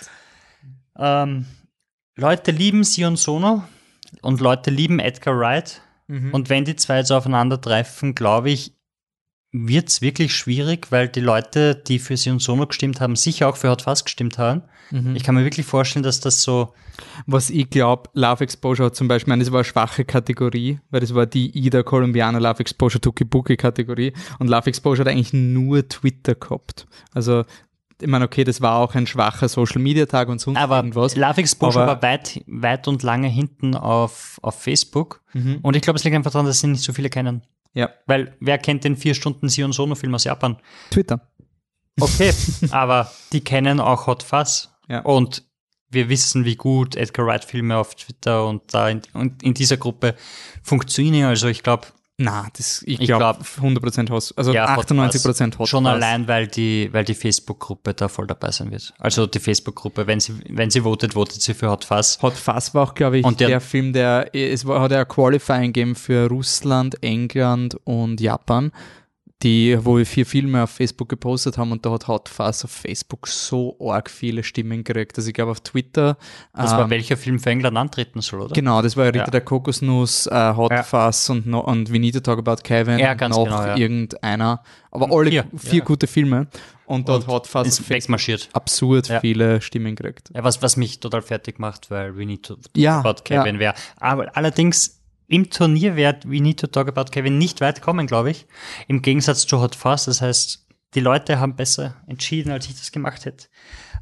Ähm, 0.98 1.46
Leute 2.16 2.52
lieben 2.52 2.84
Sion 2.84 3.16
Sono 3.16 3.64
und 4.22 4.42
Leute 4.42 4.70
lieben 4.70 5.00
Edgar 5.00 5.38
Wright. 5.38 5.82
Mhm. 6.08 6.34
Und 6.34 6.50
wenn 6.50 6.66
die 6.66 6.76
zwei 6.76 6.98
jetzt 6.98 7.12
aufeinandertreffen, 7.12 8.14
glaube 8.14 8.52
ich, 8.52 8.74
wird 9.54 9.88
es 9.88 10.02
wirklich 10.02 10.36
schwierig, 10.36 10.88
weil 10.92 11.08
die 11.08 11.20
Leute, 11.22 11.76
die 11.76 12.00
für 12.00 12.18
Sion 12.18 12.40
Sono 12.40 12.66
gestimmt 12.68 13.00
haben, 13.00 13.16
sicher 13.16 13.48
auch 13.48 13.56
für 13.56 13.70
Hot 13.70 13.84
Fuzz 13.84 14.04
gestimmt 14.04 14.38
haben. 14.40 14.64
Mhm. 14.90 15.16
Ich 15.16 15.24
kann 15.24 15.36
mir 15.36 15.44
wirklich 15.46 15.66
vorstellen, 15.66 16.04
dass 16.04 16.20
das 16.20 16.42
so. 16.42 16.74
Was 17.26 17.50
ich 17.50 17.70
glaube, 17.70 18.10
Love 18.14 18.44
Exposure 18.44 18.88
hat 18.88 18.96
zum 18.96 19.08
Beispiel, 19.08 19.32
meine, 19.32 19.44
das 19.44 19.52
war 19.52 19.60
eine 19.60 19.66
schwache 19.66 20.06
Kategorie, 20.06 20.80
weil 20.92 21.02
das 21.02 21.14
war 21.16 21.26
die 21.26 21.50
Ida 21.58 21.82
Colombiana 21.84 22.38
Love 22.40 22.60
Exposure 22.60 23.00
Tuki 23.02 23.24
Buki 23.24 23.56
Kategorie 23.56 24.14
und 24.40 24.48
Love 24.48 24.68
Exposure 24.68 25.06
hat 25.08 25.12
eigentlich 25.12 25.34
nur 25.34 25.88
Twitter 25.88 26.36
gehabt. 26.36 26.86
Also 27.14 27.46
ich 28.02 28.08
meine, 28.08 28.26
okay, 28.26 28.44
das 28.44 28.60
war 28.62 28.78
auch 28.78 28.96
ein 28.96 29.08
schwacher 29.08 29.48
Social-Media-Tag 29.48 30.28
und 30.30 30.40
sonst 30.42 30.58
Aber 30.58 30.78
irgendwas. 30.78 31.16
Love 31.16 31.38
Exposure 31.40 31.84
Aber- 31.84 31.94
war 31.94 32.02
weit, 32.02 32.44
weit 32.48 32.88
und 32.88 33.02
lange 33.04 33.28
hinten 33.28 33.76
auf, 33.76 34.40
auf 34.42 34.60
Facebook. 34.62 35.22
Mhm. 35.34 35.60
Und 35.62 35.76
ich 35.76 35.82
glaube, 35.84 35.98
es 35.98 36.04
liegt 36.04 36.16
einfach 36.16 36.32
daran, 36.32 36.46
dass 36.48 36.60
sie 36.60 36.68
nicht 36.68 36.84
so 36.84 36.92
viele 36.94 37.10
kennen. 37.10 37.44
Ja, 37.74 37.90
Weil 38.06 38.36
wer 38.40 38.58
kennt 38.58 38.84
den 38.84 38.96
vier 38.96 39.16
Stunden 39.16 39.50
Sion 39.50 39.74
Sono 39.74 39.96
Film 39.96 40.14
aus 40.14 40.24
Japan? 40.24 40.58
Twitter. 40.92 41.28
Okay, 42.00 42.34
aber 42.72 43.12
die 43.32 43.44
kennen 43.44 43.80
auch 43.80 44.08
Hot 44.08 44.24
Fuzz. 44.24 44.70
Ja. 44.88 45.00
Und 45.00 45.44
wir 45.90 46.10
wissen, 46.10 46.46
wie 46.46 46.56
gut 46.56 46.96
Edgar 46.96 47.26
Wright 47.26 47.46
Filme 47.46 47.78
auf 47.78 47.96
Twitter 47.96 48.48
und 48.48 48.74
da 48.74 48.90
in, 48.90 49.02
und 49.14 49.44
in 49.44 49.54
dieser 49.54 49.78
Gruppe 49.78 50.16
funktionieren. 50.62 51.30
Also 51.30 51.48
ich 51.48 51.64
glaube, 51.64 51.88
Na, 52.20 52.46
das, 52.56 52.84
ich 52.86 53.02
Ich 53.02 53.08
glaube, 53.08 53.40
glaub- 53.40 53.44
100% 53.44 54.12
Hot, 54.12 54.34
also 54.38 54.54
ja, 54.54 54.76
Hot 54.76 54.86
98% 54.92 55.46
Fuzz. 55.56 55.60
Hot 55.60 55.68
Schon 55.68 55.88
allein, 55.88 56.28
weil 56.28 56.46
die, 56.48 56.90
weil 56.92 57.04
die 57.04 57.16
Facebook-Gruppe 57.16 57.96
da 57.96 58.08
voll 58.08 58.28
dabei 58.28 58.52
sein 58.52 58.70
wird. 58.72 58.94
Also 59.00 59.26
die 59.26 59.40
Facebook-Gruppe, 59.40 60.06
wenn 60.06 60.20
sie, 60.20 60.34
wenn 60.50 60.70
sie 60.70 60.82
votet, 60.82 61.16
votet 61.16 61.42
sie 61.42 61.56
für 61.56 61.72
Hot 61.72 61.86
Fuzz. 61.86 62.20
Hot 62.22 62.34
Fuzz 62.34 62.76
war 62.76 62.84
auch, 62.84 62.94
glaube 62.94 63.18
ich, 63.18 63.26
Und 63.26 63.40
der, 63.40 63.48
der- 63.48 63.62
Film, 63.62 63.94
der, 63.94 64.30
es 64.36 64.66
war, 64.68 64.80
hat 64.82 64.92
ja 64.92 65.06
Qualifying 65.06 65.74
gegeben 65.74 65.96
für 65.96 66.28
Russland, 66.30 67.02
England 67.04 67.78
und 67.84 68.22
Japan, 68.22 68.72
die, 69.44 69.78
wo 69.84 69.98
wir 69.98 70.06
vier 70.06 70.26
Filme 70.26 70.64
auf 70.64 70.70
Facebook 70.70 71.10
gepostet 71.10 71.58
haben 71.58 71.72
und 71.72 71.86
da 71.86 71.92
hat 71.92 72.08
Hot 72.08 72.30
Fuzz 72.30 72.64
auf 72.64 72.72
Facebook 72.72 73.28
so 73.28 73.76
arg 73.80 74.10
viele 74.10 74.44
Stimmen 74.44 74.84
gekriegt. 74.84 75.18
Also 75.18 75.28
ich 75.28 75.34
glaube 75.34 75.52
auf 75.52 75.60
Twitter. 75.62 76.18
Das 76.54 76.72
ähm, 76.72 76.78
war 76.78 76.90
welcher 76.90 77.18
Film 77.18 77.40
für 77.40 77.50
England 77.50 77.78
antreten 77.78 78.22
soll, 78.22 78.42
oder? 78.42 78.54
Genau, 78.54 78.82
das 78.82 78.96
war 78.98 79.08
Ritter 79.08 79.18
Ja. 79.20 79.28
der 79.32 79.42
Kokosnuss, 79.42 80.28
äh, 80.28 80.54
Hot 80.56 80.72
Ja. 80.72 80.84
Fuzz 80.84 81.30
und, 81.30 81.46
no, 81.46 81.60
und 81.60 81.92
We 81.92 82.00
Need 82.00 82.16
to 82.16 82.20
Talk 82.22 82.40
About 82.40 82.64
Kevin 82.64 83.00
Ja, 83.00 83.12
und 83.12 83.18
ganz 83.18 83.36
noch 83.36 83.44
genau, 83.46 83.66
ja. 83.66 83.76
irgendeiner. 83.78 84.64
Aber 84.92 85.12
alle 85.12 85.30
Vier, 85.32 85.46
vier, 85.58 85.80
ja. 85.80 85.86
gute 85.86 86.08
Filme. 86.08 86.48
Und 86.86 87.08
da 87.10 87.14
hat 87.16 87.28
Und 87.28 87.48
Facebook 87.48 87.90
wegmarschiert. 87.90 88.50
absurd 88.54 89.08
Ja. 89.08 89.20
viele 89.22 89.62
Stimmen 89.62 89.96
gekriegt. 89.96 90.30
Ja, 90.34 90.44
was, 90.44 90.62
was 90.62 90.78
mich 90.78 91.00
total 91.00 91.22
fertig 91.22 91.58
macht, 91.60 91.90
weil 91.90 92.16
We 92.18 92.26
Need 92.26 92.44
to 92.44 92.56
Talk 92.56 92.66
Ja, 92.76 93.00
About 93.00 93.24
Kevin 93.24 93.58
wäre. 93.60 93.74
Aber 94.00 94.36
allerdings 94.36 95.00
im 95.28 95.50
Turnier 95.50 95.96
wird 95.96 96.30
We 96.30 96.42
Need 96.42 96.60
to 96.60 96.68
Talk 96.68 96.88
About 96.88 97.12
Kevin 97.12 97.38
nicht 97.38 97.62
weit 97.62 97.82
kommen, 97.82 98.08
glaube 98.08 98.32
ich. 98.32 98.46
Im 98.88 99.02
Gegensatz 99.02 99.46
zu 99.48 99.62
Hot 99.62 99.76
Fuzz. 99.76 100.06
Das 100.06 100.22
heißt, 100.22 100.68
die 100.96 101.00
Leute 101.00 101.40
haben 101.40 101.56
besser 101.56 101.96
entschieden, 102.08 102.52
als 102.52 102.68
ich 102.68 102.78
das 102.78 102.92
gemacht 102.92 103.26
hätte. 103.26 103.48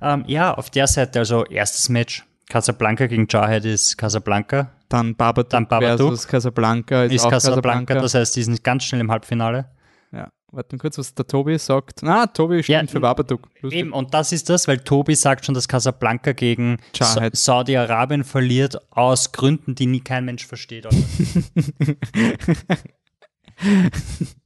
Ähm, 0.02 0.24
ja, 0.28 0.54
auf 0.54 0.70
der 0.70 0.88
Seite, 0.88 1.20
also 1.20 1.46
erstes 1.46 1.90
Match. 1.90 2.26
Casablanca 2.50 3.08
gegen 3.08 3.28
Jarhead 3.30 3.64
ist 3.64 3.98
Casablanca. 3.98 4.72
Dann 4.90 5.16
Babadook, 5.16 5.50
Dann 5.52 5.68
Babadook. 5.68 6.10
versus 6.10 6.28
Casablanca 6.28 7.04
ist, 7.06 7.14
Ist 7.14 7.26
auch 7.26 7.30
Casablanca, 7.30 7.62
Casablanca. 7.62 8.02
das 8.02 8.14
heißt, 8.14 8.36
die 8.36 8.44
sind 8.44 8.64
ganz 8.64 8.84
schnell 8.84 9.00
im 9.00 9.10
Halbfinale. 9.10 9.70
Ja. 10.12 10.32
Warte 10.54 10.76
mal 10.76 10.82
kurz, 10.82 10.98
was 10.98 11.14
der 11.16 11.26
Tobi 11.26 11.58
sagt. 11.58 12.04
Na, 12.04 12.28
Tobi 12.28 12.62
stimmt 12.62 12.82
Ja, 12.82 12.88
für 12.88 13.00
Babadook. 13.00 13.48
Lustig. 13.62 13.80
Eben, 13.80 13.94
und 13.94 14.14
das 14.14 14.34
ist 14.34 14.50
das, 14.50 14.68
weil 14.68 14.80
Tobi 14.80 15.16
sagt 15.16 15.46
schon, 15.46 15.56
dass 15.56 15.70
Casablanca 15.70 16.34
gegen 16.34 16.78
Sa. 16.94 17.30
Saudi-Arabien 17.32 18.26
verliert, 18.26 18.78
aus 18.92 19.32
Gründen, 19.32 19.76
die 19.76 19.86
nie 19.86 20.02
kein 20.02 20.26
Mensch 20.26 20.46
versteht. 20.46 20.86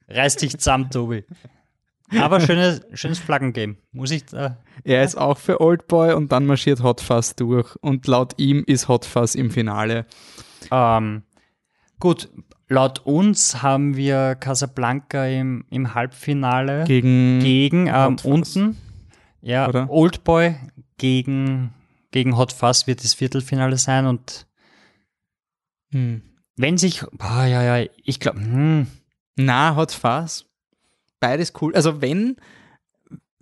Reiß 0.07 0.35
dich 0.35 0.57
zusammen, 0.59 0.91
Tobi. 0.91 1.25
Aber 2.19 2.39
schönes, 2.39 2.81
schönes 2.93 3.17
Flaggengame. 3.17 3.77
Muss 3.91 4.11
ich 4.11 4.25
da. 4.25 4.59
Er 4.83 5.03
ist 5.03 5.15
auch 5.15 5.39
für 5.39 5.59
Oldboy 5.59 6.13
und 6.13 6.31
dann 6.31 6.45
marschiert 6.45 6.83
Hot 6.83 7.01
Fuzz 7.01 7.35
durch. 7.35 7.75
Und 7.77 8.05
laut 8.05 8.33
ihm 8.37 8.63
ist 8.67 8.87
Hot 8.87 9.05
Fuzz 9.05 9.33
im 9.33 9.49
Finale. 9.49 10.05
Ähm, 10.71 11.23
gut, 11.99 12.29
laut 12.67 13.05
uns 13.05 13.61
haben 13.61 13.95
wir 13.95 14.35
Casablanca 14.35 15.25
im, 15.25 15.65
im 15.69 15.93
Halbfinale 15.93 16.83
Gegen. 16.85 17.39
gegen 17.39 17.87
ähm, 17.87 18.17
unten. 18.23 18.77
Ja, 19.41 19.67
Oder? 19.67 19.89
Oldboy 19.89 20.55
gegen, 20.97 21.73
gegen 22.11 22.37
Hot 22.37 22.51
Fuzz 22.51 22.87
wird 22.87 23.03
das 23.03 23.13
Viertelfinale 23.13 23.77
sein 23.77 24.05
und 24.05 24.47
Hm. 25.91 26.21
wenn 26.57 26.77
sich, 26.77 27.03
boah, 27.11 27.45
ja, 27.45 27.77
ja, 27.77 27.87
ich 28.03 28.19
glaube, 28.19 28.39
hm, 28.39 28.87
Na, 29.35 29.75
Hot 29.75 29.91
Fuzz. 29.91 30.45
Beides 31.19 31.53
cool. 31.61 31.75
Also 31.75 32.01
wenn, 32.01 32.37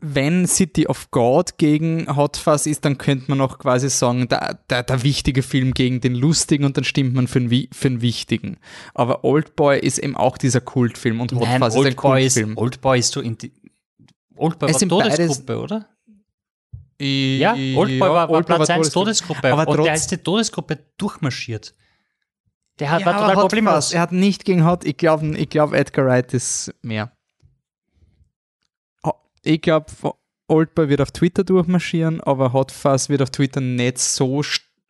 wenn 0.06 0.46
City 0.48 0.86
of 0.88 1.12
God 1.12 1.58
gegen 1.58 2.14
Hot 2.18 2.36
Fuzz 2.36 2.66
ist, 2.66 2.84
dann 2.84 2.98
könnte 2.98 3.26
man 3.30 3.40
auch 3.40 3.58
quasi 3.58 3.90
sagen, 3.90 4.28
der, 4.28 4.60
der, 4.70 4.84
der 4.84 5.02
wichtige 5.04 5.44
Film 5.44 5.74
gegen 5.74 6.02
den 6.02 6.14
lustigen 6.14 6.66
und 6.66 6.76
dann 6.76 6.84
stimmt 6.84 7.14
man 7.14 7.28
für 7.28 7.40
den, 7.40 7.70
für 7.72 7.90
den 7.90 8.02
wichtigen. 8.02 8.58
Aber 8.94 9.24
Oldboy 9.24 9.80
ist 9.80 10.00
eben 10.00 10.18
auch 10.18 10.38
dieser 10.38 10.60
Kultfilm 10.60 11.22
und 11.22 11.32
Hot 11.32 11.44
nein, 11.44 11.62
Fuzz 11.62 11.76
ist 11.76 11.82
ein 11.82 11.88
ist, 11.88 11.96
Kultfilm. 11.96 12.58
Oldboy 12.58 13.00
ist 13.00 13.14
so 13.14 13.22
in 13.22 13.38
die, 13.38 13.54
Oldboy 14.36 14.70
Es 14.70 14.82
war 14.82 14.90
Todesgruppe, 14.90 15.60
oder? 15.60 15.90
Ja, 17.00 17.54
Oldboy 17.54 18.00
war, 18.02 18.14
war 18.14 18.30
Oldboy 18.30 18.58
Platz 18.58 18.70
1 18.70 18.90
Todesgruppe. 18.90 19.42
Todesgruppe 19.42 19.54
Aber 19.54 19.68
und 19.72 19.78
trotz- 19.78 19.86
der 19.86 19.94
ist 19.94 20.12
die 20.12 20.18
Todesgruppe 20.18 20.80
durchmarschiert. 20.98 21.74
Der 22.80 22.92
hat, 22.92 23.02
Ja, 23.02 23.06
war 23.06 23.20
total 23.20 23.36
problemlos. 23.36 23.94
Er 23.94 24.02
hat 24.02 24.12
nicht 24.12 24.44
gegen 24.44 24.66
Hot, 24.66 24.84
ich 24.84 24.98
glaube, 24.98 25.38
ich 25.38 25.48
glaub, 25.50 25.74
Edgar 25.74 26.08
Wright 26.08 26.34
ist 26.34 26.74
mehr. 26.82 27.16
Ich 29.44 29.62
glaube, 29.62 29.88
Oldboy 30.48 30.90
wird 30.90 31.02
auf 31.02 31.12
Twitter 31.12 31.44
durchmarschieren, 31.44 32.22
aber 32.22 32.54
Hot 32.54 32.72
Fuzz 32.72 33.10
wird 33.10 33.22
auf 33.22 33.30
Twitter 33.30 33.62
nicht 33.62 34.00
so, 34.00 34.42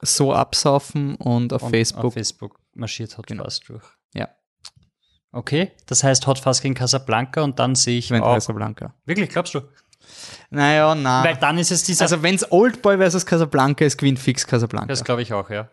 so 0.01 0.34
absaufen 0.34 1.16
und 1.16 1.54
auf 1.54 1.64
Und 1.64 1.70
Facebook. 1.72 2.06
Auf 2.06 2.14
Facebook 2.14 2.60
marschiert 2.74 3.18
Hot 3.18 3.28
Genau. 3.28 3.47
Durch. 3.68 3.84
Ja. 4.14 4.30
Okay, 5.32 5.72
das 5.88 6.04
heißt 6.04 6.28
Hot 6.28 6.39
Fuzz 6.39 6.62
gegen 6.62 6.76
Casablanca 6.76 7.41
und 7.41 7.58
dann 7.60 7.76
sehe 7.76 7.97
ich 7.97 8.12
wenn 8.12 8.22
auch, 8.22 8.36
Casablanca. 8.36 8.93
wirklich, 9.06 9.30
glaubst 9.30 9.56
du? 9.56 9.62
Naja, 10.51 10.93
na. 10.93 11.24
Weil 11.24 11.38
dann 11.38 11.58
ist 11.58 11.72
es 11.72 11.84
dieser, 11.84 12.04
Also 12.04 12.22
wenn 12.22 12.36
es 12.36 12.51
Oldboy 12.51 12.97
versus 12.97 13.26
Casablanca 13.26 13.86
ist, 13.86 13.97
gewinnt 13.97 14.20
fix 14.20 14.45
Casablanca. 14.45 14.88
das 14.88 15.04
glaube 15.04 15.22
ich 15.24 15.34
auch, 15.34 15.49
ja. 15.49 15.70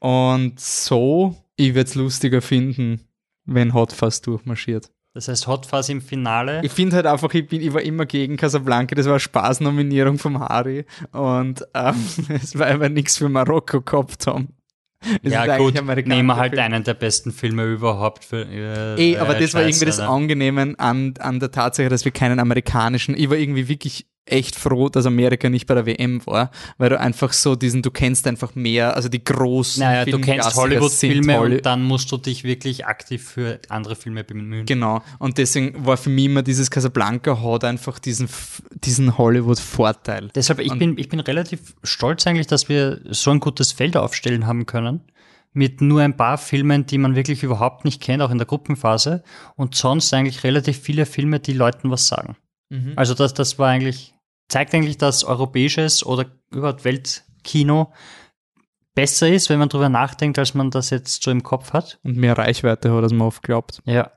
Und 0.00 0.60
so, 0.60 1.36
ich 1.56 1.74
würde 1.74 1.88
es 1.88 1.94
lustiger 1.94 2.42
finden, 2.42 3.08
wenn 3.44 3.72
Hot 3.72 3.92
Fuzz 3.92 4.20
durchmarschiert. 4.20 4.90
Das 5.18 5.26
heißt 5.26 5.48
Hot 5.48 5.66
Fuzz 5.66 5.88
im 5.88 6.00
Finale. 6.00 6.60
Ich 6.62 6.70
finde 6.70 6.94
halt 6.94 7.06
einfach, 7.06 7.34
ich, 7.34 7.48
bin, 7.48 7.60
ich 7.60 7.74
war 7.74 7.82
immer 7.82 8.06
gegen 8.06 8.36
Casablanca, 8.36 8.94
das 8.94 9.06
war 9.06 9.18
Spaßnominierung 9.18 10.16
vom 10.16 10.38
Harry 10.38 10.84
und 11.10 11.66
ähm, 11.74 11.96
es 12.40 12.56
war 12.56 12.68
aber 12.68 12.88
nichts 12.88 13.16
für 13.16 13.28
Marokko 13.28 13.80
gehabt 13.80 14.28
haben. 14.28 14.54
Es 15.24 15.32
ja 15.32 15.56
gut, 15.56 15.74
nehmen 15.74 16.26
wir 16.26 16.36
halt 16.36 16.54
Film. 16.54 16.62
einen 16.62 16.84
der 16.84 16.94
besten 16.94 17.32
Filme 17.32 17.64
überhaupt. 17.64 18.26
Für, 18.26 18.46
äh, 18.48 18.94
Ey, 18.94 19.16
aber 19.16 19.36
äh, 19.36 19.40
das 19.40 19.54
war 19.54 19.62
Scheiße, 19.62 19.84
irgendwie 19.84 19.86
das. 19.86 19.98
Angenehme 19.98 20.74
an, 20.78 21.14
an 21.18 21.40
der 21.40 21.50
Tatsache, 21.50 21.88
dass 21.88 22.04
wir 22.04 22.12
keinen 22.12 22.38
amerikanischen, 22.38 23.16
ich 23.16 23.28
war 23.28 23.38
irgendwie 23.38 23.66
wirklich 23.66 24.06
echt 24.32 24.56
froh, 24.56 24.88
dass 24.88 25.06
Amerika 25.06 25.48
nicht 25.48 25.66
bei 25.66 25.74
der 25.74 25.86
WM 25.86 26.24
war, 26.26 26.50
weil 26.76 26.90
du 26.90 26.98
einfach 27.00 27.32
so 27.32 27.54
diesen, 27.56 27.82
du 27.82 27.90
kennst 27.90 28.26
einfach 28.26 28.54
mehr, 28.54 28.94
also 28.96 29.08
die 29.08 29.22
großen 29.22 29.80
Naja, 29.82 30.04
du 30.04 30.18
kennst 30.20 30.54
Hollywood-Filme 30.54 31.38
Holly- 31.38 31.56
und 31.56 31.66
dann 31.66 31.82
musst 31.84 32.10
du 32.12 32.16
dich 32.16 32.44
wirklich 32.44 32.86
aktiv 32.86 33.22
für 33.24 33.60
andere 33.68 33.96
Filme 33.96 34.24
bemühen. 34.24 34.66
Genau. 34.66 35.02
Und 35.18 35.38
deswegen 35.38 35.86
war 35.86 35.96
für 35.96 36.10
mich 36.10 36.26
immer 36.26 36.42
dieses 36.42 36.70
Casablanca 36.70 37.42
hat 37.42 37.64
einfach 37.64 37.98
diesen, 37.98 38.28
diesen 38.84 39.16
Hollywood-Vorteil. 39.18 40.28
Deshalb, 40.34 40.60
ich 40.60 40.70
Und- 40.72 40.78
bin, 40.78 40.98
ich 40.98 41.08
bin 41.08 41.20
relativ 41.20 41.74
stolz 41.82 42.26
eigentlich, 42.26 42.46
dass 42.46 42.68
wir 42.68 43.00
so 43.10 43.30
ein 43.30 43.40
gutes 43.40 43.72
Feld 43.72 43.96
aufstellen 43.96 44.46
haben 44.46 44.66
können. 44.66 45.00
Mit 45.54 45.80
nur 45.80 46.02
ein 46.02 46.16
paar 46.16 46.36
Filmen, 46.38 46.84
die 46.86 46.98
man 46.98 47.16
wirklich 47.16 47.42
überhaupt 47.42 47.84
nicht 47.84 48.02
kennt, 48.02 48.22
auch 48.22 48.30
in 48.30 48.38
der 48.38 48.46
Gruppenphase. 48.46 49.22
Und 49.56 49.74
sonst 49.74 50.12
eigentlich 50.12 50.44
relativ 50.44 50.78
viele 50.78 51.06
Filme, 51.06 51.40
die 51.40 51.54
Leuten 51.54 51.90
was 51.90 52.06
sagen. 52.06 52.36
Mhm. 52.68 52.92
Also 52.96 53.14
das, 53.14 53.32
das 53.34 53.58
war 53.58 53.68
eigentlich, 53.68 54.14
zeigt 54.48 54.74
eigentlich, 54.74 54.98
dass 54.98 55.24
europäisches 55.24 56.04
oder 56.04 56.26
überhaupt 56.50 56.84
Weltkino 56.84 57.92
besser 58.94 59.28
ist, 59.28 59.48
wenn 59.50 59.58
man 59.58 59.68
drüber 59.68 59.88
nachdenkt, 59.88 60.38
als 60.38 60.54
man 60.54 60.70
das 60.70 60.90
jetzt 60.90 61.22
so 61.22 61.30
im 61.30 61.42
Kopf 61.42 61.72
hat. 61.72 61.98
Und 62.02 62.16
mehr 62.16 62.36
Reichweite 62.36 62.92
hat, 62.92 63.02
als 63.02 63.12
man 63.12 63.28
oft 63.28 63.42
glaubt. 63.42 63.80
Ja. 63.84 64.10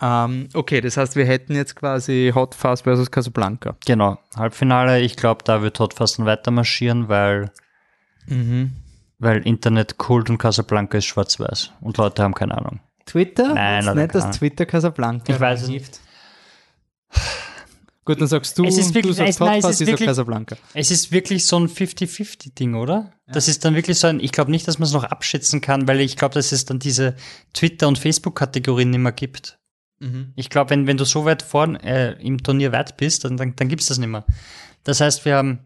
Ähm, 0.00 0.48
okay, 0.52 0.80
das 0.80 0.96
heißt, 0.96 1.16
wir 1.16 1.24
hätten 1.24 1.54
jetzt 1.54 1.76
quasi 1.76 2.32
Hot 2.34 2.54
Fuzz 2.54 2.82
versus 2.82 3.10
Casablanca. 3.10 3.76
Genau. 3.86 4.18
Halbfinale, 4.36 5.00
ich 5.00 5.16
glaube, 5.16 5.44
da 5.44 5.62
wird 5.62 5.78
Hot 5.78 5.94
Fast 5.94 6.22
weiter 6.24 6.50
marschieren, 6.50 7.08
weil 7.08 7.52
Mhm. 8.26 8.72
Weil 9.18 9.46
Internet 9.46 9.98
Kult 9.98 10.30
und 10.30 10.38
Casablanca 10.38 10.98
ist 10.98 11.04
schwarz-weiß 11.06 11.72
und 11.80 11.96
Leute 11.96 12.22
haben 12.22 12.34
keine 12.34 12.56
Ahnung. 12.56 12.80
Twitter? 13.06 13.54
Nein, 13.54 13.80
Ist 13.80 13.88
oder 13.88 13.94
nicht, 14.02 14.12
keine. 14.12 14.30
Twitter 14.32 14.66
Casablanca 14.66 15.32
Ich 15.32 15.40
weiß 15.40 15.62
es 15.62 15.68
reingibt? 15.68 16.00
Gut, 18.04 18.20
dann 18.20 18.26
sagst 18.26 18.58
du, 18.58 18.64
Es 18.64 18.78
ist 18.78 18.94
wirklich- 18.94 19.12
du 19.16 19.22
sagst 19.22 19.34
es- 19.34 19.40
nein, 19.40 19.48
Hot 19.50 19.58
es 19.58 19.64
Fuzz, 19.64 19.80
ist 19.80 19.88
ich 19.88 19.98
sag 19.98 20.06
Casablanca. 20.06 20.56
Es 20.74 20.90
ist 20.90 21.12
wirklich 21.12 21.46
so 21.46 21.56
ein 21.58 21.68
50-50-Ding, 21.68 22.74
oder? 22.74 23.12
Das 23.28 23.46
ist 23.48 23.64
dann 23.64 23.74
wirklich 23.76 23.98
so 23.98 24.08
ein, 24.08 24.18
ich 24.20 24.32
glaube 24.32 24.50
nicht, 24.50 24.66
dass 24.66 24.78
man 24.80 24.86
es 24.86 24.92
noch 24.92 25.04
abschätzen 25.04 25.60
kann, 25.60 25.86
weil 25.86 26.00
ich 26.00 26.16
glaube, 26.16 26.34
dass 26.34 26.50
es 26.52 26.64
dann 26.64 26.78
diese 26.80 27.14
Twitter- 27.54 27.86
und 27.88 27.98
Facebook-Kategorien 27.98 28.90
nicht 28.90 28.98
mehr 28.98 29.12
gibt. 29.12 29.58
Mhm. 30.00 30.32
Ich 30.34 30.50
glaube, 30.50 30.70
wenn, 30.70 30.86
wenn 30.88 30.96
du 30.96 31.04
so 31.04 31.24
weit 31.24 31.42
vorn 31.42 31.76
äh, 31.76 32.12
im 32.20 32.42
Turnier 32.42 32.72
weit 32.72 32.96
bist, 32.96 33.24
dann, 33.24 33.36
dann, 33.36 33.54
dann 33.54 33.68
gibt 33.68 33.82
es 33.82 33.88
das 33.88 33.98
nicht 33.98 34.08
mehr. 34.08 34.24
Das 34.82 35.00
heißt, 35.00 35.24
wir 35.24 35.36
haben 35.36 35.60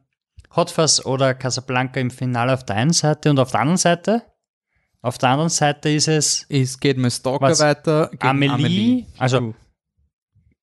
Hot 0.55 0.71
Fuzz 0.71 1.05
oder 1.07 1.33
Casablanca 1.35 2.01
im 2.01 2.11
Finale 2.11 2.53
auf 2.53 2.65
der 2.65 2.77
einen 2.77 2.93
Seite 2.93 3.31
und 3.31 3.39
auf 3.39 3.51
der 3.51 3.61
anderen 3.61 3.79
Seite. 3.79 4.23
Auf 5.01 5.17
der 5.19 5.31
anderen 5.31 5.51
Seite 5.51 5.89
ist 5.91 6.09
es, 6.09 6.45
Es 6.51 6.81
geht 6.81 6.99
mit 6.99 7.13
Stalker 7.13 7.41
Was? 7.47 7.61
weiter. 7.61 8.09
gegen 8.13 8.27
Amelie, 8.27 9.07
also-. 9.19 9.55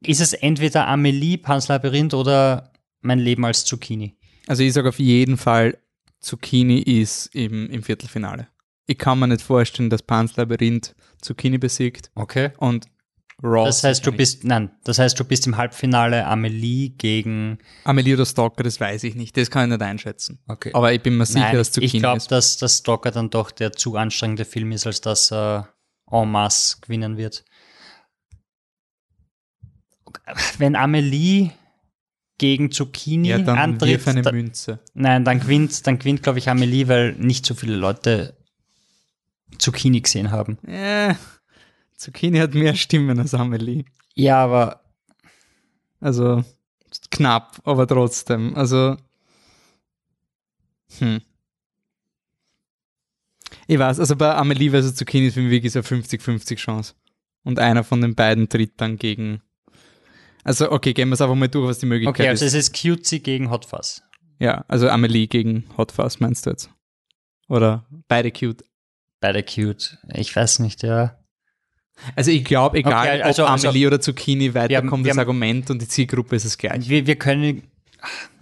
Ist 0.07 0.21
es 0.21 0.33
entweder 0.33 0.87
Amelie, 0.87 1.37
Pans 1.37 1.67
Labyrinth 1.67 2.13
oder 2.13 2.71
mein 3.01 3.19
Leben 3.19 3.45
als 3.45 3.65
Zucchini. 3.65 4.15
Also 4.47 4.63
ich 4.63 4.73
sage 4.73 4.89
auf 4.89 4.99
jeden 4.99 5.37
Fall, 5.37 5.77
Zucchini 6.19 6.79
ist 6.79 7.27
im, 7.35 7.69
im 7.69 7.83
Viertelfinale. 7.83 8.47
Ich 8.87 8.97
kann 8.97 9.19
mir 9.19 9.27
nicht 9.27 9.41
vorstellen, 9.41 9.89
dass 9.89 10.01
Pans 10.03 10.35
Labyrinth 10.35 10.95
Zucchini 11.21 11.57
besiegt 11.57 12.11
Okay. 12.15 12.51
und 12.57 12.85
Raw. 13.41 13.65
Das 13.65 13.83
heißt, 13.83 14.05
du 14.05 14.11
bist, 14.11 14.43
nein, 14.45 14.71
das 14.85 14.99
heißt, 14.99 15.19
du 15.19 15.25
bist 15.25 15.47
im 15.47 15.57
Halbfinale 15.57 16.25
Amelie 16.25 16.91
gegen, 16.91 17.57
Amelie 17.83 18.13
oder 18.13 18.25
Stalker, 18.25 18.63
das 18.63 18.79
weiß 18.79 19.03
ich 19.03 19.15
nicht. 19.15 19.35
Das 19.35 19.49
kann 19.49 19.69
ich 19.69 19.77
nicht 19.77 19.81
einschätzen. 19.85 20.39
okay. 20.47 20.71
Aber 20.73 20.93
ich 20.93 21.01
bin 21.01 21.17
mir 21.17 21.25
sicher, 21.25 21.39
Nein, 21.47 21.55
dass 21.57 21.69
ich 21.69 21.73
Zucchini 21.73 21.99
glaube, 21.99 22.17
ist. 22.17 22.31
dass 22.31 22.57
das 22.57 22.77
Stalker 22.77 23.11
dann 23.11 23.29
doch 23.29 23.51
der 23.51 23.73
zu 23.73 23.97
anstrengende 23.97 24.45
Film 24.45 24.71
ist, 24.71 24.85
als 24.85 25.01
dass 25.01 25.31
er 25.31 25.69
en 26.09 26.29
masse 26.31 26.77
gewinnen 26.81 27.17
wird. 27.17 27.43
Wenn 30.57 30.75
Amelie 30.75 31.51
gegen 32.37 32.71
Zucchini 32.71 33.29
Ja, 33.29 33.37
dann 33.39 33.57
antritt, 33.57 33.89
wirf 33.89 34.07
eine 34.07 34.31
Münze. 34.31 34.79
nein, 34.93 35.23
dann 35.23 35.39
gewinnt, 35.39 35.85
dann 35.87 35.99
gewinnt, 35.99 36.23
glaube 36.23 36.39
ich, 36.39 36.49
Amelie, 36.49 36.87
weil 36.87 37.13
nicht 37.13 37.45
so 37.45 37.53
viele 37.53 37.75
Leute 37.75 38.35
Zucchini 39.59 40.01
gesehen 40.01 40.31
haben. 40.31 40.57
Ja, 40.67 41.15
Zucchini 41.95 42.39
hat 42.39 42.53
mehr 42.53 42.75
Stimmen 42.75 43.19
als 43.19 43.33
Amelie. 43.33 43.85
Ja, 44.15 44.43
aber 44.43 44.81
Also 45.99 46.43
knapp, 47.11 47.61
aber 47.63 47.87
trotzdem. 47.87 48.55
Also. 48.55 48.97
Hm. 50.99 51.21
Ich 53.67 53.79
weiß, 53.79 53.99
also 53.99 54.15
bei 54.15 54.35
Amelie 54.35 54.69
vs. 54.71 54.95
Zucchini 54.95 55.27
ist 55.27 55.35
für 55.35 55.41
mich 55.41 55.51
wirklich 55.51 55.71
so 55.73 55.79
eine 55.79 55.87
50-50 55.87 56.55
Chance. 56.57 56.93
Und 57.43 57.59
einer 57.59 57.83
von 57.83 58.01
den 58.01 58.15
beiden 58.15 58.49
tritt 58.49 58.73
dann 58.77 58.97
gegen. 58.97 59.41
Also, 60.43 60.71
okay, 60.71 60.93
gehen 60.93 61.09
wir 61.09 61.13
es 61.13 61.21
einfach 61.21 61.35
mal 61.35 61.47
durch, 61.47 61.67
was 61.69 61.79
die 61.79 61.85
Möglichkeit 61.85 62.19
okay, 62.19 62.29
also 62.29 62.45
ist. 62.45 62.53
es 62.53 62.69
ist 62.69 62.81
Cutesy 62.81 63.19
gegen 63.19 63.49
Hot 63.49 63.65
Fuzz. 63.65 64.01
Ja, 64.39 64.65
also 64.67 64.89
Amelie 64.89 65.27
gegen 65.27 65.65
Hot 65.77 65.91
Fuzz 65.91 66.19
meinst 66.19 66.45
du 66.45 66.49
jetzt? 66.49 66.69
Oder 67.47 67.85
beide 68.07 68.31
cute. 68.31 68.63
Beide 69.21 69.43
cute. 69.43 69.97
Ich 70.13 70.35
weiß 70.35 70.59
nicht, 70.59 70.83
ja. 70.83 71.17
Also 72.15 72.31
ich 72.31 72.43
glaube, 72.43 72.77
egal 72.79 73.07
Okay, 73.07 73.21
also- 73.21 73.43
ob 73.43 73.51
also- 73.51 73.67
Amelie 73.69 73.87
oder 73.87 74.01
Zucchini 74.01 74.53
weiterkommt, 74.53 75.05
das 75.05 75.11
haben- 75.11 75.19
Argument 75.19 75.69
und 75.69 75.81
die 75.81 75.87
Zielgruppe 75.87 76.35
ist 76.35 76.45
das 76.45 76.57
gleiche. 76.57 76.89
Wir, 76.89 77.07
wir 77.07 77.15
können, 77.15 77.63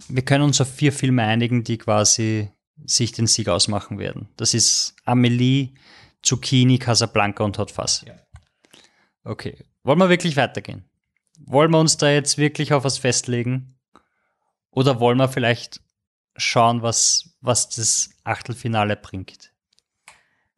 wir 0.08 0.24
können 0.24 0.42
uns 0.44 0.60
auf 0.60 0.72
vier 0.74 0.92
Filme 0.92 1.22
einigen, 1.22 1.62
die 1.62 1.78
quasi 1.78 2.50
sich 2.84 3.12
den 3.12 3.26
Sieg 3.28 3.48
ausmachen 3.48 3.98
werden. 3.98 4.28
Das 4.36 4.54
ist 4.54 4.96
Amelie, 5.04 5.74
Zucchini, 6.22 6.78
Casablanca 6.78 7.44
und 7.44 7.58
Hot 7.58 7.70
Fuzz. 7.70 8.04
Ja. 8.08 8.14
Okay. 9.24 9.56
Wollen 9.84 9.98
wir 9.98 10.08
wirklich 10.08 10.36
weitergehen? 10.36 10.84
Wollen 11.46 11.70
wir 11.70 11.78
uns 11.80 11.96
da 11.96 12.10
jetzt 12.10 12.38
wirklich 12.38 12.72
auf 12.72 12.84
was 12.84 12.98
festlegen? 12.98 13.74
Oder 14.70 15.00
wollen 15.00 15.18
wir 15.18 15.28
vielleicht 15.28 15.80
schauen, 16.36 16.82
was, 16.82 17.36
was 17.40 17.68
das 17.68 18.10
Achtelfinale 18.24 18.96
bringt? 18.96 19.50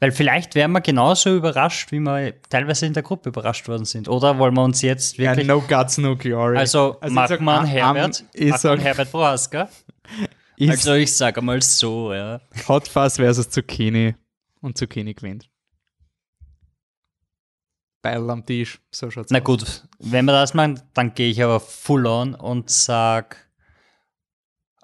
Weil 0.01 0.13
vielleicht 0.13 0.55
wären 0.55 0.73
wir 0.73 0.81
genauso 0.83 1.35
überrascht, 1.35 1.91
wie 1.91 2.01
wir 2.01 2.35
teilweise 2.51 2.85
in 2.87 2.93
der 2.93 3.03
Gruppe 3.03 3.31
überrascht 3.31 3.67
worden 3.69 3.85
sind. 3.87 4.09
Oder 4.09 4.39
wollen 4.39 4.55
wir 4.55 4.63
uns 4.63 4.83
jetzt 4.83 5.17
Ja, 5.17 5.31
wirklich 5.31 5.47
no 5.47 5.61
guts, 5.63 5.99
no 5.99 6.15
glory. 6.17 6.59
also, 6.59 6.99
sag, 7.03 7.41
man 7.41 7.61
am- 7.61 7.65
Herbert, 7.67 8.25
ich 8.35 8.51
macht 8.51 8.61
sag, 8.61 8.71
man 8.77 8.81
Herbert 8.81 9.11
Prohaska? 9.11 9.69
Also 10.61 10.93
ich 10.95 11.17
sage 11.17 11.41
mal 11.43 11.61
so, 11.63 12.13
ja. 12.13 12.41
Hot 12.69 12.87
Fuzz 12.87 13.17
versus 13.17 13.49
Zucchini 13.51 14.15
und 14.61 14.77
Zucchini 14.79 15.15
gewinnt. 15.15 15.49
Beil 18.05 18.29
am 18.31 18.45
Tisch, 18.45 18.81
so 18.91 19.11
schaut's 19.11 19.31
Na 19.33 19.39
aus. 19.39 19.45
gut, 19.45 19.83
wenn 19.99 20.27
wir 20.27 20.33
das 20.33 20.53
machen, 20.53 20.81
dann 20.93 21.15
gehe 21.15 21.31
ich 21.31 21.43
aber 21.43 21.59
full 21.59 22.07
on 22.07 22.35
und 22.35 22.69
sag 22.69 23.37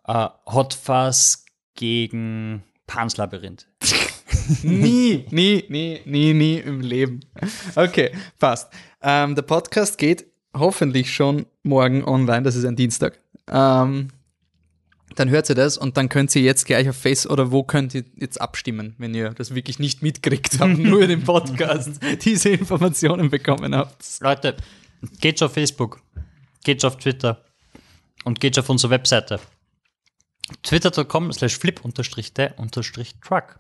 äh, 0.07 0.27
Hot 0.47 0.73
Fuzz 0.73 1.45
gegen 1.75 2.65
Pans 2.87 3.19
Labyrinth. 3.19 3.67
Nie, 4.63 5.27
nie, 5.31 5.65
nie, 5.69 6.01
nie, 6.07 6.33
nie 6.35 6.59
im 6.59 6.81
Leben. 6.81 7.21
Okay, 7.77 8.11
passt. 8.39 8.73
Ähm, 9.03 9.35
der 9.35 9.43
Podcast 9.43 9.99
geht 9.99 10.27
hoffentlich 10.57 11.13
schon 11.13 11.47
morgen 11.63 12.03
online, 12.05 12.43
das 12.43 12.57
ist 12.57 12.65
ein 12.65 12.75
Dienstag. 12.75 13.21
Ähm, 13.49 14.09
dann 15.17 15.29
hört 15.31 15.49
ihr 15.49 15.55
das 15.55 15.77
und 15.77 15.97
dann 15.97 16.09
könnt 16.09 16.35
ihr 16.37 16.43
jetzt 16.43 16.67
gleich 16.67 16.89
auf 16.89 16.97
Face 16.97 17.29
oder 17.29 17.51
wo 17.51 17.63
könnt 17.63 17.95
ihr 17.95 18.05
jetzt 18.17 18.41
abstimmen, 18.41 18.95
wenn 18.99 19.15
ihr 19.15 19.31
das 19.31 19.55
wirklich 19.55 19.79
nicht 19.79 20.03
mitkriegt 20.03 20.61
habt, 20.61 20.79
nur 20.79 21.07
den 21.07 21.25
Podcast 21.25 22.01
diese 22.23 22.51
Informationen 22.51 23.31
bekommen 23.31 23.75
habt. 23.75 24.05
Leute, 24.21 24.57
geht's 25.21 25.43
auf 25.43 25.53
Facebook, 25.53 26.01
geht's 26.65 26.85
auf 26.85 26.97
Twitter 26.97 27.45
und 28.25 28.41
geht's 28.41 28.59
auf 28.59 28.69
unsere 28.69 28.91
Webseite. 28.91 29.41
Twitter.com 30.63 31.33
slash 31.33 31.59
flip 31.59 31.85
unterstrich 31.85 32.33
der 32.33 32.59
unterstrich 32.59 33.15
truck. 33.21 33.57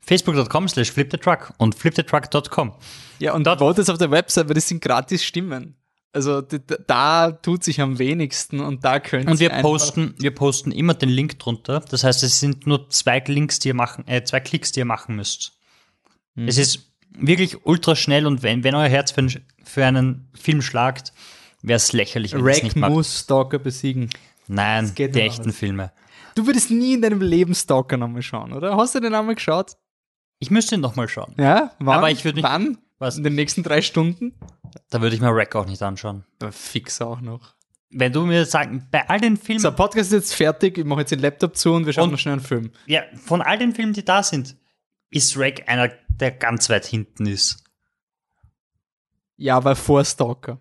Facebook.com 0.00 0.68
slash 0.68 0.92
flip 0.92 1.10
the 1.10 1.18
truck 1.18 1.52
und 1.58 1.74
flipthetruck.com. 1.74 2.74
Ja, 3.18 3.34
und 3.34 3.44
dort 3.44 3.58
votet 3.58 3.90
auf 3.90 3.98
der 3.98 4.10
Website, 4.10 4.48
weil 4.48 4.54
das 4.54 4.68
sind 4.68 4.80
gratis 4.80 5.24
Stimmen. 5.24 5.76
Also 6.16 6.40
da 6.40 7.30
tut 7.30 7.62
sich 7.62 7.80
am 7.80 7.98
wenigsten 7.98 8.60
und 8.60 8.84
da 8.84 8.98
könnt 9.00 9.28
Und 9.30 9.38
wir 9.38 9.50
posten, 9.50 10.14
wir 10.18 10.34
posten 10.34 10.72
immer 10.72 10.94
den 10.94 11.10
Link 11.10 11.38
drunter. 11.38 11.80
Das 11.90 12.04
heißt, 12.04 12.22
es 12.22 12.40
sind 12.40 12.66
nur 12.66 12.88
zwei 12.90 13.22
Links, 13.26 13.58
die 13.58 13.68
ihr 13.68 13.74
machen, 13.74 14.06
äh, 14.08 14.24
zwei 14.24 14.40
Klicks, 14.40 14.72
die 14.72 14.80
ihr 14.80 14.84
machen 14.86 15.14
müsst. 15.16 15.52
Mhm. 16.34 16.48
Es 16.48 16.58
ist 16.58 16.90
wirklich 17.18 17.64
ultra 17.66 17.94
schnell 17.96 18.26
und 18.26 18.42
wenn, 18.42 18.64
wenn 18.64 18.74
euer 18.74 18.88
Herz 18.88 19.12
für, 19.12 19.20
einen- 19.20 19.44
für 19.64 19.84
einen 19.86 20.28
Film 20.34 20.62
schlagt, 20.62 21.12
wäre 21.62 21.76
es 21.76 21.92
lächerlich, 21.92 22.32
wenn 22.34 22.40
Rack 22.44 22.62
nicht 22.62 22.76
macht. 22.76 22.92
muss 22.92 23.20
Stalker 23.20 23.58
besiegen. 23.58 24.10
Nein, 24.48 24.92
die 24.96 25.04
nicht 25.06 25.16
echten 25.16 25.42
anders. 25.42 25.56
Filme. 25.56 25.92
Du 26.34 26.46
würdest 26.46 26.70
nie 26.70 26.94
in 26.94 27.02
deinem 27.02 27.20
Leben 27.20 27.54
Stalker 27.54 27.96
nochmal 27.96 28.22
schauen, 28.22 28.52
oder? 28.52 28.76
Hast 28.76 28.94
du 28.94 29.00
den 29.00 29.14
einmal 29.14 29.34
geschaut? 29.34 29.72
Ich 30.38 30.50
müsste 30.50 30.74
ihn 30.76 30.80
nochmal 30.82 31.08
schauen. 31.08 31.34
Ja? 31.38 31.72
Wann? 31.78 31.98
Aber 31.98 32.10
ich 32.10 32.24
würd 32.24 32.36
nicht- 32.36 32.44
Wann? 32.44 32.78
Was? 32.98 33.18
In 33.18 33.24
den 33.24 33.34
nächsten 33.34 33.62
drei 33.62 33.82
Stunden? 33.82 34.32
Da 34.90 35.00
würde 35.00 35.14
ich 35.14 35.20
mir 35.22 35.34
Rack 35.34 35.54
auch 35.56 35.66
nicht 35.66 35.82
anschauen. 35.82 36.24
Aber 36.40 36.52
fix 36.52 37.00
auch 37.00 37.20
noch. 37.20 37.54
Wenn 37.90 38.12
du 38.12 38.26
mir 38.26 38.44
sagen, 38.44 38.86
bei 38.90 39.08
all 39.08 39.20
den 39.20 39.36
Filmen, 39.36 39.60
So, 39.60 39.70
Podcast 39.72 40.12
ist 40.12 40.30
jetzt 40.30 40.34
fertig. 40.34 40.76
Ich 40.78 40.84
mache 40.84 41.00
jetzt 41.00 41.12
den 41.12 41.20
Laptop 41.20 41.56
zu 41.56 41.72
und 41.72 41.86
wir 41.86 41.92
schauen 41.92 42.04
Und- 42.04 42.12
noch 42.12 42.18
schnell 42.18 42.32
einen 42.34 42.42
Film. 42.42 42.72
ja, 42.86 43.02
von 43.24 43.40
all 43.42 43.58
den 43.58 43.74
Filmen, 43.74 43.92
die 43.92 44.04
da 44.04 44.22
sind, 44.22 44.56
ist 45.10 45.36
Rack 45.38 45.68
einer, 45.68 45.90
der 46.08 46.32
ganz 46.32 46.68
weit 46.68 46.84
hinten 46.84 47.26
ist. 47.26 47.62
Ja, 49.36 49.56
aber 49.56 49.76
vor 49.76 50.04
Stalker. 50.04 50.60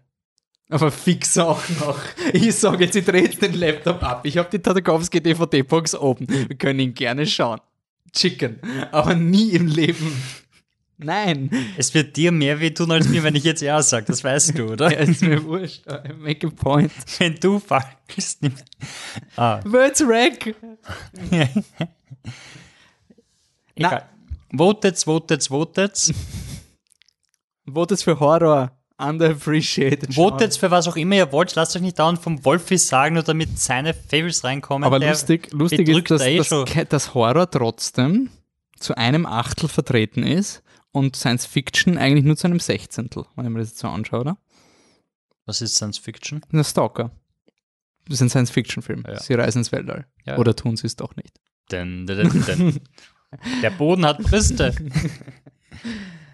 Aber 0.69 0.91
fix 0.91 1.37
auch 1.37 1.61
noch. 1.79 1.99
Ich 2.33 2.55
sage 2.55 2.85
jetzt, 2.85 2.95
ich 2.95 3.05
drehe 3.05 3.23
jetzt 3.23 3.41
den 3.41 3.53
Laptop 3.53 4.01
ab. 4.03 4.25
Ich 4.25 4.37
habe 4.37 4.49
die 4.49 4.59
Tartakowski 4.59 5.21
DVD-Box 5.21 5.95
oben. 5.95 6.27
Wir 6.27 6.57
können 6.57 6.79
ihn 6.79 6.93
gerne 6.93 7.25
schauen. 7.27 7.59
Chicken. 8.13 8.59
Aber 8.91 9.13
nie 9.13 9.51
im 9.51 9.67
Leben. 9.67 10.11
Nein. 10.97 11.49
Es 11.77 11.93
wird 11.93 12.15
dir 12.15 12.31
mehr 12.31 12.59
wehtun 12.59 12.89
als 12.91 13.07
mir, 13.09 13.21
wenn 13.23 13.35
ich 13.35 13.43
jetzt 13.43 13.61
Ja 13.61 13.81
sage, 13.81 14.05
das 14.07 14.23
weißt 14.23 14.57
du, 14.57 14.71
oder? 14.71 14.91
Ja, 14.91 14.99
ist 14.99 15.21
mir 15.21 15.43
wurscht. 15.43 15.83
I 15.87 16.13
make 16.13 16.47
a 16.47 16.49
point. 16.49 16.91
Wenn 17.19 17.35
du 17.35 17.59
fallst. 17.59 18.41
nimm- 18.41 18.55
Ah, 19.35 19.59
Words 19.65 20.01
Rack. 20.07 20.55
egal. 23.75 24.09
Votet's, 24.51 25.05
votet's, 25.05 25.49
votet's. 25.49 26.13
Votet 27.65 28.01
für 28.01 28.19
Horror. 28.19 28.71
Underappreciated. 28.97 30.15
Votet's 30.15 30.55
für 30.55 30.71
was 30.71 30.87
auch 30.87 30.95
immer 30.95 31.15
ihr 31.17 31.31
wollt. 31.33 31.53
Lasst 31.55 31.75
euch 31.75 31.81
nicht 31.81 31.99
dauernd 31.99 32.19
vom 32.19 32.45
Wolfi 32.45 32.77
sagen, 32.77 33.15
nur 33.15 33.23
damit 33.23 33.59
seine 33.59 33.93
Favorites 33.93 34.45
reinkommen. 34.45 34.85
Aber 34.85 34.99
Der 34.99 35.09
lustig, 35.09 35.49
lustig 35.51 35.89
ist, 35.89 36.09
dass, 36.11 36.21
da 36.21 36.61
eh. 36.61 36.63
Ke- 36.65 36.85
dass 36.85 37.13
Horror 37.13 37.51
trotzdem 37.51 38.29
zu 38.79 38.95
einem 38.95 39.25
Achtel 39.25 39.67
vertreten 39.67 40.23
ist 40.23 40.63
und 40.95 41.15
Science 41.15 41.45
Fiction 41.45 41.97
eigentlich 41.97 42.25
nur 42.25 42.37
zu 42.37 42.47
einem 42.47 42.59
Sechzehntel, 42.59 43.25
wenn 43.35 43.45
ich 43.45 43.51
mir 43.51 43.59
das 43.59 43.69
jetzt 43.69 43.79
so 43.79 43.87
anschaue, 43.87 44.21
oder? 44.21 44.37
Was 45.45 45.61
ist 45.61 45.75
Science 45.75 45.97
Fiction? 45.97 46.41
Der 46.51 46.63
Stalker. 46.63 47.11
Das 48.07 48.15
ist 48.15 48.21
ein 48.21 48.29
Science-Fiction-Film. 48.29 49.03
Ja. 49.07 49.19
Sie 49.19 49.33
reisen 49.33 49.59
ins 49.59 49.71
Weltall. 49.71 50.05
Ja. 50.25 50.37
Oder 50.37 50.55
tun 50.55 50.77
sie 50.77 50.85
es 50.85 50.95
doch 50.95 51.15
nicht. 51.15 51.39
Dun, 51.69 52.05
dun, 52.05 52.45
dun. 52.45 52.79
Der 53.63 53.71
Boden 53.71 54.05
hat 54.05 54.19
Brüste. 54.19 54.73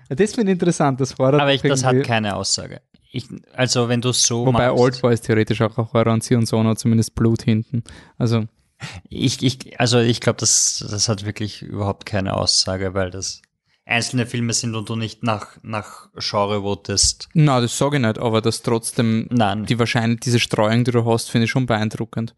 Das 0.10 0.34
finde 0.34 0.52
ich 0.52 0.56
interessant, 0.56 1.00
dass 1.00 1.18
Horror. 1.18 1.40
Aber 1.40 1.54
ich, 1.54 1.62
das 1.62 1.86
hat 1.86 2.04
keine 2.04 2.36
Aussage. 2.36 2.82
Ich, 3.12 3.28
also, 3.54 3.88
wenn 3.88 4.02
du 4.02 4.12
so 4.12 4.46
Wobei 4.46 4.68
machst, 4.68 4.80
Oldboy 4.80 5.14
ist 5.14 5.22
theoretisch 5.22 5.62
auch 5.62 5.78
ein 5.78 5.94
Horror 5.94 6.14
und 6.14 6.24
sie 6.24 6.36
und 6.36 6.46
Sono 6.46 6.76
zumindest 6.76 7.16
Blut 7.16 7.42
hinten. 7.42 7.84
Also, 8.18 8.46
ich, 9.10 9.42
ich, 9.42 9.80
also 9.80 10.00
ich 10.00 10.20
glaube, 10.20 10.40
das, 10.40 10.86
das 10.90 11.08
hat 11.08 11.26
wirklich 11.26 11.62
überhaupt 11.62 12.06
keine 12.06 12.36
Aussage, 12.36 12.94
weil 12.94 13.10
das 13.10 13.42
einzelne 13.92 14.26
Filme 14.26 14.54
sind 14.54 14.76
und 14.76 14.90
du 14.90 14.96
nicht 14.96 15.22
nach, 15.24 15.58
nach 15.62 16.10
Genre 16.18 16.62
votest. 16.62 17.30
na, 17.34 17.62
das 17.62 17.78
sage 17.78 17.98
ich 17.98 18.02
nicht, 18.04 18.18
aber 18.18 18.42
das 18.42 18.62
trotzdem, 18.64 19.28
Nein. 19.30 19.66
die 19.66 19.78
wahrscheinlich, 19.78 20.22
diese 20.22 20.40
Streuung, 20.40 20.84
die 20.84 20.92
du 20.92 21.06
hast, 21.06 21.30
finde 21.30 21.46
ich 21.46 21.52
schon 21.52 21.66
beeindruckend. 21.68 22.34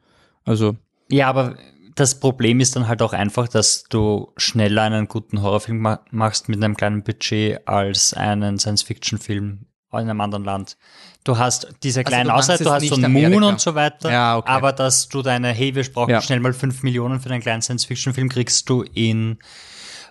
Also, 0.46 0.76
Ja, 1.10 1.28
aber 1.30 1.56
das 1.96 2.20
Problem 2.20 2.60
ist 2.60 2.76
dann 2.76 2.88
halt 2.88 3.02
auch 3.02 3.14
einfach, 3.14 3.48
dass 3.48 3.84
du 3.84 4.32
schneller 4.36 4.82
einen 4.82 5.08
guten 5.08 5.42
Horrorfilm 5.42 5.78
ma 5.80 6.00
machst 6.12 6.50
mit 6.50 6.62
einem 6.64 6.76
kleinen 6.76 7.04
Budget 7.04 7.68
als 7.68 8.14
einen 8.14 8.58
Science-Fiction-Film 8.60 9.60
in 9.94 10.00
einem 10.00 10.22
anderen 10.22 10.44
Land. 10.44 10.76
Du 11.24 11.38
hast 11.38 11.68
diese 11.84 12.04
kleinen 12.04 12.28
meinst 12.30 12.50
Ausreißer, 12.50 12.64
du 12.64 12.72
hast 12.72 12.88
so 12.88 12.96
einen 12.96 13.14
Moon 13.14 13.26
Amerika. 13.26 13.48
und 13.50 13.60
so 13.62 13.76
weiter, 13.76 14.12
Ja, 14.12 14.38
okay. 14.38 14.50
aber 14.50 14.74
dass 14.74 15.08
du 15.08 15.22
deine, 15.22 15.50
hey, 15.50 15.76
wir 15.76 15.84
brauchen 15.84 16.10
Ja. 16.10 16.20
schnell 16.22 16.40
mal 16.40 16.52
5 16.54 16.82
Millionen 16.82 17.20
für 17.20 17.30
einen 17.30 17.42
kleinen 17.44 17.62
Science-Fiction-Film, 17.62 18.28
kriegst 18.30 18.68
du 18.70 18.82
in, 18.82 19.38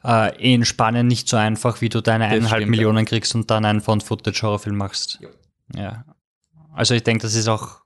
äh, 0.04 0.52
in 0.52 0.64
Spanien 0.64 1.06
nicht 1.06 1.28
so 1.28 1.36
einfach, 1.36 1.80
wie 1.80 1.88
du 1.88 2.00
deine 2.00 2.26
eineinhalb 2.26 2.68
Millionen 2.68 3.04
kriegst 3.04 3.34
und 3.34 3.50
dann 3.50 3.64
einen 3.64 3.80
Found-Footage-Horrorfilm 3.80 4.76
machst. 4.76 5.20
Ja. 5.74 6.04
Also 6.72 6.94
ich 6.94 7.02
denke, 7.02 7.22
das 7.22 7.34
ist 7.34 7.48
auch 7.48 7.80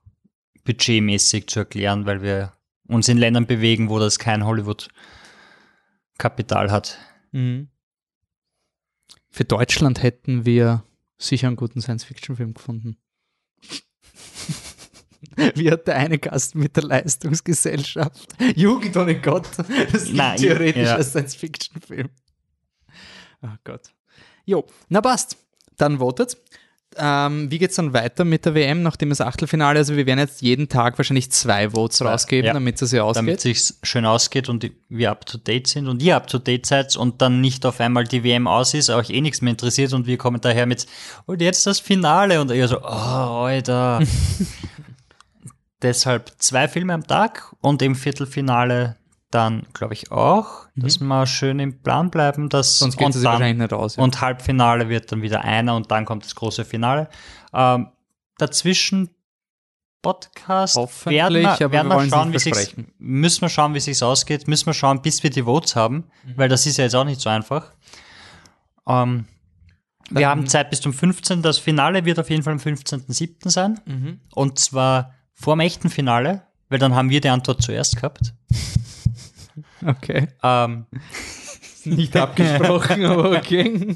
budgetmäßig 0.63 1.47
zu 1.47 1.59
erklären, 1.59 2.05
weil 2.05 2.21
wir 2.21 2.53
uns 2.87 3.07
in 3.07 3.17
Ländern 3.17 3.47
bewegen, 3.47 3.89
wo 3.89 3.97
das 3.99 4.19
kein 4.19 4.45
Hollywood-Kapital 4.45 6.71
hat. 6.71 6.97
Mhm. 7.31 7.69
Für 9.29 9.45
Deutschland 9.45 10.03
hätten 10.03 10.45
wir 10.45 10.83
sicher 11.17 11.47
einen 11.47 11.55
guten 11.55 11.81
Science-Fiction-Film 11.81 12.53
gefunden. 12.53 12.97
Wie 15.55 15.71
hat 15.71 15.87
der 15.87 15.95
eine 15.95 16.19
Gast 16.19 16.55
mit 16.55 16.75
der 16.75 16.83
Leistungsgesellschaft? 16.83 18.33
Jugend 18.55 18.95
ohne 18.97 19.19
Gott. 19.19 19.47
Das 19.57 20.03
klingt 20.03 20.15
Nein, 20.17 20.37
theoretisch 20.37 20.87
ja. 20.87 20.95
als 20.95 21.09
Science-Fiction-Film. 21.09 22.09
Oh 23.43 23.55
Gott. 23.63 23.93
Jo, 24.45 24.65
na 24.89 25.01
passt. 25.01 25.37
Dann 25.77 25.99
votet. 25.99 26.37
Ähm, 26.99 27.51
wie 27.51 27.59
geht's 27.59 27.75
dann 27.75 27.93
weiter 27.93 28.25
mit 28.25 28.45
der 28.45 28.55
WM, 28.55 28.81
nachdem 28.81 29.09
das 29.09 29.21
Achtelfinale? 29.21 29.77
Also 29.77 29.95
wir 29.95 30.05
werden 30.05 30.19
jetzt 30.19 30.41
jeden 30.41 30.67
Tag 30.67 30.97
wahrscheinlich 30.97 31.31
zwei 31.31 31.71
Votes 31.71 32.01
rausgeben, 32.01 32.47
ja. 32.47 32.53
damit 32.53 32.81
es 32.81 32.91
ja 32.91 32.99
damit 33.13 33.35
ausgeht. 33.35 33.55
es 33.55 33.67
sich 33.67 33.77
schön 33.83 34.05
ausgeht 34.05 34.49
und 34.49 34.69
wir 34.89 35.11
up 35.11 35.25
to 35.25 35.37
date 35.37 35.67
sind 35.67 35.87
und 35.87 36.01
ihr 36.01 36.15
up 36.15 36.27
to 36.27 36.39
date 36.39 36.65
seid 36.65 36.95
und 36.95 37.21
dann 37.21 37.41
nicht 37.41 37.65
auf 37.65 37.79
einmal 37.81 38.05
die 38.05 38.23
WM 38.23 38.47
aus 38.47 38.73
ist, 38.73 38.89
euch 38.89 39.09
eh 39.11 39.21
nichts 39.21 39.41
mehr 39.41 39.51
interessiert 39.51 39.93
und 39.93 40.07
wir 40.07 40.17
kommen 40.17 40.41
daher 40.41 40.65
mit 40.65 40.87
und 41.25 41.41
jetzt 41.41 41.67
das 41.67 41.79
Finale 41.79 42.41
und 42.41 42.51
ihr 42.51 42.67
so, 42.67 42.79
oh, 42.81 42.85
Alter. 42.85 44.01
Deshalb 45.81 46.31
zwei 46.39 46.67
Filme 46.67 46.93
am 46.93 47.05
Tag 47.05 47.53
und 47.61 47.81
im 47.81 47.95
Viertelfinale 47.95 48.95
dann, 49.29 49.67
glaube 49.73 49.93
ich, 49.93 50.11
auch, 50.11 50.67
dass 50.75 50.99
wir 50.99 51.25
schön 51.27 51.59
im 51.59 51.81
Plan 51.83 52.09
bleiben. 52.09 52.47
Dass, 52.49 52.79
Mhm. 52.79 52.85
Sonst 52.85 52.97
geht 52.97 53.09
es 53.15 53.23
wahrscheinlich 53.23 53.57
nicht 53.57 53.73
aus. 53.73 53.97
Ja. 53.97 54.03
Und 54.03 54.21
Halbfinale 54.21 54.87
wird 54.89 55.11
dann 55.11 55.21
wieder 55.21 55.41
einer 55.43 55.75
und 55.75 55.91
dann 55.91 56.05
kommt 56.05 56.23
das 56.25 56.33
große 56.33 56.63
Finale. 56.65 57.09
Ähm, 57.53 57.89
dazwischen 58.37 59.09
Podcast 60.01 60.75
Hoffentlich, 60.75 61.19
werden 61.19 61.41
wir, 61.41 61.49
aber 61.49 61.71
werden 61.71 61.87
wir 61.89 62.03
wir 62.03 62.09
schauen, 62.09 62.31
wie 62.33 62.39
sich's, 62.39 62.73
müssen 62.99 63.41
wir 63.41 63.49
schauen, 63.49 63.73
wie 63.73 63.79
sich's 63.81 64.01
ausgeht. 64.01 64.47
Müssen 64.47 64.67
wir 64.67 64.73
schauen, 64.73 65.01
bis 65.01 65.21
wir 65.23 65.29
die 65.29 65.43
Votes 65.43 65.75
haben, 65.75 66.05
Mhm. 66.23 66.33
weil 66.37 66.47
das 66.49 66.65
ist 66.65 66.77
ja 66.77 66.85
jetzt 66.85 66.95
auch 66.95 67.03
nicht 67.03 67.19
so 67.19 67.29
einfach. 67.29 67.73
Ähm, 68.87 69.25
wir 70.09 70.29
haben 70.29 70.47
Zeit 70.47 70.69
bis 70.69 70.79
zum 70.79 70.93
15. 70.93 71.41
Das 71.41 71.57
Finale 71.57 72.05
wird 72.05 72.17
auf 72.19 72.29
jeden 72.29 72.43
Fall 72.43 72.53
am 72.53 72.59
15.07. 72.59 73.49
sein. 73.49 73.79
Mhm. 73.85 74.21
Und 74.33 74.57
zwar 74.59 75.13
vor 75.39 75.55
dem 75.55 75.59
echten 75.61 75.89
Finale, 75.89 76.41
weil 76.69 76.79
dann 76.79 76.95
haben 76.95 77.09
wir 77.09 77.21
die 77.21 77.29
Antwort 77.29 77.61
zuerst 77.61 77.95
gehabt. 77.95 78.33
Okay. 79.85 80.27
Ähm, 80.43 80.85
Nicht 81.85 82.15
abgesprochen, 82.17 83.05
aber 83.05 83.37
okay. 83.37 83.95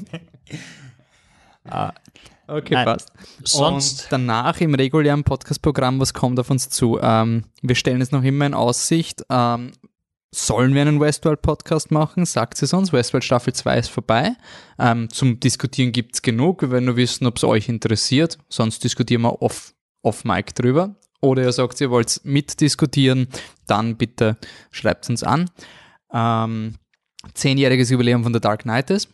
Okay, 2.48 2.74
Nein, 2.74 2.84
passt. 2.84 3.12
sonst- 3.44 4.02
Und 4.04 4.12
danach 4.12 4.60
im 4.60 4.74
regulären 4.74 5.24
Podcast-Programm, 5.24 6.00
was 6.00 6.12
kommt 6.14 6.38
auf 6.38 6.50
uns 6.50 6.68
zu? 6.68 6.98
Ähm, 7.00 7.44
wir 7.62 7.74
stellen 7.74 8.00
es 8.00 8.12
noch 8.12 8.22
immer 8.22 8.46
in 8.46 8.54
Aussicht. 8.54 9.22
Ähm, 9.30 9.72
sollen 10.34 10.74
wir 10.74 10.82
einen 10.82 11.00
Westworld-Podcast 11.00 11.90
machen? 11.90 12.24
Sagt 12.26 12.62
es 12.62 12.72
uns. 12.72 12.92
Westworld 12.92 13.24
Staffel 13.24 13.52
2 13.52 13.78
ist 13.78 13.88
vorbei. 13.88 14.32
Ähm, 14.78 15.08
zum 15.10 15.40
Diskutieren 15.40 15.92
gibt 15.92 16.14
es 16.14 16.22
genug. 16.22 16.62
Wir 16.62 16.70
werden 16.70 16.86
nur 16.86 16.96
wissen, 16.96 17.26
ob 17.26 17.36
es 17.36 17.44
euch 17.44 17.68
interessiert. 17.68 18.38
Sonst 18.48 18.82
diskutieren 18.84 19.22
wir 19.22 19.42
off, 19.42 19.74
off 20.02 20.24
Mic 20.24 20.54
drüber. 20.54 20.94
Oder 21.22 21.44
ihr 21.44 21.52
sagt, 21.52 21.80
ihr 21.80 21.90
wollt 21.90 22.20
mitdiskutieren, 22.24 23.28
dann 23.66 23.96
bitte 23.96 24.36
schreibt 24.72 25.08
uns 25.08 25.22
an. 25.22 25.48
Ähm, 26.12 26.74
zehnjähriges 27.34 27.90
Jubiläum 27.90 28.24
von 28.24 28.34
The 28.34 28.40
Dark 28.40 28.62
Knight 28.62 28.90
ist. 28.90 29.08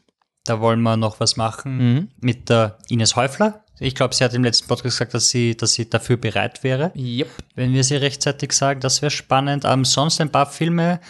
da 0.45 0.61
wollen 0.61 0.81
wir 0.81 0.97
noch 0.97 1.21
was 1.21 1.37
machen 1.37 1.77
Mhm. 1.77 2.09
mit 2.21 2.49
der 2.49 2.79
Ines 2.89 3.17
Häufler. 3.17 3.67
Ich 3.81 3.95
glaube, 3.95 4.15
sie 4.15 4.25
hat 4.25 4.33
im 4.33 4.43
letzten 4.45 4.67
Podcast 4.67 4.97
gesagt, 4.97 5.13
dass 5.13 5.29
sie, 5.29 5.55
dass 5.55 5.75
sie 5.75 5.91
dafür 5.91 6.17
bereit 6.17 6.65
wäre, 6.65 6.91
Yep. 6.97 7.29
wenn 7.55 7.75
wir 7.75 7.85
sie 7.85 7.97
rechtzeitig 7.97 8.53
sagen. 8.55 8.81
Das 8.81 9.03
wäre 9.03 9.11
spannend. 9.11 9.67
Sonst 9.83 10.21
ein 10.23 10.33
paar 10.33 10.47
Filme, 10.47 11.01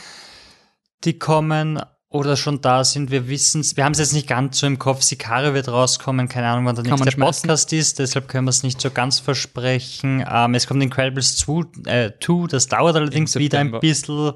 die 1.05 1.17
kommen 1.21 1.81
oder 2.11 2.37
schon 2.37 2.61
da 2.61 2.85
sind. 2.85 3.11
Wir 3.11 3.29
wissen 3.29 3.63
wir 3.77 3.85
haben 3.85 3.93
es 3.93 3.99
jetzt 3.99 4.15
nicht 4.15 4.27
ganz 4.27 4.59
so 4.59 4.67
im 4.67 4.79
Kopf. 4.79 5.03
Sicario 5.03 5.53
wird 5.53 5.69
rauskommen, 5.69 6.29
keine 6.29 6.49
Ahnung, 6.49 6.65
wann 6.65 6.75
der 6.75 6.85
Kann 6.85 6.99
nächste. 7.01 7.21
Podcast 7.21 7.73
ist, 7.73 7.99
deshalb 7.99 8.29
können 8.29 8.47
wir 8.47 8.51
es 8.51 8.63
nicht 8.63 8.81
so 8.81 8.91
ganz 8.91 9.21
versprechen. 9.21 10.25
Ähm, 10.29 10.55
es 10.55 10.67
kommt 10.67 10.83
Incredibles 10.83 11.37
2, 11.37 11.87
äh, 11.87 12.13
2 12.21 12.47
das 12.49 12.67
dauert 12.69 12.97
allerdings 12.97 13.35
wieder 13.37 13.59
ein 13.59 13.79
bisschen. 13.79 14.33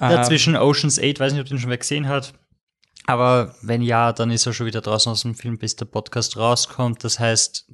Ähm, 0.00 0.10
Dazwischen 0.10 0.56
Oceans 0.56 0.98
8, 0.98 1.20
weiß 1.20 1.32
nicht, 1.32 1.42
ob 1.42 1.48
den 1.48 1.58
schon 1.58 1.70
wer 1.70 1.78
gesehen 1.78 2.08
hat. 2.08 2.32
Aber 3.04 3.54
wenn 3.62 3.82
ja, 3.82 4.12
dann 4.12 4.30
ist 4.30 4.46
er 4.46 4.52
schon 4.52 4.66
wieder 4.66 4.80
draußen 4.80 5.12
aus 5.12 5.22
dem 5.22 5.34
Film, 5.34 5.58
bis 5.58 5.76
der 5.76 5.86
Podcast 5.86 6.36
rauskommt. 6.36 7.04
Das 7.04 7.18
heißt, 7.18 7.66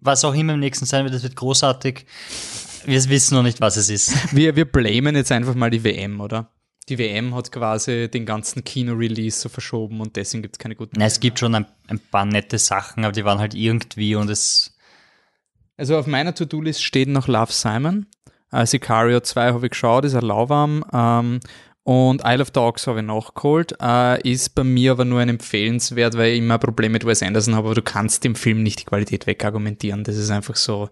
was 0.00 0.24
auch 0.24 0.34
immer 0.34 0.54
im 0.54 0.60
nächsten 0.60 0.86
sein 0.86 1.04
wird, 1.04 1.14
das 1.14 1.22
wird 1.22 1.36
großartig. 1.36 2.06
Wir 2.86 3.08
wissen 3.10 3.34
noch 3.34 3.42
nicht, 3.42 3.60
was 3.60 3.76
es 3.76 3.90
ist. 3.90 4.34
Wir, 4.34 4.56
wir 4.56 4.64
blamen 4.64 5.14
jetzt 5.14 5.30
einfach 5.30 5.54
mal 5.54 5.70
die 5.70 5.84
WM, 5.84 6.20
oder? 6.20 6.50
Die 6.90 6.98
WM 6.98 7.36
hat 7.36 7.52
quasi 7.52 8.10
den 8.10 8.26
ganzen 8.26 8.64
Kino-Release 8.64 9.38
so 9.40 9.48
verschoben 9.48 10.00
und 10.00 10.16
deswegen 10.16 10.42
gibt 10.42 10.56
es 10.56 10.58
keine 10.58 10.74
guten. 10.74 10.96
Na, 10.98 11.06
es 11.06 11.20
gibt 11.20 11.38
schon 11.38 11.54
ein, 11.54 11.66
ein 11.86 12.00
paar 12.00 12.24
nette 12.24 12.58
Sachen, 12.58 13.04
aber 13.04 13.12
die 13.12 13.24
waren 13.24 13.38
halt 13.38 13.54
irgendwie 13.54 14.16
und 14.16 14.28
es. 14.28 14.76
Also 15.76 15.96
auf 15.96 16.08
meiner 16.08 16.34
To-Do-List 16.34 16.82
steht 16.82 17.08
noch 17.08 17.28
Love 17.28 17.52
Simon. 17.52 18.06
Äh, 18.50 18.66
Sicario 18.66 19.20
2 19.20 19.52
habe 19.52 19.66
ich 19.66 19.70
geschaut, 19.70 20.04
ist 20.04 20.16
ein 20.16 20.22
lauwarm. 20.22 20.84
Ähm, 20.92 21.40
und 21.84 22.22
Isle 22.24 22.42
of 22.42 22.50
Dogs 22.50 22.88
habe 22.88 22.98
ich 22.98 23.06
nachgeholt. 23.06 23.76
Äh, 23.80 24.28
ist 24.28 24.56
bei 24.56 24.64
mir 24.64 24.92
aber 24.92 25.04
nur 25.04 25.20
ein 25.20 25.28
empfehlenswert, 25.28 26.16
weil 26.16 26.32
ich 26.32 26.38
immer 26.38 26.54
ein 26.54 26.60
Problem 26.60 26.90
mit 26.90 27.06
Wes 27.06 27.22
Anderson 27.22 27.54
habe, 27.54 27.68
aber 27.68 27.76
du 27.76 27.82
kannst 27.82 28.24
dem 28.24 28.34
Film 28.34 28.64
nicht 28.64 28.80
die 28.80 28.84
Qualität 28.84 29.28
wegargumentieren. 29.28 30.02
Das 30.02 30.16
ist 30.16 30.30
einfach 30.30 30.56
so, 30.56 30.90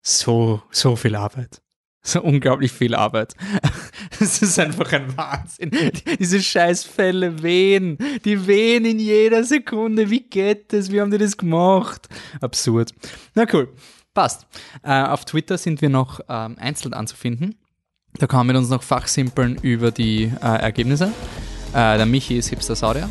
so, 0.00 0.62
so 0.70 0.96
viel 0.96 1.14
Arbeit. 1.14 1.60
So 2.06 2.22
unglaublich 2.22 2.72
viel 2.72 2.94
Arbeit. 2.94 3.34
Es 4.20 4.40
ist 4.40 4.58
einfach 4.58 4.90
ein 4.92 5.14
Wahnsinn. 5.16 5.70
Diese 6.18 6.40
Scheißfälle 6.40 7.42
wehen. 7.42 7.98
Die 8.24 8.46
wehen 8.46 8.86
in 8.86 8.98
jeder 8.98 9.44
Sekunde. 9.44 10.08
Wie 10.08 10.20
geht 10.20 10.72
das? 10.72 10.90
Wie 10.90 11.00
haben 11.00 11.10
die 11.10 11.18
das 11.18 11.36
gemacht? 11.36 12.08
Absurd. 12.40 12.94
Na 13.34 13.44
cool. 13.52 13.74
Passt. 14.14 14.46
Äh, 14.82 15.02
auf 15.02 15.26
Twitter 15.26 15.58
sind 15.58 15.82
wir 15.82 15.90
noch 15.90 16.20
ähm, 16.28 16.56
einzeln 16.58 16.94
anzufinden. 16.94 17.56
Da 18.14 18.26
kann 18.26 18.38
man 18.38 18.46
mit 18.46 18.56
uns 18.56 18.70
noch 18.70 18.84
fachsimpeln 18.84 19.56
über 19.60 19.90
die 19.90 20.32
äh, 20.40 20.46
Ergebnisse. 20.46 21.12
Äh, 21.74 21.98
der 21.98 22.06
Michi 22.06 22.38
ist 22.38 22.48
Hipster 22.48 22.76
Saurier. 22.76 23.10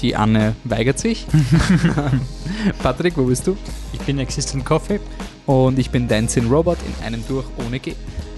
Die 0.00 0.14
Anne 0.14 0.54
weigert 0.64 0.98
sich. 0.98 1.26
Patrick, 2.82 3.16
wo 3.16 3.24
bist 3.24 3.46
du? 3.46 3.56
Ich 3.92 4.00
bin 4.00 4.18
Existent 4.18 4.64
Coffee. 4.64 5.00
Und 5.46 5.78
ich 5.78 5.90
bin 5.90 6.06
Dancing 6.06 6.48
Robot 6.48 6.78
in 6.86 7.04
einem 7.04 7.24
durch 7.26 7.46
ohne 7.66 7.80
G. 7.80 7.94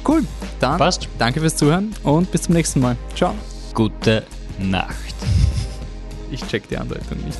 Cool. 0.06 0.24
Dann 0.60 0.78
Passt. 0.78 1.08
danke 1.18 1.40
fürs 1.40 1.56
Zuhören 1.56 1.94
und 2.04 2.30
bis 2.30 2.42
zum 2.42 2.54
nächsten 2.54 2.80
Mal. 2.80 2.96
Ciao. 3.14 3.34
Gute 3.74 4.22
Nacht. 4.58 5.14
Ich 6.30 6.46
check 6.46 6.68
die 6.68 6.76
Andeutung 6.76 7.18
nicht. 7.24 7.38